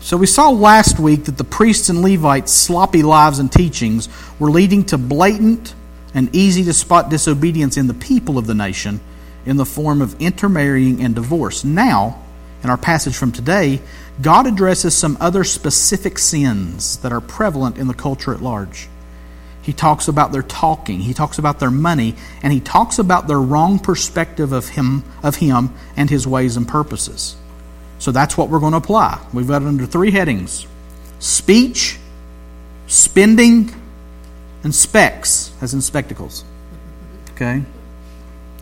So 0.00 0.18
we 0.18 0.26
saw 0.26 0.50
last 0.50 0.98
week 0.98 1.24
that 1.24 1.38
the 1.38 1.44
priests 1.44 1.88
and 1.88 2.02
Levites' 2.02 2.52
sloppy 2.52 3.02
lives 3.02 3.38
and 3.38 3.50
teachings 3.50 4.08
were 4.38 4.50
leading 4.50 4.84
to 4.86 4.98
blatant 4.98 5.74
and 6.12 6.34
easy 6.34 6.62
to 6.64 6.74
spot 6.74 7.08
disobedience 7.08 7.76
in 7.76 7.86
the 7.86 7.94
people 7.94 8.36
of 8.36 8.46
the 8.46 8.54
nation 8.54 9.00
in 9.46 9.56
the 9.56 9.64
form 9.64 10.00
of 10.00 10.20
intermarrying 10.20 11.02
and 11.02 11.14
divorce. 11.14 11.64
Now, 11.64 12.22
in 12.64 12.70
our 12.70 12.78
passage 12.78 13.16
from 13.16 13.30
today, 13.30 13.80
God 14.20 14.46
addresses 14.46 14.96
some 14.96 15.16
other 15.20 15.44
specific 15.44 16.18
sins 16.18 16.96
that 16.98 17.12
are 17.12 17.20
prevalent 17.20 17.78
in 17.78 17.86
the 17.86 17.94
culture 17.94 18.32
at 18.32 18.42
large. 18.42 18.88
He 19.62 19.72
talks 19.72 20.08
about 20.08 20.32
their 20.32 20.42
talking, 20.42 21.00
he 21.00 21.14
talks 21.14 21.38
about 21.38 21.58
their 21.58 21.70
money, 21.70 22.14
and 22.42 22.52
he 22.52 22.60
talks 22.60 22.98
about 22.98 23.28
their 23.28 23.40
wrong 23.40 23.78
perspective 23.78 24.52
of 24.52 24.68
him, 24.68 25.04
of 25.22 25.36
him 25.36 25.70
and 25.96 26.10
his 26.10 26.26
ways 26.26 26.56
and 26.56 26.68
purposes. 26.68 27.36
So 27.98 28.12
that's 28.12 28.36
what 28.36 28.50
we're 28.50 28.60
going 28.60 28.72
to 28.72 28.78
apply. 28.78 29.24
We've 29.32 29.48
got 29.48 29.62
it 29.62 29.68
under 29.68 29.86
three 29.86 30.10
headings 30.10 30.66
speech, 31.18 31.98
spending, 32.86 33.74
and 34.62 34.74
specs, 34.74 35.52
as 35.62 35.72
in 35.72 35.80
spectacles. 35.80 36.44
Okay? 37.32 37.62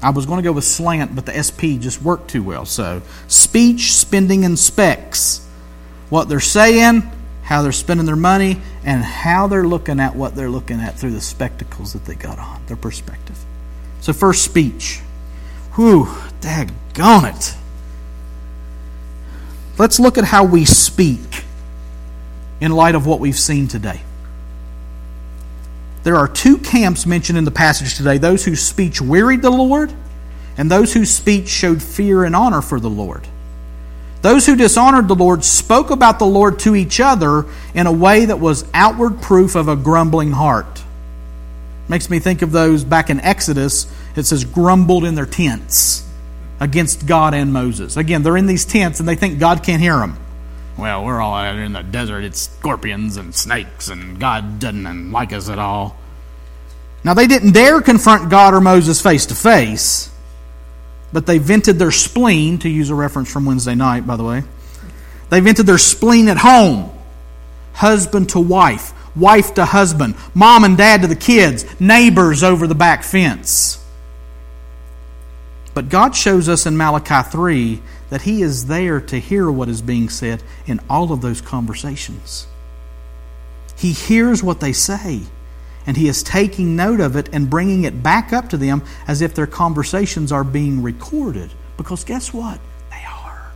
I 0.02 0.10
was 0.10 0.26
going 0.26 0.38
to 0.38 0.42
go 0.42 0.52
with 0.52 0.64
slant, 0.64 1.14
but 1.14 1.26
the 1.26 1.42
SP 1.42 1.78
just 1.78 2.02
worked 2.02 2.28
too 2.28 2.42
well. 2.42 2.66
So, 2.66 3.02
speech, 3.28 3.92
spending, 3.92 4.44
and 4.44 4.58
specs. 4.58 5.46
What 6.10 6.28
they're 6.28 6.40
saying, 6.40 7.08
how 7.42 7.62
they're 7.62 7.72
spending 7.72 8.06
their 8.06 8.16
money, 8.16 8.60
and 8.84 9.02
how 9.02 9.46
they're 9.46 9.66
looking 9.66 10.00
at 10.00 10.16
what 10.16 10.34
they're 10.34 10.50
looking 10.50 10.80
at 10.80 10.98
through 10.98 11.12
the 11.12 11.20
spectacles 11.20 11.92
that 11.92 12.04
they 12.04 12.16
got 12.16 12.38
on, 12.38 12.60
their 12.66 12.76
perspective. 12.76 13.38
So, 14.00 14.12
first, 14.12 14.44
speech. 14.44 15.00
Whew, 15.76 16.06
daggone 16.40 17.34
it. 17.34 17.56
Let's 19.78 20.00
look 20.00 20.18
at 20.18 20.24
how 20.24 20.44
we 20.44 20.64
speak 20.64 21.44
in 22.60 22.72
light 22.72 22.94
of 22.94 23.06
what 23.06 23.20
we've 23.20 23.38
seen 23.38 23.68
today. 23.68 24.02
There 26.02 26.16
are 26.16 26.28
two 26.28 26.58
camps 26.58 27.06
mentioned 27.06 27.38
in 27.38 27.44
the 27.44 27.50
passage 27.50 27.96
today 27.96 28.18
those 28.18 28.44
whose 28.44 28.60
speech 28.60 29.00
wearied 29.00 29.42
the 29.42 29.50
Lord, 29.50 29.92
and 30.56 30.70
those 30.70 30.92
whose 30.92 31.10
speech 31.10 31.48
showed 31.48 31.82
fear 31.82 32.24
and 32.24 32.34
honor 32.34 32.62
for 32.62 32.80
the 32.80 32.90
Lord. 32.90 33.26
Those 34.22 34.46
who 34.46 34.54
dishonored 34.54 35.08
the 35.08 35.16
Lord 35.16 35.44
spoke 35.44 35.90
about 35.90 36.20
the 36.20 36.26
Lord 36.26 36.60
to 36.60 36.76
each 36.76 37.00
other 37.00 37.46
in 37.74 37.88
a 37.88 37.92
way 37.92 38.24
that 38.24 38.38
was 38.38 38.64
outward 38.72 39.20
proof 39.20 39.56
of 39.56 39.66
a 39.66 39.74
grumbling 39.74 40.30
heart. 40.30 40.82
Makes 41.88 42.08
me 42.08 42.20
think 42.20 42.42
of 42.42 42.52
those 42.52 42.84
back 42.84 43.10
in 43.10 43.20
Exodus. 43.20 43.92
It 44.14 44.24
says, 44.24 44.44
grumbled 44.44 45.04
in 45.04 45.16
their 45.16 45.26
tents 45.26 46.08
against 46.60 47.06
God 47.06 47.34
and 47.34 47.52
Moses. 47.52 47.96
Again, 47.96 48.22
they're 48.22 48.36
in 48.36 48.46
these 48.46 48.64
tents 48.64 49.00
and 49.00 49.08
they 49.08 49.16
think 49.16 49.40
God 49.40 49.64
can't 49.64 49.82
hear 49.82 49.98
them. 49.98 50.16
Well, 50.82 51.04
we're 51.04 51.20
all 51.20 51.34
out 51.34 51.54
in 51.54 51.74
the 51.74 51.82
desert. 51.82 52.24
It's 52.24 52.40
scorpions 52.40 53.16
and 53.16 53.32
snakes, 53.32 53.86
and 53.86 54.18
God 54.18 54.58
doesn't 54.58 55.12
like 55.12 55.32
us 55.32 55.48
at 55.48 55.60
all. 55.60 55.96
Now, 57.04 57.14
they 57.14 57.28
didn't 57.28 57.52
dare 57.52 57.80
confront 57.80 58.30
God 58.30 58.52
or 58.52 58.60
Moses 58.60 59.00
face 59.00 59.26
to 59.26 59.36
face, 59.36 60.10
but 61.12 61.24
they 61.24 61.38
vented 61.38 61.78
their 61.78 61.92
spleen, 61.92 62.58
to 62.58 62.68
use 62.68 62.90
a 62.90 62.96
reference 62.96 63.32
from 63.32 63.46
Wednesday 63.46 63.76
night, 63.76 64.08
by 64.08 64.16
the 64.16 64.24
way. 64.24 64.42
They 65.30 65.38
vented 65.38 65.66
their 65.66 65.78
spleen 65.78 66.26
at 66.26 66.38
home, 66.38 66.90
husband 67.74 68.30
to 68.30 68.40
wife, 68.40 68.92
wife 69.14 69.54
to 69.54 69.64
husband, 69.64 70.16
mom 70.34 70.64
and 70.64 70.76
dad 70.76 71.02
to 71.02 71.06
the 71.06 71.14
kids, 71.14 71.64
neighbors 71.78 72.42
over 72.42 72.66
the 72.66 72.74
back 72.74 73.04
fence. 73.04 73.78
But 75.74 75.88
God 75.88 76.16
shows 76.16 76.48
us 76.48 76.66
in 76.66 76.76
Malachi 76.76 77.22
3 77.30 77.80
that 78.12 78.20
He 78.20 78.42
is 78.42 78.66
there 78.66 79.00
to 79.00 79.18
hear 79.18 79.50
what 79.50 79.70
is 79.70 79.80
being 79.80 80.10
said 80.10 80.42
in 80.66 80.80
all 80.90 81.12
of 81.12 81.22
those 81.22 81.40
conversations. 81.40 82.46
He 83.74 83.92
hears 83.92 84.42
what 84.42 84.60
they 84.60 84.74
say, 84.74 85.22
and 85.86 85.96
He 85.96 86.08
is 86.08 86.22
taking 86.22 86.76
note 86.76 87.00
of 87.00 87.16
it 87.16 87.30
and 87.32 87.48
bringing 87.48 87.84
it 87.84 88.02
back 88.02 88.34
up 88.34 88.50
to 88.50 88.58
them 88.58 88.82
as 89.08 89.22
if 89.22 89.34
their 89.34 89.46
conversations 89.46 90.30
are 90.30 90.44
being 90.44 90.82
recorded. 90.82 91.52
Because 91.78 92.04
guess 92.04 92.34
what? 92.34 92.60
They 92.90 93.02
are. 93.02 93.50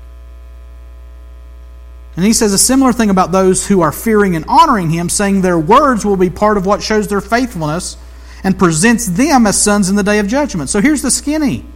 And 2.17 2.25
He 2.25 2.33
says 2.33 2.55
a 2.55 2.59
similar 2.59 2.95
thing 2.95 3.11
about 3.11 3.33
those 3.33 3.67
who 3.67 3.83
are 3.83 3.93
fearing 3.93 4.37
and 4.37 4.47
honoring 4.49 4.89
Him, 4.89 5.11
saying 5.11 5.43
their 5.43 5.59
words 5.59 6.03
will 6.03 6.17
be 6.17 6.31
part 6.31 6.57
of 6.57 6.65
what 6.65 6.83
shows 6.83 7.09
their 7.09 7.21
faithfulness 7.21 7.99
and 8.43 8.59
presents 8.59 9.05
them 9.05 9.47
as 9.47 9.61
sons 9.61 9.91
in 9.91 9.97
the 9.97 10.03
day 10.03 10.19
of 10.19 10.27
judgment. 10.29 10.71
So 10.71 10.81
here's 10.81 11.03
the 11.03 11.11
skinny. 11.11 11.67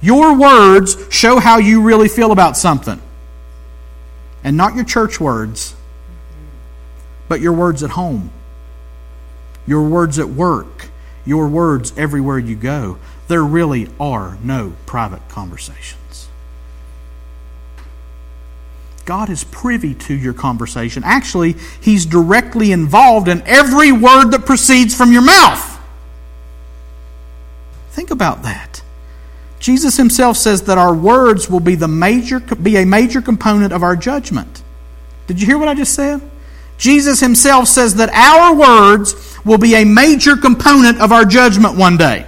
Your 0.00 0.38
words 0.38 0.96
show 1.10 1.38
how 1.38 1.58
you 1.58 1.82
really 1.82 2.08
feel 2.08 2.32
about 2.32 2.56
something. 2.56 3.00
And 4.44 4.56
not 4.56 4.74
your 4.74 4.84
church 4.84 5.18
words, 5.20 5.74
but 7.28 7.40
your 7.40 7.52
words 7.52 7.82
at 7.82 7.90
home, 7.90 8.30
your 9.66 9.88
words 9.88 10.18
at 10.18 10.28
work, 10.28 10.88
your 11.24 11.48
words 11.48 11.92
everywhere 11.96 12.38
you 12.38 12.54
go. 12.54 12.98
There 13.28 13.42
really 13.42 13.88
are 13.98 14.38
no 14.42 14.74
private 14.86 15.28
conversations. 15.28 16.28
God 19.04 19.30
is 19.30 19.44
privy 19.44 19.94
to 19.94 20.14
your 20.14 20.34
conversation. 20.34 21.02
Actually, 21.04 21.54
He's 21.80 22.04
directly 22.06 22.72
involved 22.72 23.28
in 23.28 23.42
every 23.46 23.92
word 23.92 24.30
that 24.30 24.44
proceeds 24.44 24.94
from 24.94 25.12
your 25.12 25.22
mouth. 25.22 25.80
Think 27.90 28.10
about 28.10 28.42
that. 28.42 28.82
Jesus 29.58 29.96
himself 29.96 30.36
says 30.36 30.62
that 30.62 30.78
our 30.78 30.94
words 30.94 31.48
will 31.48 31.60
be, 31.60 31.74
the 31.74 31.88
major, 31.88 32.40
be 32.40 32.76
a 32.76 32.84
major 32.84 33.20
component 33.22 33.72
of 33.72 33.82
our 33.82 33.96
judgment. 33.96 34.62
Did 35.26 35.40
you 35.40 35.46
hear 35.46 35.58
what 35.58 35.68
I 35.68 35.74
just 35.74 35.94
said? 35.94 36.20
Jesus 36.78 37.20
himself 37.20 37.68
says 37.68 37.94
that 37.94 38.10
our 38.10 38.54
words 38.54 39.38
will 39.44 39.58
be 39.58 39.74
a 39.74 39.84
major 39.84 40.36
component 40.36 41.00
of 41.00 41.10
our 41.10 41.24
judgment 41.24 41.76
one 41.76 41.96
day. 41.96 42.26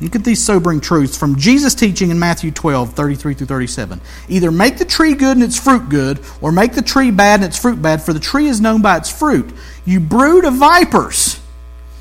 Look 0.00 0.16
at 0.16 0.24
these 0.24 0.42
sobering 0.42 0.80
truths 0.80 1.18
from 1.18 1.36
Jesus' 1.36 1.74
teaching 1.74 2.10
in 2.10 2.18
Matthew 2.18 2.50
12, 2.50 2.94
33 2.94 3.34
through 3.34 3.46
37. 3.46 4.00
Either 4.28 4.50
make 4.50 4.78
the 4.78 4.86
tree 4.86 5.14
good 5.14 5.36
and 5.36 5.44
its 5.44 5.58
fruit 5.58 5.90
good, 5.90 6.20
or 6.40 6.52
make 6.52 6.72
the 6.72 6.80
tree 6.80 7.10
bad 7.10 7.40
and 7.40 7.44
its 7.44 7.58
fruit 7.58 7.82
bad, 7.82 8.00
for 8.00 8.14
the 8.14 8.20
tree 8.20 8.46
is 8.46 8.62
known 8.62 8.80
by 8.80 8.96
its 8.96 9.10
fruit. 9.10 9.52
You 9.84 10.00
brood 10.00 10.46
of 10.46 10.54
vipers! 10.54 11.38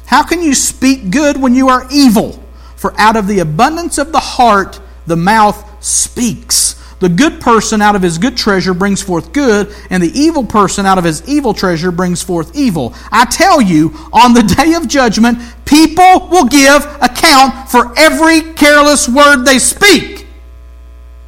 How 0.06 0.24
can 0.24 0.42
you 0.42 0.56
speak 0.56 1.12
good 1.12 1.40
when 1.40 1.54
you 1.56 1.68
are 1.68 1.86
evil? 1.92 2.42
For 2.80 2.98
out 2.98 3.18
of 3.18 3.28
the 3.28 3.40
abundance 3.40 3.98
of 3.98 4.14
the 4.14 4.22
heart, 4.22 4.80
the 5.06 5.18
mouth 5.18 5.84
speaks. 5.84 6.82
The 7.02 7.10
good 7.10 7.42
person 7.42 7.82
out 7.82 7.98
of 7.98 8.02
his 8.02 8.18
good 8.18 8.38
treasure 8.38 8.74
brings 8.74 9.02
forth 9.02 9.34
good, 9.34 9.76
and 9.90 10.02
the 10.02 10.18
evil 10.18 10.46
person 10.46 10.86
out 10.86 10.98
of 10.98 11.04
his 11.04 11.28
evil 11.28 11.54
treasure 11.54 11.92
brings 11.92 12.24
forth 12.24 12.56
evil. 12.56 12.94
I 13.12 13.26
tell 13.26 13.60
you, 13.60 13.92
on 14.14 14.34
the 14.34 14.44
day 14.58 14.76
of 14.76 14.88
judgment, 14.88 15.40
people 15.66 16.30
will 16.30 16.46
give 16.46 16.86
account 17.02 17.70
for 17.70 17.92
every 18.00 18.54
careless 18.54 19.10
word 19.10 19.44
they 19.44 19.60
speak. 19.60 20.26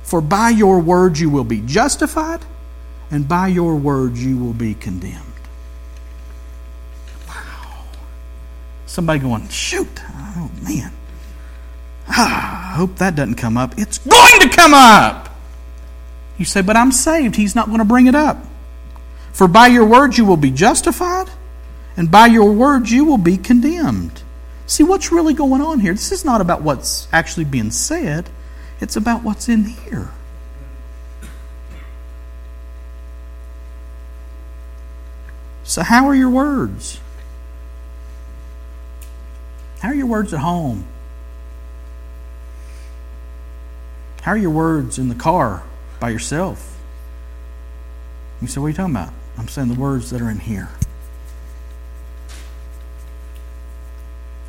For 0.03 0.21
by 0.21 0.51
your 0.51 0.79
words 0.79 1.19
you 1.19 1.29
will 1.29 1.43
be 1.43 1.59
justified, 1.59 2.45
and 3.09 3.27
by 3.27 3.49
your 3.49 3.75
words 3.75 4.23
you 4.25 4.37
will 4.37 4.53
be 4.53 4.73
condemned. 4.73 5.25
Wow. 7.27 7.83
Somebody 8.85 9.19
going, 9.19 9.49
shoot, 9.49 10.01
oh 10.15 10.49
man. 10.63 10.93
I 12.17 12.73
hope 12.75 12.97
that 12.97 13.15
doesn't 13.15 13.35
come 13.35 13.57
up. 13.57 13.75
It's 13.77 13.97
going 13.99 14.39
to 14.41 14.49
come 14.49 14.73
up. 14.73 15.29
You 16.37 16.45
say, 16.45 16.61
but 16.61 16.75
I'm 16.75 16.91
saved. 16.91 17.35
He's 17.35 17.55
not 17.55 17.67
going 17.67 17.79
to 17.79 17.85
bring 17.85 18.07
it 18.07 18.15
up. 18.15 18.45
For 19.31 19.47
by 19.47 19.67
your 19.67 19.85
words 19.85 20.17
you 20.17 20.25
will 20.25 20.37
be 20.37 20.51
justified, 20.51 21.29
and 21.95 22.11
by 22.11 22.27
your 22.27 22.51
words 22.51 22.91
you 22.91 23.05
will 23.05 23.17
be 23.17 23.37
condemned. 23.37 24.23
See, 24.67 24.83
what's 24.83 25.11
really 25.11 25.33
going 25.33 25.61
on 25.61 25.79
here? 25.79 25.93
This 25.93 26.11
is 26.11 26.25
not 26.25 26.41
about 26.41 26.61
what's 26.61 27.07
actually 27.13 27.45
being 27.45 27.71
said, 27.71 28.29
it's 28.79 28.95
about 28.95 29.23
what's 29.23 29.47
in 29.47 29.65
here. 29.65 30.09
So, 35.63 35.83
how 35.83 36.07
are 36.07 36.15
your 36.15 36.29
words? 36.29 36.99
How 39.79 39.89
are 39.89 39.95
your 39.95 40.07
words 40.07 40.33
at 40.33 40.39
home? 40.39 40.85
How 44.21 44.31
are 44.31 44.37
your 44.37 44.51
words 44.51 44.99
in 44.99 45.09
the 45.09 45.15
car 45.15 45.63
by 45.99 46.09
yourself? 46.09 46.79
You 48.41 48.47
say, 48.47 48.59
What 48.59 48.67
are 48.67 48.69
you 48.69 48.75
talking 48.75 48.95
about? 48.95 49.13
I'm 49.37 49.47
saying 49.47 49.69
the 49.69 49.79
words 49.79 50.11
that 50.11 50.21
are 50.21 50.29
in 50.29 50.39
here. 50.39 50.69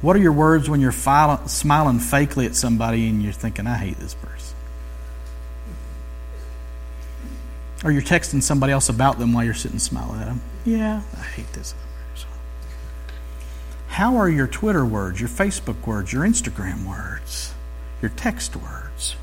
What 0.03 0.17
are 0.17 0.19
your 0.19 0.33
words 0.33 0.69
when 0.69 0.81
you're 0.81 0.91
smiling 0.93 1.99
fakely 2.01 2.45
at 2.47 2.57
somebody 2.57 3.09
and 3.09 3.23
you're 3.23 3.33
thinking, 3.33 3.67
I 3.67 3.77
hate 3.77 3.99
this 3.99 4.15
person? 4.15 4.57
Or 7.85 7.93
you're 7.93 8.03
texting 8.03 8.43
somebody 8.43 8.73
else 8.73 8.89
about 8.89 9.19
them 9.19 9.33
while 9.33 9.45
you're 9.45 9.55
sitting 9.55 9.79
smiling 9.79 10.21
at 10.21 10.27
them. 10.27 10.41
Yeah, 10.65 11.03
I 11.17 11.23
hate 11.23 11.53
this. 11.53 11.75
How 13.89 14.17
are 14.17 14.29
your 14.29 14.47
Twitter 14.47 14.85
words, 14.85 15.21
your 15.21 15.29
Facebook 15.29 15.87
words, 15.87 16.13
your 16.13 16.25
Instagram 16.25 16.85
words, 16.85 17.55
your 18.01 18.11
text 18.11 18.57
words? 18.57 19.17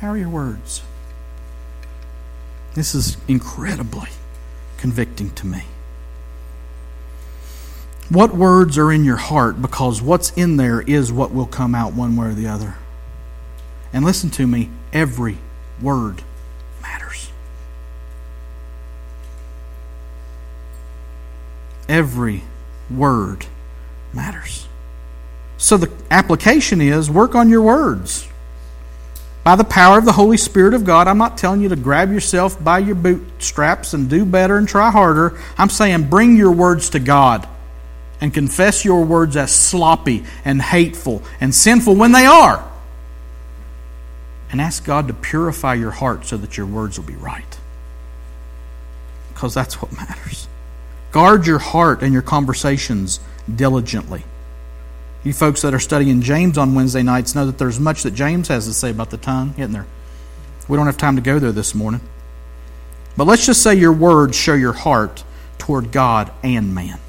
How 0.00 0.10
are 0.10 0.16
your 0.16 0.28
words? 0.28 0.82
This 2.74 2.94
is 2.94 3.16
incredibly 3.26 4.10
convicting 4.76 5.30
to 5.32 5.46
me. 5.46 5.64
What 8.08 8.32
words 8.32 8.78
are 8.78 8.92
in 8.92 9.02
your 9.02 9.16
heart? 9.16 9.60
Because 9.60 10.00
what's 10.00 10.30
in 10.34 10.56
there 10.56 10.82
is 10.82 11.10
what 11.10 11.32
will 11.32 11.46
come 11.46 11.74
out 11.74 11.94
one 11.94 12.16
way 12.16 12.28
or 12.28 12.32
the 12.32 12.46
other. 12.46 12.76
And 13.92 14.04
listen 14.04 14.30
to 14.30 14.46
me, 14.46 14.70
every 14.92 15.38
word 15.82 16.22
matters. 16.80 17.32
Every 21.88 22.44
word 22.88 23.46
matters. 24.12 24.68
So 25.56 25.76
the 25.76 25.90
application 26.08 26.80
is 26.80 27.10
work 27.10 27.34
on 27.34 27.48
your 27.48 27.62
words 27.62 28.28
by 29.44 29.56
the 29.56 29.64
power 29.64 29.98
of 29.98 30.04
the 30.04 30.12
Holy 30.12 30.36
Spirit 30.36 30.74
of 30.74 30.84
God. 30.84 31.08
I'm 31.08 31.18
not 31.18 31.38
telling 31.38 31.60
you 31.60 31.68
to 31.70 31.76
grab 31.76 32.12
yourself 32.12 32.62
by 32.62 32.80
your 32.80 32.94
bootstraps 32.94 33.94
and 33.94 34.08
do 34.08 34.24
better 34.24 34.56
and 34.58 34.68
try 34.68 34.90
harder. 34.90 35.38
I'm 35.56 35.70
saying 35.70 36.10
bring 36.10 36.36
your 36.36 36.52
words 36.52 36.90
to 36.90 36.98
God 36.98 37.48
and 38.20 38.34
confess 38.34 38.84
your 38.84 39.04
words 39.04 39.36
as 39.36 39.52
sloppy 39.52 40.24
and 40.44 40.60
hateful 40.60 41.22
and 41.40 41.54
sinful 41.54 41.94
when 41.94 42.12
they 42.12 42.26
are. 42.26 42.64
And 44.50 44.60
ask 44.60 44.84
God 44.84 45.08
to 45.08 45.14
purify 45.14 45.74
your 45.74 45.90
heart 45.90 46.24
so 46.24 46.36
that 46.38 46.56
your 46.56 46.66
words 46.66 46.98
will 46.98 47.06
be 47.06 47.16
right. 47.16 47.58
Because 49.32 49.54
that's 49.54 49.80
what 49.80 49.92
matters. 49.92 50.48
Guard 51.12 51.46
your 51.46 51.58
heart 51.58 52.02
and 52.02 52.12
your 52.12 52.22
conversations 52.22 53.20
diligently. 53.54 54.24
You 55.24 55.32
folks 55.32 55.62
that 55.62 55.74
are 55.74 55.80
studying 55.80 56.22
James 56.22 56.56
on 56.56 56.74
Wednesday 56.74 57.02
nights 57.02 57.34
know 57.34 57.46
that 57.46 57.58
there's 57.58 57.80
much 57.80 58.04
that 58.04 58.12
James 58.12 58.48
has 58.48 58.66
to 58.66 58.72
say 58.72 58.90
about 58.90 59.10
the 59.10 59.16
tongue, 59.16 59.54
isn't 59.56 59.72
there? 59.72 59.86
We 60.68 60.76
don't 60.76 60.86
have 60.86 60.96
time 60.96 61.16
to 61.16 61.22
go 61.22 61.38
there 61.38 61.52
this 61.52 61.74
morning. 61.74 62.00
But 63.16 63.26
let's 63.26 63.44
just 63.44 63.62
say 63.62 63.74
your 63.74 63.92
words 63.92 64.36
show 64.36 64.54
your 64.54 64.72
heart 64.72 65.24
toward 65.58 65.90
God 65.90 66.30
and 66.42 66.74
man. 66.74 67.00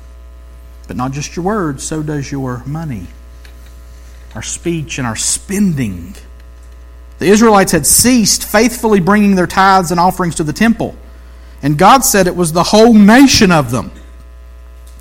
But 0.87 0.97
not 0.97 1.11
just 1.11 1.35
your 1.35 1.45
words, 1.45 1.83
so 1.83 2.01
does 2.01 2.31
your 2.31 2.63
money, 2.65 3.05
our 4.33 4.41
speech, 4.41 4.97
and 4.97 5.05
our 5.05 5.15
spending. 5.15 6.15
The 7.19 7.27
Israelites 7.27 7.73
had 7.73 7.85
ceased 7.85 8.43
faithfully 8.43 9.01
bringing 9.01 9.35
their 9.35 9.45
tithes 9.45 9.91
and 9.91 9.99
offerings 9.99 10.35
to 10.35 10.43
the 10.43 10.53
temple. 10.53 10.95
And 11.61 11.77
God 11.77 12.03
said 12.03 12.25
it 12.25 12.35
was 12.35 12.53
the 12.53 12.63
whole 12.63 12.93
nation 12.93 13.51
of 13.51 13.69
them. 13.69 13.91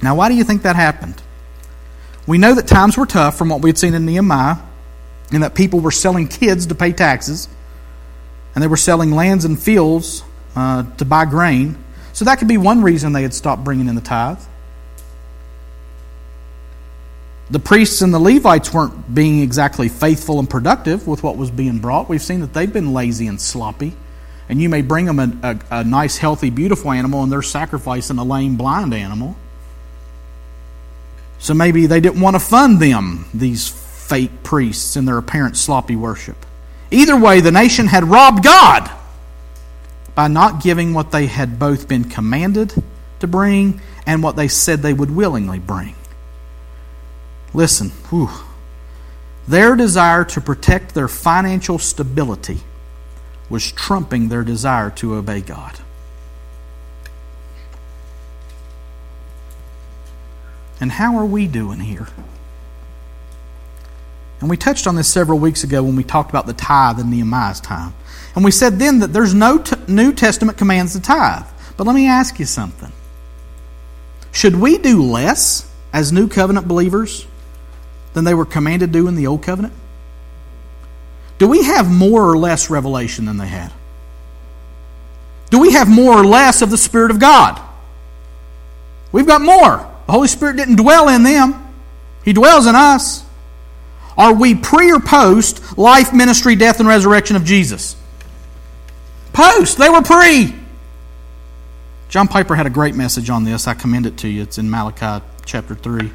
Now, 0.03 0.17
why 0.17 0.29
do 0.29 0.35
you 0.35 0.45
think 0.45 0.63
that 0.63 0.77
happened? 0.77 1.23
We 2.29 2.37
know 2.37 2.55
that 2.55 2.69
times 2.69 2.99
were 2.99 3.07
tough 3.07 3.39
from 3.39 3.49
what 3.49 3.63
we 3.63 3.71
had 3.71 3.79
seen 3.79 3.95
in 3.95 4.05
Nehemiah, 4.05 4.59
and 5.33 5.43
that 5.43 5.55
people 5.55 5.81
were 5.81 5.91
selling 5.91 6.29
kids 6.29 6.67
to 6.67 6.75
pay 6.75 6.93
taxes, 6.93 7.49
and 8.55 8.63
they 8.63 8.69
were 8.69 8.77
selling 8.77 9.13
lands 9.13 9.47
and 9.47 9.59
fields 9.59 10.23
uh, 10.55 10.85
to 10.99 11.07
buy 11.07 11.25
grain. 11.25 11.83
So 12.13 12.27
that 12.27 12.39
could 12.39 12.47
be 12.47 12.59
one 12.59 12.83
reason 12.83 13.15
they 13.15 13.23
had 13.23 13.33
stopped 13.33 13.65
bringing 13.65 13.89
in 13.89 13.95
the 13.95 14.03
tithe. 14.03 14.41
The 17.51 17.59
priests 17.59 18.03
and 18.03 18.13
the 18.13 18.19
Levites 18.19 18.75
weren't 18.75 19.15
being 19.15 19.41
exactly 19.41 19.89
faithful 19.89 20.39
and 20.39 20.51
productive 20.51 21.09
with 21.09 21.23
what 21.23 21.39
was 21.39 21.51
being 21.51 21.79
brought. 21.79 22.11
We've 22.11 22.21
seen 22.21 22.41
that 22.41 22.53
they've 22.53 22.71
been 22.71 22.93
lazy 22.93 23.27
and 23.27 23.41
sloppy. 23.41 23.95
And 24.51 24.61
you 24.61 24.69
may 24.69 24.83
bring 24.83 25.07
them 25.07 25.19
a, 25.19 25.33
a, 25.43 25.79
a 25.79 25.85
nice, 25.85 26.19
healthy, 26.19 26.51
beautiful 26.51 26.91
animal, 26.91 27.23
and 27.23 27.33
they're 27.33 27.41
sacrificing 27.41 28.19
a 28.19 28.25
lame, 28.25 28.57
blind 28.57 28.93
animal. 28.93 29.35
So 31.39 31.55
maybe 31.55 31.87
they 31.87 32.01
didn't 32.01 32.21
want 32.21 32.35
to 32.35 32.41
fund 32.41 32.81
them, 32.81 33.27
these 33.33 33.69
fake 33.69 34.43
priests, 34.43 34.97
in 34.97 35.05
their 35.05 35.19
apparent 35.19 35.57
sloppy 35.57 35.97
worship. 35.97 36.37
Either 36.91 37.17
way, 37.17 37.41
the 37.41 37.53
nation 37.53 37.87
had 37.87 38.05
robbed 38.05 38.43
God 38.43 38.91
by 40.15 40.29
not 40.29 40.63
giving 40.63 40.95
what 40.95 41.13
they 41.13 41.27
had 41.27 41.59
both 41.59 41.87
been 41.87 42.05
commanded 42.05 42.73
to 43.21 43.27
bring 43.27 43.81
and 44.07 44.23
what 44.23 44.37
they 44.37 44.49
said 44.49 44.81
they 44.81 44.93
would 44.93 45.15
willingly 45.15 45.59
bring. 45.59 45.95
Listen, 47.55 47.91
whew, 48.11 48.31
their 49.47 49.77
desire 49.77 50.25
to 50.25 50.41
protect 50.41 50.95
their 50.95 51.09
financial 51.09 51.79
stability 51.79 52.61
was 53.49 53.73
trumping 53.73 54.29
their 54.29 54.43
desire 54.43 54.91
to 54.91 55.15
obey 55.15 55.41
God. 55.41 55.79
And 60.81 60.93
how 60.93 61.17
are 61.17 61.27
we 61.27 61.47
doing 61.47 61.81
here? 61.81 62.09
And 64.41 64.49
we 64.49 64.57
touched 64.57 64.87
on 64.87 64.95
this 64.95 65.09
several 65.09 65.39
weeks 65.39 65.65
ago 65.65 65.83
when 65.83 65.97
we 65.97 66.05
talked 66.05 66.31
about 66.31 66.47
the 66.47 66.53
tithe 66.53 67.01
in 67.01 67.11
Nehemiah's 67.11 67.61
time. 67.61 67.95
And 68.37 68.45
we 68.45 68.53
said 68.53 68.79
then 68.79 69.01
that 69.01 69.13
there's 69.13 69.35
no 69.35 69.59
t- 69.59 69.75
New 69.89 70.13
Testament 70.13 70.59
commands 70.59 70.93
to 70.93 71.01
tithe. 71.01 71.47
But 71.77 71.87
let 71.87 71.97
me 71.97 72.07
ask 72.07 72.39
you 72.39 72.45
something. 72.45 72.93
Should 74.31 74.57
we 74.57 74.79
do 74.79 75.03
less 75.03 75.69
as 75.93 76.13
New 76.13 76.29
Covenant 76.29 76.69
believers 76.69 77.27
than 78.13 78.25
they 78.25 78.35
were 78.35 78.45
commanded 78.45 78.93
to 78.93 78.99
do 79.01 79.09
in 79.09 79.17
the 79.17 79.27
Old 79.27 79.43
Covenant? 79.43 79.75
Do 81.39 81.49
we 81.49 81.65
have 81.65 81.91
more 81.91 82.29
or 82.29 82.37
less 82.37 82.71
revelation 82.71 83.25
than 83.25 83.39
they 83.39 83.47
had? 83.47 83.73
Do 85.51 85.59
we 85.59 85.73
have 85.73 85.89
more 85.89 86.19
or 86.19 86.27
less 86.27 86.63
of 86.63 86.71
the 86.71 86.79
Spirit 86.79 87.11
of 87.11 87.19
God? 87.19 87.61
We've 89.11 89.27
got 89.27 89.41
more. 89.41 89.89
The 90.09 90.13
Holy 90.13 90.29
Spirit 90.29 90.57
didn't 90.57 90.77
dwell 90.77 91.11
in 91.11 91.23
them, 91.23 91.55
He 92.25 92.33
dwells 92.33 92.67
in 92.67 92.75
us. 92.75 93.25
Are 94.17 94.35
we 94.35 94.55
pre 94.55 94.91
or 94.91 95.01
post 95.01 95.79
life, 95.79 96.15
ministry, 96.15 96.57
death, 96.57 96.81
and 96.81 96.89
resurrection 96.89 97.37
of 97.37 97.45
Jesus? 97.45 97.95
Post. 99.35 99.77
They 99.77 99.91
were 99.91 100.01
pre. 100.01 100.55
John 102.09 102.27
Piper 102.27 102.57
had 102.57 102.67
a 102.67 102.71
great 102.71 102.95
message 102.95 103.29
on 103.29 103.45
this. 103.45 103.69
I 103.69 103.75
commend 103.75 104.07
it 104.07 104.17
to 104.19 104.29
you. 104.29 104.43
It's 104.43 104.57
in 104.57 104.71
Malachi 104.71 105.23
chapter 105.45 105.75
3 105.75 106.11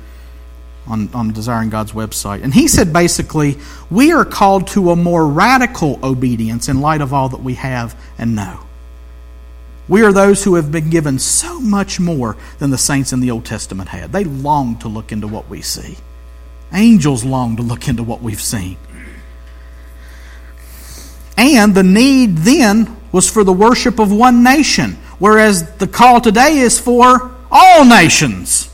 on, 0.88 1.10
on 1.14 1.32
Desiring 1.32 1.70
God's 1.70 1.92
website. 1.92 2.44
And 2.44 2.52
he 2.52 2.68
said 2.68 2.92
basically, 2.92 3.60
we 3.92 4.12
are 4.12 4.26
called 4.26 4.68
to 4.70 4.90
a 4.90 4.96
more 4.96 5.28
radical 5.28 6.00
obedience 6.04 6.68
in 6.68 6.82
light 6.82 7.02
of 7.02 7.14
all 7.14 7.30
that 7.30 7.42
we 7.42 7.54
have 7.54 7.96
and 8.18 8.36
know. 8.36 8.66
We 9.88 10.02
are 10.04 10.14
those 10.14 10.44
who 10.44 10.56
have 10.56 10.72
been 10.72 10.90
given 10.90 11.20
so 11.20 11.60
much 11.60 12.00
more 12.00 12.38
than 12.60 12.70
the 12.70 12.78
saints 12.78 13.12
in 13.12 13.20
the 13.20 13.32
Old 13.32 13.46
Testament 13.46 13.90
had. 13.90 14.12
They 14.12 14.24
long 14.24 14.78
to 14.80 14.88
look 14.88 15.12
into 15.12 15.28
what 15.28 15.50
we 15.50 15.62
see. 15.62 15.98
Angels 16.72 17.24
long 17.24 17.58
to 17.58 17.64
look 17.64 17.88
into 17.88 18.04
what 18.04 18.22
we've 18.22 18.42
seen. 18.42 18.78
And 21.38 21.76
the 21.76 21.84
need 21.84 22.38
then 22.38 22.96
was 23.12 23.30
for 23.30 23.44
the 23.44 23.54
worship 23.54 24.00
of 24.00 24.12
one 24.12 24.44
nation, 24.44 24.98
whereas 25.20 25.70
the 25.74 25.88
call 25.88 26.22
today 26.22 26.58
is 26.60 26.80
for 26.80 27.36
all 27.52 27.86
nations. 27.86 28.70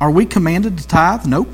Are 0.00 0.10
we 0.10 0.26
commanded 0.26 0.78
to 0.78 0.86
tithe? 0.86 1.26
Nope. 1.26 1.48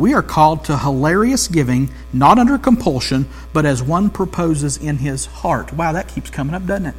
We 0.00 0.14
are 0.14 0.22
called 0.22 0.64
to 0.64 0.78
hilarious 0.78 1.46
giving, 1.46 1.90
not 2.10 2.38
under 2.38 2.56
compulsion, 2.56 3.28
but 3.52 3.66
as 3.66 3.82
one 3.82 4.08
proposes 4.08 4.78
in 4.78 4.96
his 4.96 5.26
heart. 5.26 5.74
Wow, 5.74 5.92
that 5.92 6.08
keeps 6.08 6.30
coming 6.30 6.54
up, 6.54 6.64
doesn't 6.64 6.86
it? 6.86 6.94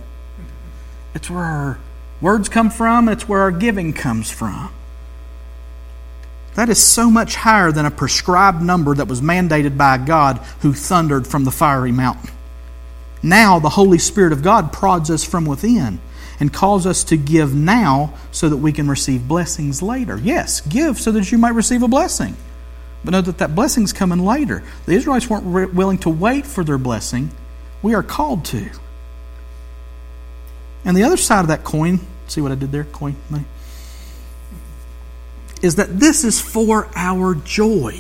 It's 1.16 1.28
where 1.28 1.44
our 1.44 1.80
words 2.22 2.48
come 2.48 2.70
from, 2.70 3.10
it's 3.10 3.28
where 3.28 3.42
our 3.42 3.50
giving 3.50 3.94
comes 3.94 4.30
from. 4.30 4.72
That 6.54 6.70
is 6.70 6.78
so 6.78 7.10
much 7.10 7.34
higher 7.38 7.72
than 7.72 7.88
a 7.88 7.92
prescribed 7.92 8.62
number 8.62 8.94
that 8.94 9.08
was 9.08 9.20
mandated 9.20 9.80
by 9.80 9.98
God 9.98 10.38
who 10.60 10.72
thundered 10.72 11.26
from 11.26 11.44
the 11.44 11.50
fiery 11.50 11.92
mountain. 11.92 12.30
Now, 13.24 13.58
the 13.58 13.70
Holy 13.70 13.98
Spirit 13.98 14.32
of 14.32 14.44
God 14.44 14.72
prods 14.72 15.10
us 15.10 15.24
from 15.24 15.46
within 15.46 16.00
and 16.40 16.54
calls 16.54 16.86
us 16.86 17.04
to 17.06 17.18
give 17.18 17.56
now 17.56 18.14
so 18.32 18.48
that 18.48 18.58
we 18.58 18.72
can 18.72 18.88
receive 18.88 19.28
blessings 19.28 19.82
later. 19.82 20.20
Yes, 20.20 20.62
give 20.62 21.00
so 21.00 21.12
that 21.14 21.32
you 21.32 21.40
might 21.40 21.56
receive 21.56 21.82
a 21.82 21.88
blessing. 21.88 22.38
But 23.04 23.12
know 23.12 23.22
that 23.22 23.40
that 23.40 23.56
blessing's 23.56 23.94
coming 23.94 24.20
later. 24.20 24.64
The 24.86 24.94
Israelites 24.94 25.30
weren't 25.30 25.46
re- 25.46 25.66
willing 25.66 25.98
to 26.00 26.10
wait 26.10 26.46
for 26.46 26.64
their 26.64 26.78
blessing. 26.78 27.32
We 27.82 27.96
are 27.96 28.04
called 28.04 28.46
to. 28.46 28.70
And 30.86 30.96
the 30.96 31.04
other 31.04 31.18
side 31.18 31.42
of 31.42 31.48
that 31.48 31.64
coin, 31.64 32.00
see 32.28 32.42
what 32.42 32.52
I 32.52 32.56
did 32.56 32.72
there? 32.72 32.84
Coin, 32.86 33.16
money? 33.30 33.46
Is 35.62 35.76
that 35.76 36.00
this 36.00 36.24
is 36.24 36.40
for 36.42 36.90
our 36.96 37.36
joy. 37.36 38.00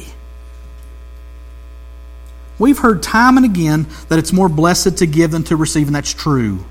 We've 2.57 2.77
heard 2.77 3.01
time 3.01 3.37
and 3.37 3.45
again 3.45 3.87
that 4.09 4.19
it's 4.19 4.31
more 4.31 4.49
blessed 4.49 4.97
to 4.97 5.07
give 5.07 5.31
than 5.31 5.43
to 5.45 5.55
receive, 5.55 5.87
and 5.87 5.95
that's 5.95 6.13
true. 6.13 6.63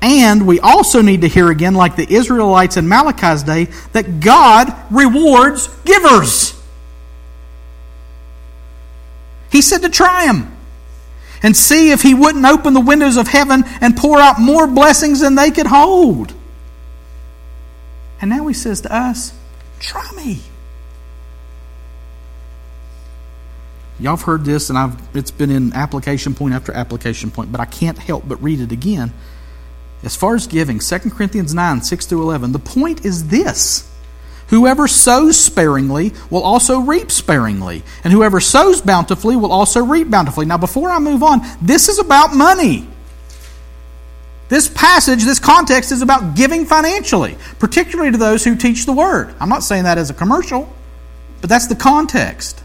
And 0.00 0.46
we 0.46 0.60
also 0.60 1.02
need 1.02 1.22
to 1.22 1.28
hear 1.28 1.50
again, 1.50 1.74
like 1.74 1.96
the 1.96 2.06
Israelites 2.08 2.76
in 2.76 2.88
Malachi's 2.88 3.42
day, 3.42 3.64
that 3.92 4.20
God 4.20 4.72
rewards 4.90 5.68
givers. 5.84 6.55
He 9.56 9.62
said 9.62 9.80
to 9.84 9.88
try 9.88 10.26
him 10.26 10.54
and 11.42 11.56
see 11.56 11.90
if 11.90 12.02
he 12.02 12.12
wouldn't 12.12 12.44
open 12.44 12.74
the 12.74 12.80
windows 12.80 13.16
of 13.16 13.26
heaven 13.26 13.64
and 13.80 13.96
pour 13.96 14.20
out 14.20 14.38
more 14.38 14.66
blessings 14.66 15.20
than 15.20 15.34
they 15.34 15.50
could 15.50 15.66
hold. 15.66 16.34
And 18.20 18.28
now 18.28 18.46
he 18.48 18.52
says 18.52 18.82
to 18.82 18.94
us, 18.94 19.32
Try 19.80 20.06
me. 20.14 20.42
Y'all 23.98 24.16
have 24.16 24.26
heard 24.26 24.44
this, 24.44 24.68
and 24.68 24.78
I've, 24.78 24.94
it's 25.16 25.30
been 25.30 25.50
in 25.50 25.72
application 25.72 26.34
point 26.34 26.52
after 26.52 26.72
application 26.72 27.30
point, 27.30 27.50
but 27.50 27.58
I 27.58 27.64
can't 27.64 27.96
help 27.96 28.28
but 28.28 28.42
read 28.42 28.60
it 28.60 28.72
again. 28.72 29.14
As 30.02 30.14
far 30.14 30.34
as 30.34 30.46
giving, 30.46 30.80
2 30.80 30.98
Corinthians 31.08 31.54
9, 31.54 31.80
6 31.80 32.04
through 32.04 32.20
11, 32.20 32.52
the 32.52 32.58
point 32.58 33.06
is 33.06 33.28
this 33.28 33.90
Whoever 34.48 34.86
sows 34.86 35.38
sparingly 35.38 36.12
will 36.30 36.42
also 36.42 36.78
reap 36.78 37.10
sparingly, 37.10 37.82
and 38.04 38.12
whoever 38.12 38.40
sows 38.40 38.80
bountifully 38.80 39.34
will 39.34 39.50
also 39.50 39.84
reap 39.84 40.08
bountifully. 40.08 40.46
Now, 40.46 40.58
before 40.58 40.90
I 40.90 41.00
move 41.00 41.22
on, 41.22 41.40
this 41.60 41.88
is 41.88 41.98
about 41.98 42.34
money. 42.34 42.86
This 44.48 44.68
passage, 44.68 45.24
this 45.24 45.40
context 45.40 45.90
is 45.90 46.02
about 46.02 46.36
giving 46.36 46.64
financially, 46.64 47.36
particularly 47.58 48.12
to 48.12 48.18
those 48.18 48.44
who 48.44 48.54
teach 48.54 48.86
the 48.86 48.92
word. 48.92 49.34
I'm 49.40 49.48
not 49.48 49.64
saying 49.64 49.84
that 49.84 49.98
as 49.98 50.10
a 50.10 50.14
commercial, 50.14 50.72
but 51.40 51.50
that's 51.50 51.66
the 51.66 51.74
context. 51.74 52.62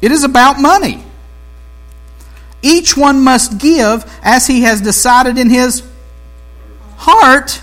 It 0.00 0.10
is 0.10 0.24
about 0.24 0.58
money. 0.58 1.04
Each 2.62 2.96
one 2.96 3.20
must 3.22 3.58
give 3.58 4.10
as 4.22 4.46
he 4.46 4.62
has 4.62 4.80
decided 4.80 5.36
in 5.36 5.50
his 5.50 5.82
heart 6.96 7.62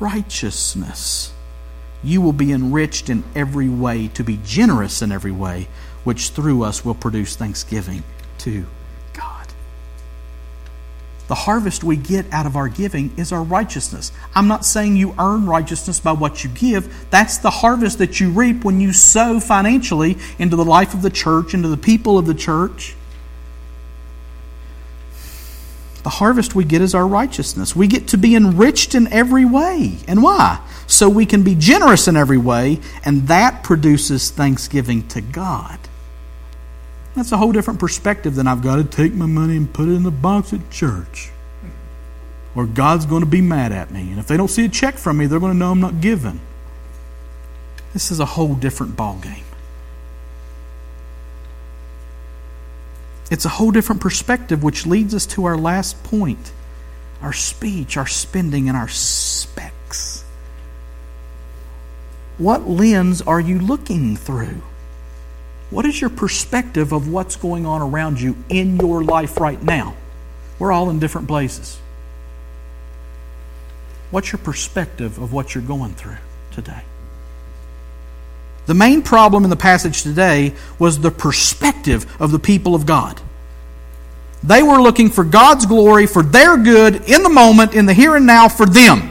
righteousness. 0.00 1.32
You 2.02 2.22
will 2.22 2.32
be 2.32 2.52
enriched 2.52 3.10
in 3.10 3.22
every 3.34 3.68
way 3.68 4.08
to 4.08 4.24
be 4.24 4.40
generous 4.44 5.02
in 5.02 5.12
every 5.12 5.32
way, 5.32 5.68
which 6.02 6.30
through 6.30 6.62
us 6.62 6.84
will 6.84 6.94
produce 6.94 7.36
thanksgiving 7.36 8.02
to 8.38 8.64
God. 9.12 9.46
the 11.28 11.34
harvest 11.36 11.84
we 11.84 11.94
get 11.94 12.26
out 12.32 12.44
of 12.44 12.56
our 12.56 12.68
giving 12.68 13.12
is 13.16 13.30
our 13.30 13.44
righteousness. 13.44 14.10
I'm 14.34 14.48
not 14.48 14.64
saying 14.64 14.96
you 14.96 15.14
earn 15.16 15.46
righteousness 15.46 16.00
by 16.00 16.10
what 16.10 16.42
you 16.42 16.50
give. 16.50 17.08
That's 17.10 17.38
the 17.38 17.50
harvest 17.50 17.98
that 17.98 18.18
you 18.18 18.30
reap 18.30 18.64
when 18.64 18.80
you 18.80 18.92
sow 18.92 19.38
financially 19.38 20.18
into 20.40 20.56
the 20.56 20.64
life 20.64 20.92
of 20.92 21.02
the 21.02 21.10
church, 21.10 21.54
into 21.54 21.68
the 21.68 21.76
people 21.76 22.18
of 22.18 22.26
the 22.26 22.34
church. 22.34 22.96
The 26.02 26.10
harvest 26.10 26.54
we 26.54 26.64
get 26.64 26.80
is 26.80 26.94
our 26.94 27.06
righteousness. 27.06 27.76
We 27.76 27.86
get 27.86 28.08
to 28.08 28.18
be 28.18 28.34
enriched 28.34 28.94
in 28.94 29.12
every 29.12 29.44
way. 29.44 29.98
And 30.08 30.22
why? 30.22 30.60
So 30.86 31.08
we 31.08 31.26
can 31.26 31.42
be 31.42 31.54
generous 31.54 32.08
in 32.08 32.16
every 32.16 32.38
way, 32.38 32.80
and 33.04 33.28
that 33.28 33.62
produces 33.62 34.30
thanksgiving 34.30 35.06
to 35.08 35.20
God. 35.20 35.78
That's 37.14 37.32
a 37.32 37.36
whole 37.36 37.52
different 37.52 37.80
perspective 37.80 38.34
than 38.34 38.46
I've 38.46 38.62
got 38.62 38.76
to 38.76 38.84
take 38.84 39.12
my 39.12 39.26
money 39.26 39.56
and 39.56 39.72
put 39.72 39.88
it 39.88 39.92
in 39.92 40.02
the 40.02 40.10
box 40.10 40.52
at 40.52 40.70
church. 40.70 41.30
Or 42.54 42.66
God's 42.66 43.06
going 43.06 43.22
to 43.22 43.28
be 43.28 43.40
mad 43.40 43.72
at 43.72 43.90
me. 43.90 44.10
And 44.10 44.18
if 44.18 44.26
they 44.26 44.36
don't 44.36 44.48
see 44.48 44.64
a 44.64 44.68
check 44.68 44.96
from 44.96 45.18
me, 45.18 45.26
they're 45.26 45.38
going 45.40 45.52
to 45.52 45.58
know 45.58 45.70
I'm 45.70 45.80
not 45.80 46.00
giving. 46.00 46.40
This 47.92 48.10
is 48.10 48.20
a 48.20 48.24
whole 48.24 48.54
different 48.54 48.96
ballgame. 48.96 49.42
It's 53.30 53.44
a 53.44 53.48
whole 53.48 53.70
different 53.70 54.00
perspective, 54.00 54.62
which 54.62 54.86
leads 54.86 55.14
us 55.14 55.24
to 55.26 55.44
our 55.44 55.56
last 55.56 56.02
point 56.04 56.52
our 57.22 57.32
speech, 57.34 57.98
our 57.98 58.06
spending, 58.06 58.68
and 58.68 58.76
our 58.76 58.88
specs. 58.88 60.24
What 62.38 62.66
lens 62.66 63.20
are 63.20 63.40
you 63.40 63.58
looking 63.58 64.16
through? 64.16 64.62
What 65.68 65.84
is 65.84 66.00
your 66.00 66.08
perspective 66.08 66.92
of 66.92 67.08
what's 67.08 67.36
going 67.36 67.66
on 67.66 67.82
around 67.82 68.20
you 68.20 68.36
in 68.48 68.78
your 68.78 69.04
life 69.04 69.38
right 69.38 69.62
now? 69.62 69.96
We're 70.58 70.72
all 70.72 70.88
in 70.88 70.98
different 70.98 71.28
places. 71.28 71.78
What's 74.10 74.32
your 74.32 74.38
perspective 74.38 75.18
of 75.18 75.32
what 75.32 75.54
you're 75.54 75.62
going 75.62 75.92
through 75.92 76.16
today? 76.50 76.82
The 78.70 78.74
main 78.74 79.02
problem 79.02 79.42
in 79.42 79.50
the 79.50 79.56
passage 79.56 80.04
today 80.04 80.54
was 80.78 81.00
the 81.00 81.10
perspective 81.10 82.06
of 82.22 82.30
the 82.30 82.38
people 82.38 82.76
of 82.76 82.86
God. 82.86 83.20
They 84.44 84.62
were 84.62 84.80
looking 84.80 85.10
for 85.10 85.24
God's 85.24 85.66
glory, 85.66 86.06
for 86.06 86.22
their 86.22 86.56
good 86.56 87.08
in 87.10 87.24
the 87.24 87.30
moment, 87.30 87.74
in 87.74 87.86
the 87.86 87.92
here 87.92 88.14
and 88.14 88.26
now, 88.26 88.48
for 88.48 88.66
them. 88.66 89.10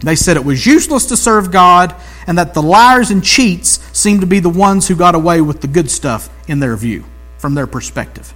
They 0.00 0.16
said 0.16 0.38
it 0.38 0.46
was 0.46 0.64
useless 0.64 1.04
to 1.08 1.16
serve 1.18 1.50
God 1.50 1.94
and 2.26 2.38
that 2.38 2.54
the 2.54 2.62
liars 2.62 3.10
and 3.10 3.22
cheats 3.22 3.80
seemed 3.92 4.22
to 4.22 4.26
be 4.26 4.38
the 4.38 4.48
ones 4.48 4.88
who 4.88 4.96
got 4.96 5.14
away 5.14 5.42
with 5.42 5.60
the 5.60 5.68
good 5.68 5.90
stuff 5.90 6.30
in 6.48 6.58
their 6.58 6.74
view, 6.74 7.04
from 7.36 7.54
their 7.54 7.66
perspective. 7.66 8.32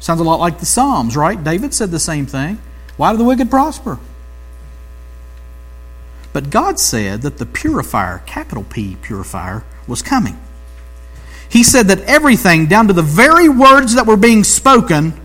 Sounds 0.00 0.20
a 0.20 0.24
lot 0.24 0.40
like 0.40 0.60
the 0.60 0.66
Psalms, 0.66 1.14
right? 1.14 1.44
David 1.44 1.74
said 1.74 1.90
the 1.90 2.00
same 2.00 2.24
thing. 2.24 2.58
Why 2.96 3.12
do 3.12 3.18
the 3.18 3.24
wicked 3.24 3.50
prosper? 3.50 3.98
But 6.32 6.50
God 6.50 6.78
said 6.78 7.22
that 7.22 7.38
the 7.38 7.46
purifier, 7.46 8.22
capital 8.26 8.64
P 8.64 8.96
purifier, 9.00 9.64
was 9.86 10.02
coming. 10.02 10.38
He 11.48 11.62
said 11.62 11.88
that 11.88 12.00
everything, 12.02 12.66
down 12.66 12.88
to 12.88 12.92
the 12.92 13.02
very 13.02 13.48
words 13.48 13.94
that 13.94 14.06
were 14.06 14.16
being 14.16 14.44
spoken, 14.44 15.18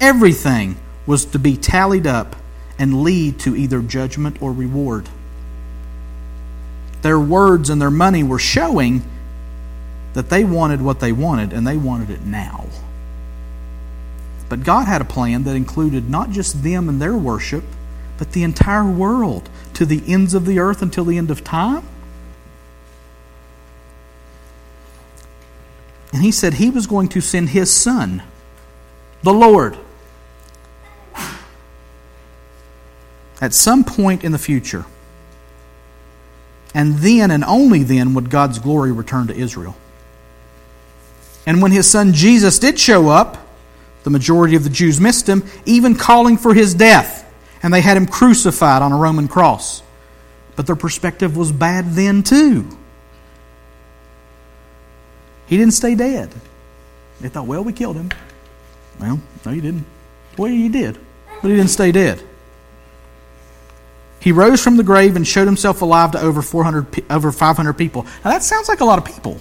everything 0.00 0.76
was 1.06 1.26
to 1.26 1.38
be 1.38 1.56
tallied 1.56 2.06
up 2.06 2.36
and 2.78 3.02
lead 3.02 3.38
to 3.40 3.54
either 3.54 3.82
judgment 3.82 4.40
or 4.40 4.52
reward. 4.52 5.08
Their 7.02 7.20
words 7.20 7.70
and 7.70 7.80
their 7.80 7.90
money 7.90 8.22
were 8.22 8.38
showing 8.38 9.02
that 10.14 10.30
they 10.30 10.44
wanted 10.44 10.80
what 10.80 11.00
they 11.00 11.12
wanted 11.12 11.52
and 11.52 11.66
they 11.66 11.76
wanted 11.76 12.10
it 12.10 12.22
now. 12.22 12.66
But 14.48 14.64
God 14.64 14.86
had 14.86 15.02
a 15.02 15.04
plan 15.04 15.44
that 15.44 15.54
included 15.54 16.08
not 16.08 16.30
just 16.30 16.62
them 16.62 16.88
and 16.88 17.00
their 17.00 17.16
worship, 17.16 17.64
but 18.16 18.32
the 18.32 18.42
entire 18.42 18.88
world 18.88 19.48
to 19.78 19.86
the 19.86 20.02
ends 20.12 20.34
of 20.34 20.44
the 20.44 20.58
earth 20.58 20.82
until 20.82 21.04
the 21.04 21.16
end 21.16 21.30
of 21.30 21.44
time. 21.44 21.84
And 26.12 26.20
he 26.20 26.32
said 26.32 26.54
he 26.54 26.68
was 26.68 26.88
going 26.88 27.06
to 27.10 27.20
send 27.20 27.50
his 27.50 27.72
son, 27.72 28.24
the 29.22 29.32
Lord, 29.32 29.78
at 33.40 33.54
some 33.54 33.84
point 33.84 34.24
in 34.24 34.32
the 34.32 34.38
future. 34.38 34.84
And 36.74 36.96
then 36.96 37.30
and 37.30 37.44
only 37.44 37.84
then 37.84 38.14
would 38.14 38.30
God's 38.30 38.58
glory 38.58 38.90
return 38.90 39.28
to 39.28 39.34
Israel. 39.34 39.76
And 41.46 41.62
when 41.62 41.70
his 41.70 41.88
son 41.88 42.14
Jesus 42.14 42.58
did 42.58 42.80
show 42.80 43.10
up, 43.10 43.38
the 44.02 44.10
majority 44.10 44.56
of 44.56 44.64
the 44.64 44.70
Jews 44.70 45.00
missed 45.00 45.28
him, 45.28 45.44
even 45.66 45.94
calling 45.94 46.36
for 46.36 46.52
his 46.52 46.74
death. 46.74 47.17
And 47.62 47.72
they 47.74 47.80
had 47.80 47.96
him 47.96 48.06
crucified 48.06 48.82
on 48.82 48.92
a 48.92 48.96
Roman 48.96 49.28
cross. 49.28 49.82
But 50.56 50.66
their 50.66 50.76
perspective 50.76 51.36
was 51.36 51.52
bad 51.52 51.92
then, 51.92 52.22
too. 52.22 52.68
He 55.46 55.56
didn't 55.56 55.74
stay 55.74 55.94
dead. 55.94 56.30
They 57.20 57.28
thought, 57.28 57.46
well, 57.46 57.64
we 57.64 57.72
killed 57.72 57.96
him. 57.96 58.10
Well, 59.00 59.20
no, 59.44 59.52
you 59.52 59.60
didn't. 59.60 59.86
Well, 60.36 60.50
you 60.50 60.68
did. 60.68 60.98
But 61.42 61.48
he 61.48 61.56
didn't 61.56 61.70
stay 61.70 61.92
dead. 61.92 62.22
He 64.20 64.32
rose 64.32 64.62
from 64.62 64.76
the 64.76 64.82
grave 64.82 65.16
and 65.16 65.26
showed 65.26 65.46
himself 65.46 65.80
alive 65.80 66.12
to 66.12 66.20
over 66.20 66.42
400, 66.42 67.04
over 67.10 67.30
500 67.30 67.72
people. 67.74 68.02
Now 68.24 68.32
that 68.32 68.42
sounds 68.42 68.68
like 68.68 68.80
a 68.80 68.84
lot 68.84 68.98
of 68.98 69.04
people. 69.04 69.40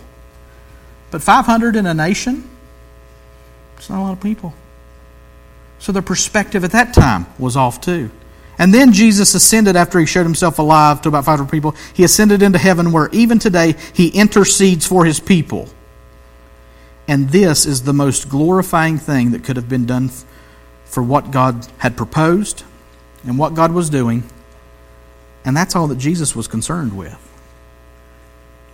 But 1.10 1.22
500 1.22 1.76
in 1.76 1.86
a 1.86 1.94
nation? 1.94 2.48
It's 3.78 3.90
not 3.90 4.00
a 4.00 4.04
lot 4.04 4.14
of 4.14 4.22
people. 4.22 4.54
So 5.80 5.92
their 5.92 6.02
perspective 6.02 6.64
at 6.64 6.72
that 6.72 6.94
time 6.94 7.28
was 7.38 7.56
off 7.56 7.82
too. 7.82 8.10
And 8.60 8.74
then 8.74 8.92
Jesus 8.92 9.36
ascended 9.36 9.76
after 9.76 10.00
he 10.00 10.06
showed 10.06 10.24
himself 10.24 10.58
alive 10.58 11.02
to 11.04 11.10
about 11.10 11.26
500 11.26 11.52
people. 11.52 11.76
He 11.94 12.04
ascended 12.04 12.42
into 12.42 12.58
heaven 12.58 12.92
where 12.92 13.10
even 13.12 13.38
today 13.38 13.76
he 13.94 14.08
intercedes 14.08 14.88
for 14.88 15.06
his 15.06 15.20
people. 15.20 15.70
And 17.08 17.30
this 17.30 17.66
is 17.66 17.84
the 17.84 17.94
most 17.94 18.30
glorifying 18.30 18.98
thing 18.98 19.32
that 19.32 19.44
could 19.44 19.56
have 19.56 19.70
been 19.70 19.86
done 19.86 20.10
for 20.86 21.04
what 21.04 21.32
God 21.32 21.68
had 21.78 21.96
proposed 21.96 22.64
and 23.24 23.38
what 23.38 23.54
God 23.54 23.72
was 23.72 23.90
doing 23.90 24.24
and 25.48 25.56
that's 25.56 25.78
all 25.78 25.88
that 25.88 25.98
Jesus 25.98 26.36
was 26.36 26.46
concerned 26.46 26.98
with. 26.98 27.18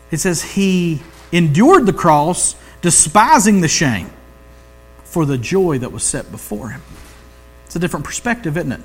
It 0.10 0.18
says 0.18 0.41
he 0.41 1.04
endured 1.32 1.86
the 1.86 1.93
cross, 1.93 2.56
despising 2.82 3.62
the 3.62 3.68
shame, 3.68 4.10
for 5.04 5.24
the 5.28 5.38
joy 5.38 5.78
that 5.78 5.91
was 5.91 6.04
set 6.04 6.32
before 6.32 6.70
him. 6.70 6.82
It's 7.74 7.78
a 7.78 7.80
different 7.80 8.05
perspective, 8.05 8.55
isn't 8.55 8.71
it? 8.71 8.82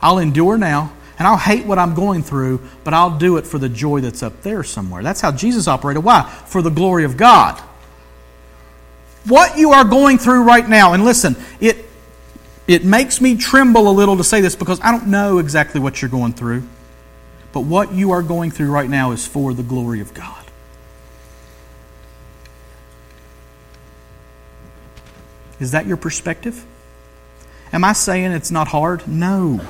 I'll 0.00 0.16
endure 0.16 0.56
now, 0.56 0.94
and 1.18 1.28
I'll 1.28 1.36
hate 1.36 1.66
what 1.66 1.78
I'm 1.78 1.94
going 1.94 2.22
through, 2.22 2.66
but 2.84 2.94
I'll 2.94 3.18
do 3.18 3.36
it 3.36 3.46
for 3.46 3.58
the 3.58 3.68
joy 3.68 4.00
that's 4.00 4.22
up 4.22 4.40
there 4.40 4.64
somewhere. 4.64 5.02
That's 5.02 5.20
how 5.20 5.30
Jesus 5.30 5.68
operated. 5.68 6.02
Why? 6.02 6.22
For 6.46 6.62
the 6.62 6.70
glory 6.70 7.04
of 7.04 7.18
God. 7.18 7.60
What 9.26 9.58
you 9.58 9.72
are 9.72 9.84
going 9.84 10.16
through 10.16 10.44
right 10.44 10.66
now, 10.66 10.94
and 10.94 11.04
listen, 11.04 11.36
it, 11.60 11.84
it 12.66 12.82
makes 12.82 13.20
me 13.20 13.36
tremble 13.36 13.90
a 13.90 13.92
little 13.92 14.16
to 14.16 14.24
say 14.24 14.40
this 14.40 14.56
because 14.56 14.80
I 14.80 14.90
don't 14.90 15.08
know 15.08 15.36
exactly 15.36 15.78
what 15.78 16.00
you're 16.00 16.10
going 16.10 16.32
through. 16.32 16.62
But 17.52 17.64
what 17.64 17.92
you 17.92 18.12
are 18.12 18.22
going 18.22 18.52
through 18.52 18.70
right 18.70 18.88
now 18.88 19.10
is 19.10 19.26
for 19.26 19.52
the 19.52 19.62
glory 19.62 20.00
of 20.00 20.14
God. 20.14 20.46
Is 25.60 25.72
that 25.72 25.84
your 25.84 25.98
perspective? 25.98 26.64
Am 27.72 27.84
I 27.84 27.92
saying 27.92 28.32
it's 28.32 28.50
not 28.50 28.68
hard? 28.68 29.06
No. 29.06 29.60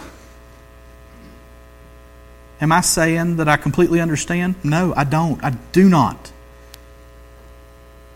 Am 2.61 2.73
I 2.73 2.81
saying 2.81 3.37
that 3.37 3.49
I 3.49 3.57
completely 3.57 4.01
understand? 4.01 4.55
No, 4.63 4.93
I 4.95 5.05
don't. 5.05 5.43
I 5.43 5.51
do 5.73 5.89
not. 5.89 6.33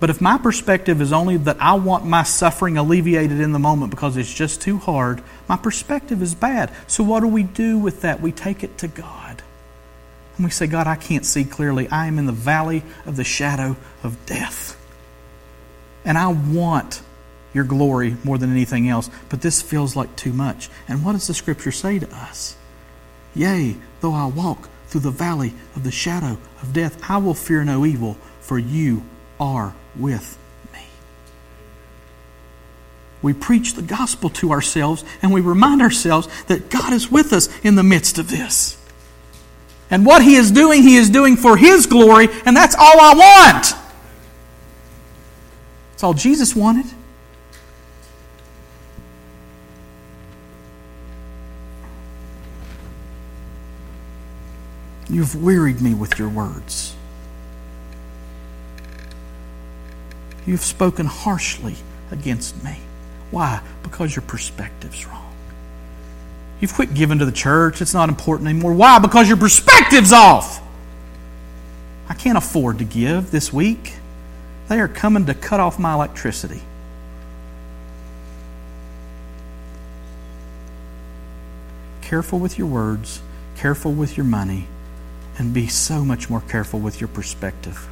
But 0.00 0.10
if 0.10 0.20
my 0.20 0.36
perspective 0.36 1.00
is 1.00 1.12
only 1.12 1.38
that 1.38 1.56
I 1.60 1.74
want 1.74 2.04
my 2.04 2.24
suffering 2.24 2.76
alleviated 2.76 3.40
in 3.40 3.52
the 3.52 3.58
moment 3.58 3.90
because 3.90 4.16
it's 4.18 4.32
just 4.32 4.60
too 4.60 4.76
hard, 4.76 5.22
my 5.48 5.56
perspective 5.56 6.20
is 6.20 6.34
bad. 6.34 6.70
So 6.86 7.02
what 7.02 7.20
do 7.20 7.28
we 7.28 7.42
do 7.42 7.78
with 7.78 8.02
that? 8.02 8.20
We 8.20 8.32
take 8.32 8.62
it 8.62 8.76
to 8.78 8.88
God. 8.88 9.42
And 10.36 10.44
we 10.44 10.50
say, 10.50 10.66
God, 10.66 10.86
I 10.86 10.96
can't 10.96 11.24
see 11.24 11.44
clearly. 11.44 11.88
I 11.88 12.06
am 12.06 12.18
in 12.18 12.26
the 12.26 12.32
valley 12.32 12.82
of 13.06 13.16
the 13.16 13.24
shadow 13.24 13.76
of 14.02 14.26
death. 14.26 14.78
And 16.04 16.18
I 16.18 16.28
want 16.28 17.00
your 17.54 17.64
glory 17.64 18.16
more 18.24 18.36
than 18.36 18.50
anything 18.50 18.88
else, 18.88 19.08
but 19.30 19.40
this 19.40 19.62
feels 19.62 19.96
like 19.96 20.14
too 20.16 20.32
much. 20.32 20.68
And 20.88 21.04
what 21.04 21.12
does 21.12 21.28
the 21.28 21.34
scripture 21.34 21.72
say 21.72 22.00
to 22.00 22.14
us? 22.14 22.56
Yea, 23.34 23.76
though 24.00 24.12
I 24.12 24.26
walk 24.26 24.68
through 24.88 25.02
the 25.02 25.10
valley 25.10 25.54
of 25.74 25.84
the 25.84 25.90
shadow 25.90 26.36
of 26.60 26.72
death, 26.72 26.98
I 27.08 27.18
will 27.18 27.34
fear 27.34 27.64
no 27.64 27.86
evil, 27.86 28.16
for 28.40 28.58
you 28.58 29.04
are 29.40 29.74
with 29.96 30.36
me. 30.72 30.84
We 33.22 33.32
preach 33.32 33.74
the 33.74 33.82
gospel 33.82 34.30
to 34.30 34.50
ourselves 34.50 35.04
and 35.22 35.32
we 35.32 35.40
remind 35.40 35.80
ourselves 35.80 36.28
that 36.44 36.70
God 36.70 36.92
is 36.92 37.10
with 37.10 37.32
us 37.32 37.48
in 37.62 37.76
the 37.76 37.82
midst 37.82 38.18
of 38.18 38.30
this. 38.30 38.76
And 39.90 40.04
what 40.04 40.22
He 40.22 40.34
is 40.34 40.50
doing, 40.50 40.82
He 40.82 40.96
is 40.96 41.08
doing 41.08 41.36
for 41.36 41.56
His 41.56 41.86
glory, 41.86 42.28
and 42.44 42.56
that's 42.56 42.74
all 42.74 43.00
I 43.00 43.14
want. 43.14 43.84
It's 45.92 46.02
all 46.02 46.14
Jesus 46.14 46.56
wanted. 46.56 46.86
You've 55.08 55.42
wearied 55.42 55.80
me 55.80 55.94
with 55.94 56.18
your 56.18 56.28
words. 56.28 56.94
You've 60.46 60.62
spoken 60.62 61.06
harshly 61.06 61.76
against 62.10 62.62
me. 62.64 62.78
Why? 63.30 63.60
Because 63.82 64.14
your 64.14 64.22
perspective's 64.22 65.06
wrong. 65.06 65.32
You've 66.60 66.74
quit 66.74 66.94
giving 66.94 67.18
to 67.18 67.24
the 67.24 67.32
church. 67.32 67.82
It's 67.82 67.94
not 67.94 68.08
important 68.08 68.48
anymore. 68.48 68.74
Why? 68.74 68.98
Because 68.98 69.28
your 69.28 69.36
perspective's 69.36 70.12
off. 70.12 70.62
I 72.08 72.14
can't 72.14 72.38
afford 72.38 72.78
to 72.78 72.84
give 72.84 73.30
this 73.30 73.52
week. 73.52 73.94
They 74.68 74.80
are 74.80 74.88
coming 74.88 75.26
to 75.26 75.34
cut 75.34 75.60
off 75.60 75.78
my 75.78 75.94
electricity. 75.94 76.62
Careful 82.02 82.38
with 82.38 82.58
your 82.58 82.66
words, 82.66 83.20
careful 83.56 83.92
with 83.92 84.16
your 84.16 84.24
money, 84.26 84.66
and 85.38 85.52
be 85.52 85.66
so 85.66 86.04
much 86.04 86.30
more 86.30 86.40
careful 86.42 86.80
with 86.80 87.00
your 87.00 87.08
perspective 87.08 87.88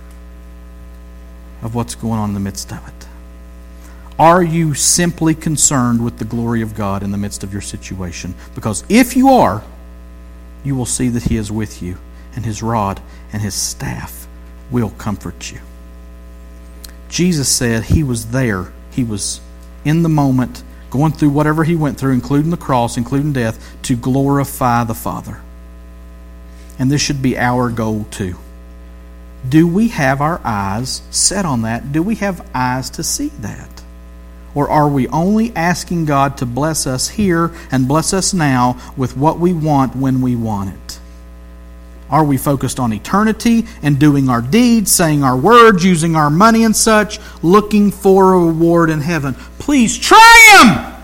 of 1.63 1.75
what's 1.75 1.95
going 1.95 2.19
on 2.19 2.31
in 2.31 2.35
the 2.35 2.41
midst 2.41 2.73
of 2.73 2.87
it. 2.87 3.07
Are 4.19 4.43
you 4.43 4.75
simply 4.75 5.35
concerned 5.35 6.05
with 6.05 6.19
the 6.19 6.25
glory 6.25 6.63
of 6.63 6.75
God 6.75 7.03
in 7.03 7.11
the 7.11 7.19
midst 7.19 7.43
of 7.43 7.53
your 7.53 7.63
situation? 7.63 8.35
Because 8.55 8.85
if 8.89 9.17
you 9.17 9.29
are, 9.31 9.65
you 10.65 10.75
will 10.75 10.87
see 10.87 11.09
that 11.09 11.25
He 11.25 11.37
is 11.37 11.51
with 11.51 11.83
you, 11.83 11.99
and 12.37 12.45
His 12.45 12.63
rod 12.63 13.01
and 13.33 13.43
His 13.43 13.55
staff 13.55 14.27
will 14.71 14.91
comfort 14.91 15.51
you. 15.51 15.61
Jesus 17.09 17.49
said 17.49 17.85
He 17.85 18.03
was 18.03 18.31
there, 18.31 18.73
He 18.91 19.03
was 19.03 19.41
in 19.85 20.03
the 20.03 20.09
moment, 20.09 20.63
going 20.91 21.13
through 21.13 21.31
whatever 21.31 21.65
He 21.65 21.75
went 21.75 21.99
through, 21.99 22.13
including 22.13 22.51
the 22.51 22.57
cross, 22.57 22.97
including 22.97 23.33
death, 23.33 23.77
to 23.83 23.97
glorify 23.97 24.85
the 24.85 24.95
Father. 24.95 25.41
And 26.83 26.91
this 26.91 27.01
should 27.01 27.23
be 27.23 27.39
our 27.39 27.71
goal 27.71 28.07
too. 28.11 28.35
Do 29.49 29.69
we 29.69 29.87
have 29.91 30.21
our 30.21 30.41
eyes 30.43 31.01
set 31.13 31.47
on 31.47 31.63
that? 31.63 31.93
Do 31.93 32.03
we 32.03 32.17
have 32.17 32.45
eyes 32.53 32.91
to 32.91 33.05
see 33.05 33.29
that? 33.39 33.85
Or 34.53 34.69
are 34.69 34.89
we 34.89 35.07
only 35.07 35.55
asking 35.55 36.07
God 36.07 36.37
to 36.39 36.45
bless 36.45 36.89
us 36.89 37.11
here 37.11 37.53
and 37.71 37.87
bless 37.87 38.13
us 38.13 38.35
now 38.35 38.81
with 38.97 39.17
what 39.17 39.39
we 39.39 39.53
want 39.53 39.95
when 39.95 40.23
we 40.23 40.35
want 40.35 40.75
it? 40.75 40.99
Are 42.11 42.25
we 42.25 42.37
focused 42.37 42.81
on 42.81 42.93
eternity 42.93 43.67
and 43.81 44.01
doing 44.01 44.29
our 44.29 44.43
deeds, 44.43 44.91
saying 44.91 45.23
our 45.23 45.37
words, 45.37 45.85
using 45.85 46.17
our 46.17 46.31
money 46.31 46.65
and 46.65 46.75
such, 46.75 47.21
looking 47.45 47.93
for 47.93 48.35
a 48.35 48.39
reward 48.47 48.91
in 48.91 49.01
heaven? 49.01 49.35
Please 49.61 49.97
try 49.97 50.59
Him! 50.59 50.95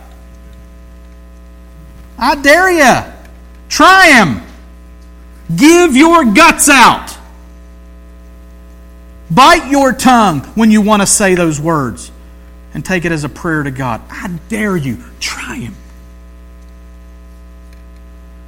I 2.18 2.34
dare 2.34 2.72
you. 2.72 3.12
Try 3.68 4.08
Him. 4.08 4.47
Give 5.54 5.96
your 5.96 6.24
guts 6.26 6.68
out. 6.68 7.16
Bite 9.30 9.70
your 9.70 9.92
tongue 9.92 10.40
when 10.54 10.70
you 10.70 10.80
want 10.80 11.02
to 11.02 11.06
say 11.06 11.34
those 11.34 11.60
words 11.60 12.10
and 12.74 12.84
take 12.84 13.04
it 13.04 13.12
as 13.12 13.24
a 13.24 13.28
prayer 13.28 13.62
to 13.62 13.70
God. 13.70 14.02
I 14.10 14.28
dare 14.48 14.76
you. 14.76 14.98
Try 15.20 15.56
Him. 15.56 15.74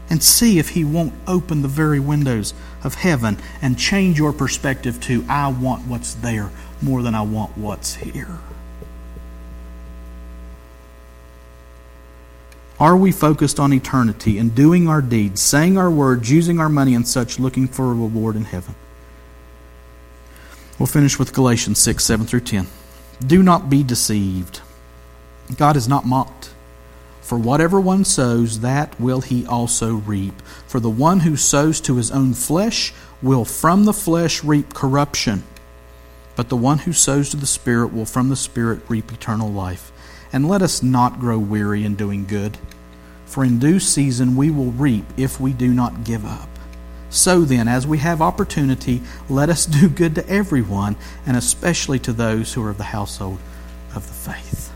And 0.08 0.22
see 0.22 0.58
if 0.58 0.70
He 0.70 0.84
won't 0.84 1.14
open 1.26 1.62
the 1.62 1.68
very 1.68 2.00
windows 2.00 2.54
of 2.82 2.94
heaven 2.94 3.38
and 3.62 3.78
change 3.78 4.18
your 4.18 4.32
perspective 4.32 5.00
to, 5.02 5.24
I 5.28 5.48
want 5.48 5.86
what's 5.86 6.14
there 6.14 6.50
more 6.82 7.02
than 7.02 7.14
I 7.14 7.22
want 7.22 7.56
what's 7.56 7.94
here. 7.94 8.38
Are 12.80 12.96
we 12.96 13.12
focused 13.12 13.60
on 13.60 13.74
eternity 13.74 14.38
and 14.38 14.54
doing 14.54 14.88
our 14.88 15.02
deeds, 15.02 15.42
saying 15.42 15.76
our 15.76 15.90
words, 15.90 16.30
using 16.30 16.58
our 16.58 16.70
money 16.70 16.94
and 16.94 17.06
such, 17.06 17.38
looking 17.38 17.68
for 17.68 17.90
a 17.90 17.94
reward 17.94 18.36
in 18.36 18.44
heaven? 18.44 18.74
We'll 20.78 20.86
finish 20.86 21.18
with 21.18 21.34
Galatians 21.34 21.78
6 21.78 22.02
7 22.02 22.26
through 22.26 22.40
10. 22.40 22.66
Do 23.26 23.42
not 23.42 23.68
be 23.68 23.82
deceived. 23.82 24.62
God 25.58 25.76
is 25.76 25.88
not 25.88 26.06
mocked. 26.06 26.54
For 27.20 27.36
whatever 27.36 27.78
one 27.78 28.06
sows, 28.06 28.60
that 28.60 28.98
will 28.98 29.20
he 29.20 29.44
also 29.46 29.96
reap. 29.96 30.40
For 30.66 30.80
the 30.80 30.88
one 30.88 31.20
who 31.20 31.36
sows 31.36 31.82
to 31.82 31.96
his 31.96 32.10
own 32.10 32.32
flesh 32.32 32.94
will 33.20 33.44
from 33.44 33.84
the 33.84 33.92
flesh 33.92 34.42
reap 34.42 34.72
corruption. 34.72 35.44
But 36.34 36.48
the 36.48 36.56
one 36.56 36.78
who 36.78 36.94
sows 36.94 37.28
to 37.30 37.36
the 37.36 37.46
Spirit 37.46 37.92
will 37.92 38.06
from 38.06 38.30
the 38.30 38.36
Spirit 38.36 38.80
reap 38.88 39.12
eternal 39.12 39.52
life. 39.52 39.92
And 40.32 40.48
let 40.48 40.62
us 40.62 40.82
not 40.82 41.18
grow 41.18 41.38
weary 41.38 41.84
in 41.84 41.96
doing 41.96 42.24
good, 42.24 42.56
for 43.26 43.44
in 43.44 43.58
due 43.58 43.80
season 43.80 44.36
we 44.36 44.50
will 44.50 44.72
reap 44.72 45.04
if 45.16 45.40
we 45.40 45.52
do 45.52 45.72
not 45.72 46.04
give 46.04 46.24
up. 46.24 46.48
So 47.10 47.40
then, 47.40 47.66
as 47.66 47.88
we 47.88 47.98
have 47.98 48.22
opportunity, 48.22 49.02
let 49.28 49.50
us 49.50 49.66
do 49.66 49.88
good 49.88 50.14
to 50.14 50.28
everyone, 50.28 50.94
and 51.26 51.36
especially 51.36 51.98
to 52.00 52.12
those 52.12 52.54
who 52.54 52.62
are 52.64 52.70
of 52.70 52.78
the 52.78 52.84
household 52.84 53.40
of 53.96 54.06
the 54.06 54.32
faith. 54.32 54.72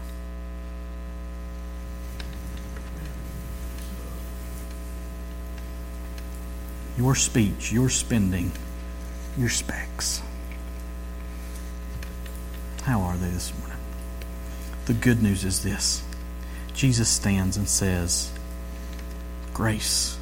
Your 6.99 7.15
speech, 7.15 7.73
your 7.73 7.89
spending, 7.89 8.51
your 9.39 9.49
specs. 9.49 10.23
How 12.83 13.01
are 13.01 13.17
they 13.17 13.29
this 13.31 13.53
morning? 13.53 13.64
The 14.87 14.95
good 14.95 15.23
news 15.23 15.45
is 15.45 15.63
this 15.63 16.03
Jesus 16.75 17.09
stands 17.09 17.57
and 17.57 17.69
says, 17.69 18.33
Grace. 19.53 20.19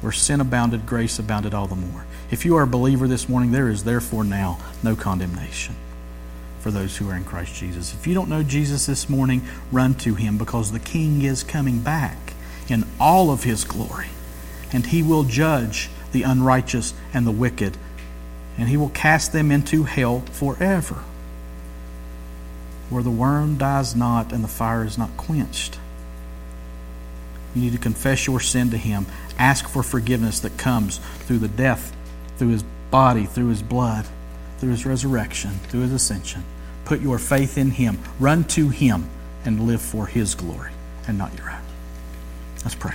Where 0.00 0.12
sin 0.12 0.40
abounded, 0.40 0.86
grace 0.86 1.18
abounded 1.18 1.54
all 1.54 1.66
the 1.66 1.74
more. 1.74 2.06
If 2.30 2.44
you 2.44 2.54
are 2.54 2.62
a 2.62 2.68
believer 2.68 3.08
this 3.08 3.28
morning, 3.28 3.50
there 3.50 3.68
is 3.68 3.82
therefore 3.82 4.22
now 4.22 4.60
no 4.80 4.94
condemnation 4.94 5.74
for 6.60 6.70
those 6.70 6.96
who 6.96 7.08
are 7.10 7.16
in 7.16 7.24
Christ 7.24 7.54
Jesus. 7.56 7.94
If 7.94 8.06
you 8.06 8.14
don't 8.14 8.28
know 8.28 8.44
Jesus 8.44 8.86
this 8.86 9.08
morning, 9.08 9.42
run 9.72 9.94
to 9.96 10.14
him 10.14 10.38
because 10.38 10.70
the 10.70 10.78
King 10.78 11.22
is 11.22 11.42
coming 11.42 11.80
back 11.80 12.16
in 12.68 12.84
all 13.00 13.30
of 13.30 13.42
his 13.42 13.64
glory. 13.64 14.08
And 14.72 14.86
he 14.86 15.02
will 15.02 15.24
judge 15.24 15.88
the 16.12 16.22
unrighteous 16.22 16.94
and 17.12 17.26
the 17.26 17.32
wicked, 17.32 17.76
and 18.56 18.68
he 18.68 18.76
will 18.76 18.90
cast 18.90 19.32
them 19.32 19.50
into 19.50 19.84
hell 19.84 20.20
forever, 20.32 21.02
where 22.90 23.02
the 23.02 23.10
worm 23.10 23.58
dies 23.58 23.94
not 23.94 24.32
and 24.32 24.42
the 24.42 24.48
fire 24.48 24.84
is 24.84 24.98
not 24.98 25.16
quenched. 25.16 25.78
You 27.54 27.62
need 27.62 27.72
to 27.72 27.78
confess 27.78 28.26
your 28.26 28.40
sin 28.40 28.70
to 28.70 28.76
him 28.76 29.06
Ask 29.38 29.68
for 29.68 29.84
forgiveness 29.84 30.40
that 30.40 30.58
comes 30.58 30.98
through 31.20 31.38
the 31.38 31.48
death, 31.48 31.96
through 32.36 32.48
his 32.48 32.64
body, 32.90 33.24
through 33.24 33.48
his 33.48 33.62
blood, 33.62 34.04
through 34.58 34.70
his 34.70 34.84
resurrection, 34.84 35.52
through 35.68 35.82
his 35.82 35.92
ascension. 35.92 36.44
Put 36.84 37.00
your 37.00 37.18
faith 37.18 37.56
in 37.56 37.70
him. 37.70 37.98
Run 38.18 38.44
to 38.44 38.68
him 38.68 39.08
and 39.44 39.66
live 39.66 39.80
for 39.80 40.06
his 40.06 40.34
glory 40.34 40.72
and 41.06 41.16
not 41.16 41.36
your 41.38 41.50
own. 41.50 41.62
Let's 42.64 42.74
pray. 42.74 42.94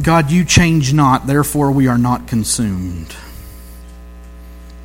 God, 0.00 0.30
you 0.30 0.44
change 0.44 0.94
not, 0.94 1.26
therefore 1.26 1.72
we 1.72 1.88
are 1.88 1.98
not 1.98 2.28
consumed. 2.28 3.16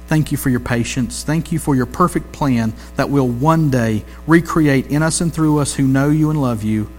Thank 0.07 0.31
you 0.31 0.37
for 0.37 0.49
your 0.49 0.59
patience. 0.59 1.23
Thank 1.23 1.51
you 1.51 1.57
for 1.57 1.75
your 1.75 1.87
perfect 1.87 2.31
plan 2.31 2.73
that 2.95 3.09
will 3.09 3.27
one 3.27 3.71
day 3.71 4.05
recreate 4.27 4.87
in 4.87 5.01
us 5.01 5.19
and 5.21 5.33
through 5.33 5.59
us 5.59 5.75
who 5.75 5.87
know 5.87 6.09
you 6.09 6.29
and 6.29 6.39
love 6.39 6.63
you 6.63 6.89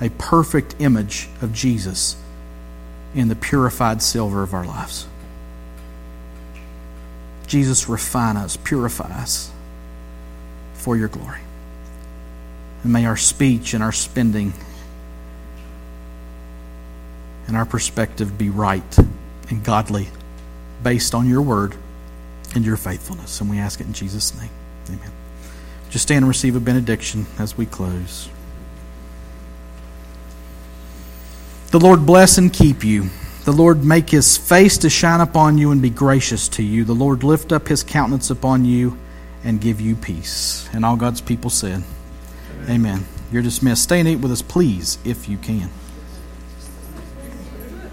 a 0.00 0.10
perfect 0.10 0.76
image 0.78 1.28
of 1.40 1.52
Jesus 1.52 2.16
in 3.14 3.28
the 3.28 3.36
purified 3.36 4.02
silver 4.02 4.42
of 4.42 4.54
our 4.54 4.64
lives. 4.64 5.06
Jesus, 7.46 7.88
refine 7.88 8.36
us, 8.36 8.56
purify 8.56 9.10
us 9.20 9.50
for 10.74 10.96
your 10.96 11.08
glory. 11.08 11.40
And 12.82 12.92
may 12.92 13.06
our 13.06 13.16
speech 13.16 13.74
and 13.74 13.82
our 13.82 13.92
spending 13.92 14.52
and 17.46 17.56
our 17.56 17.64
perspective 17.64 18.36
be 18.36 18.50
right 18.50 18.98
and 19.48 19.64
godly 19.64 20.08
based 20.82 21.14
on 21.14 21.28
your 21.28 21.42
word 21.42 21.74
and 22.58 22.66
your 22.66 22.76
faithfulness. 22.76 23.40
And 23.40 23.48
we 23.48 23.58
ask 23.58 23.80
it 23.80 23.86
in 23.86 23.92
Jesus' 23.92 24.38
name. 24.38 24.50
Amen. 24.88 25.12
Just 25.90 26.02
stand 26.02 26.18
and 26.18 26.28
receive 26.28 26.56
a 26.56 26.60
benediction 26.60 27.26
as 27.38 27.56
we 27.56 27.64
close. 27.64 28.28
The 31.70 31.78
Lord 31.78 32.04
bless 32.04 32.36
and 32.36 32.52
keep 32.52 32.84
you. 32.84 33.10
The 33.44 33.52
Lord 33.52 33.84
make 33.84 34.10
his 34.10 34.36
face 34.36 34.76
to 34.78 34.90
shine 34.90 35.20
upon 35.20 35.56
you 35.56 35.70
and 35.70 35.80
be 35.80 35.88
gracious 35.88 36.48
to 36.50 36.62
you. 36.62 36.84
The 36.84 36.94
Lord 36.94 37.22
lift 37.22 37.52
up 37.52 37.68
his 37.68 37.82
countenance 37.82 38.28
upon 38.28 38.64
you 38.64 38.98
and 39.44 39.60
give 39.60 39.80
you 39.80 39.94
peace. 39.94 40.68
And 40.72 40.84
all 40.84 40.96
God's 40.96 41.20
people 41.20 41.50
said, 41.50 41.84
Amen. 42.64 42.70
Amen. 42.70 43.06
You're 43.30 43.42
dismissed. 43.42 43.84
Stay 43.84 44.00
and 44.00 44.08
eat 44.08 44.16
with 44.16 44.32
us, 44.32 44.42
please, 44.42 44.98
if 45.04 45.28
you 45.28 45.38
can. 45.38 45.70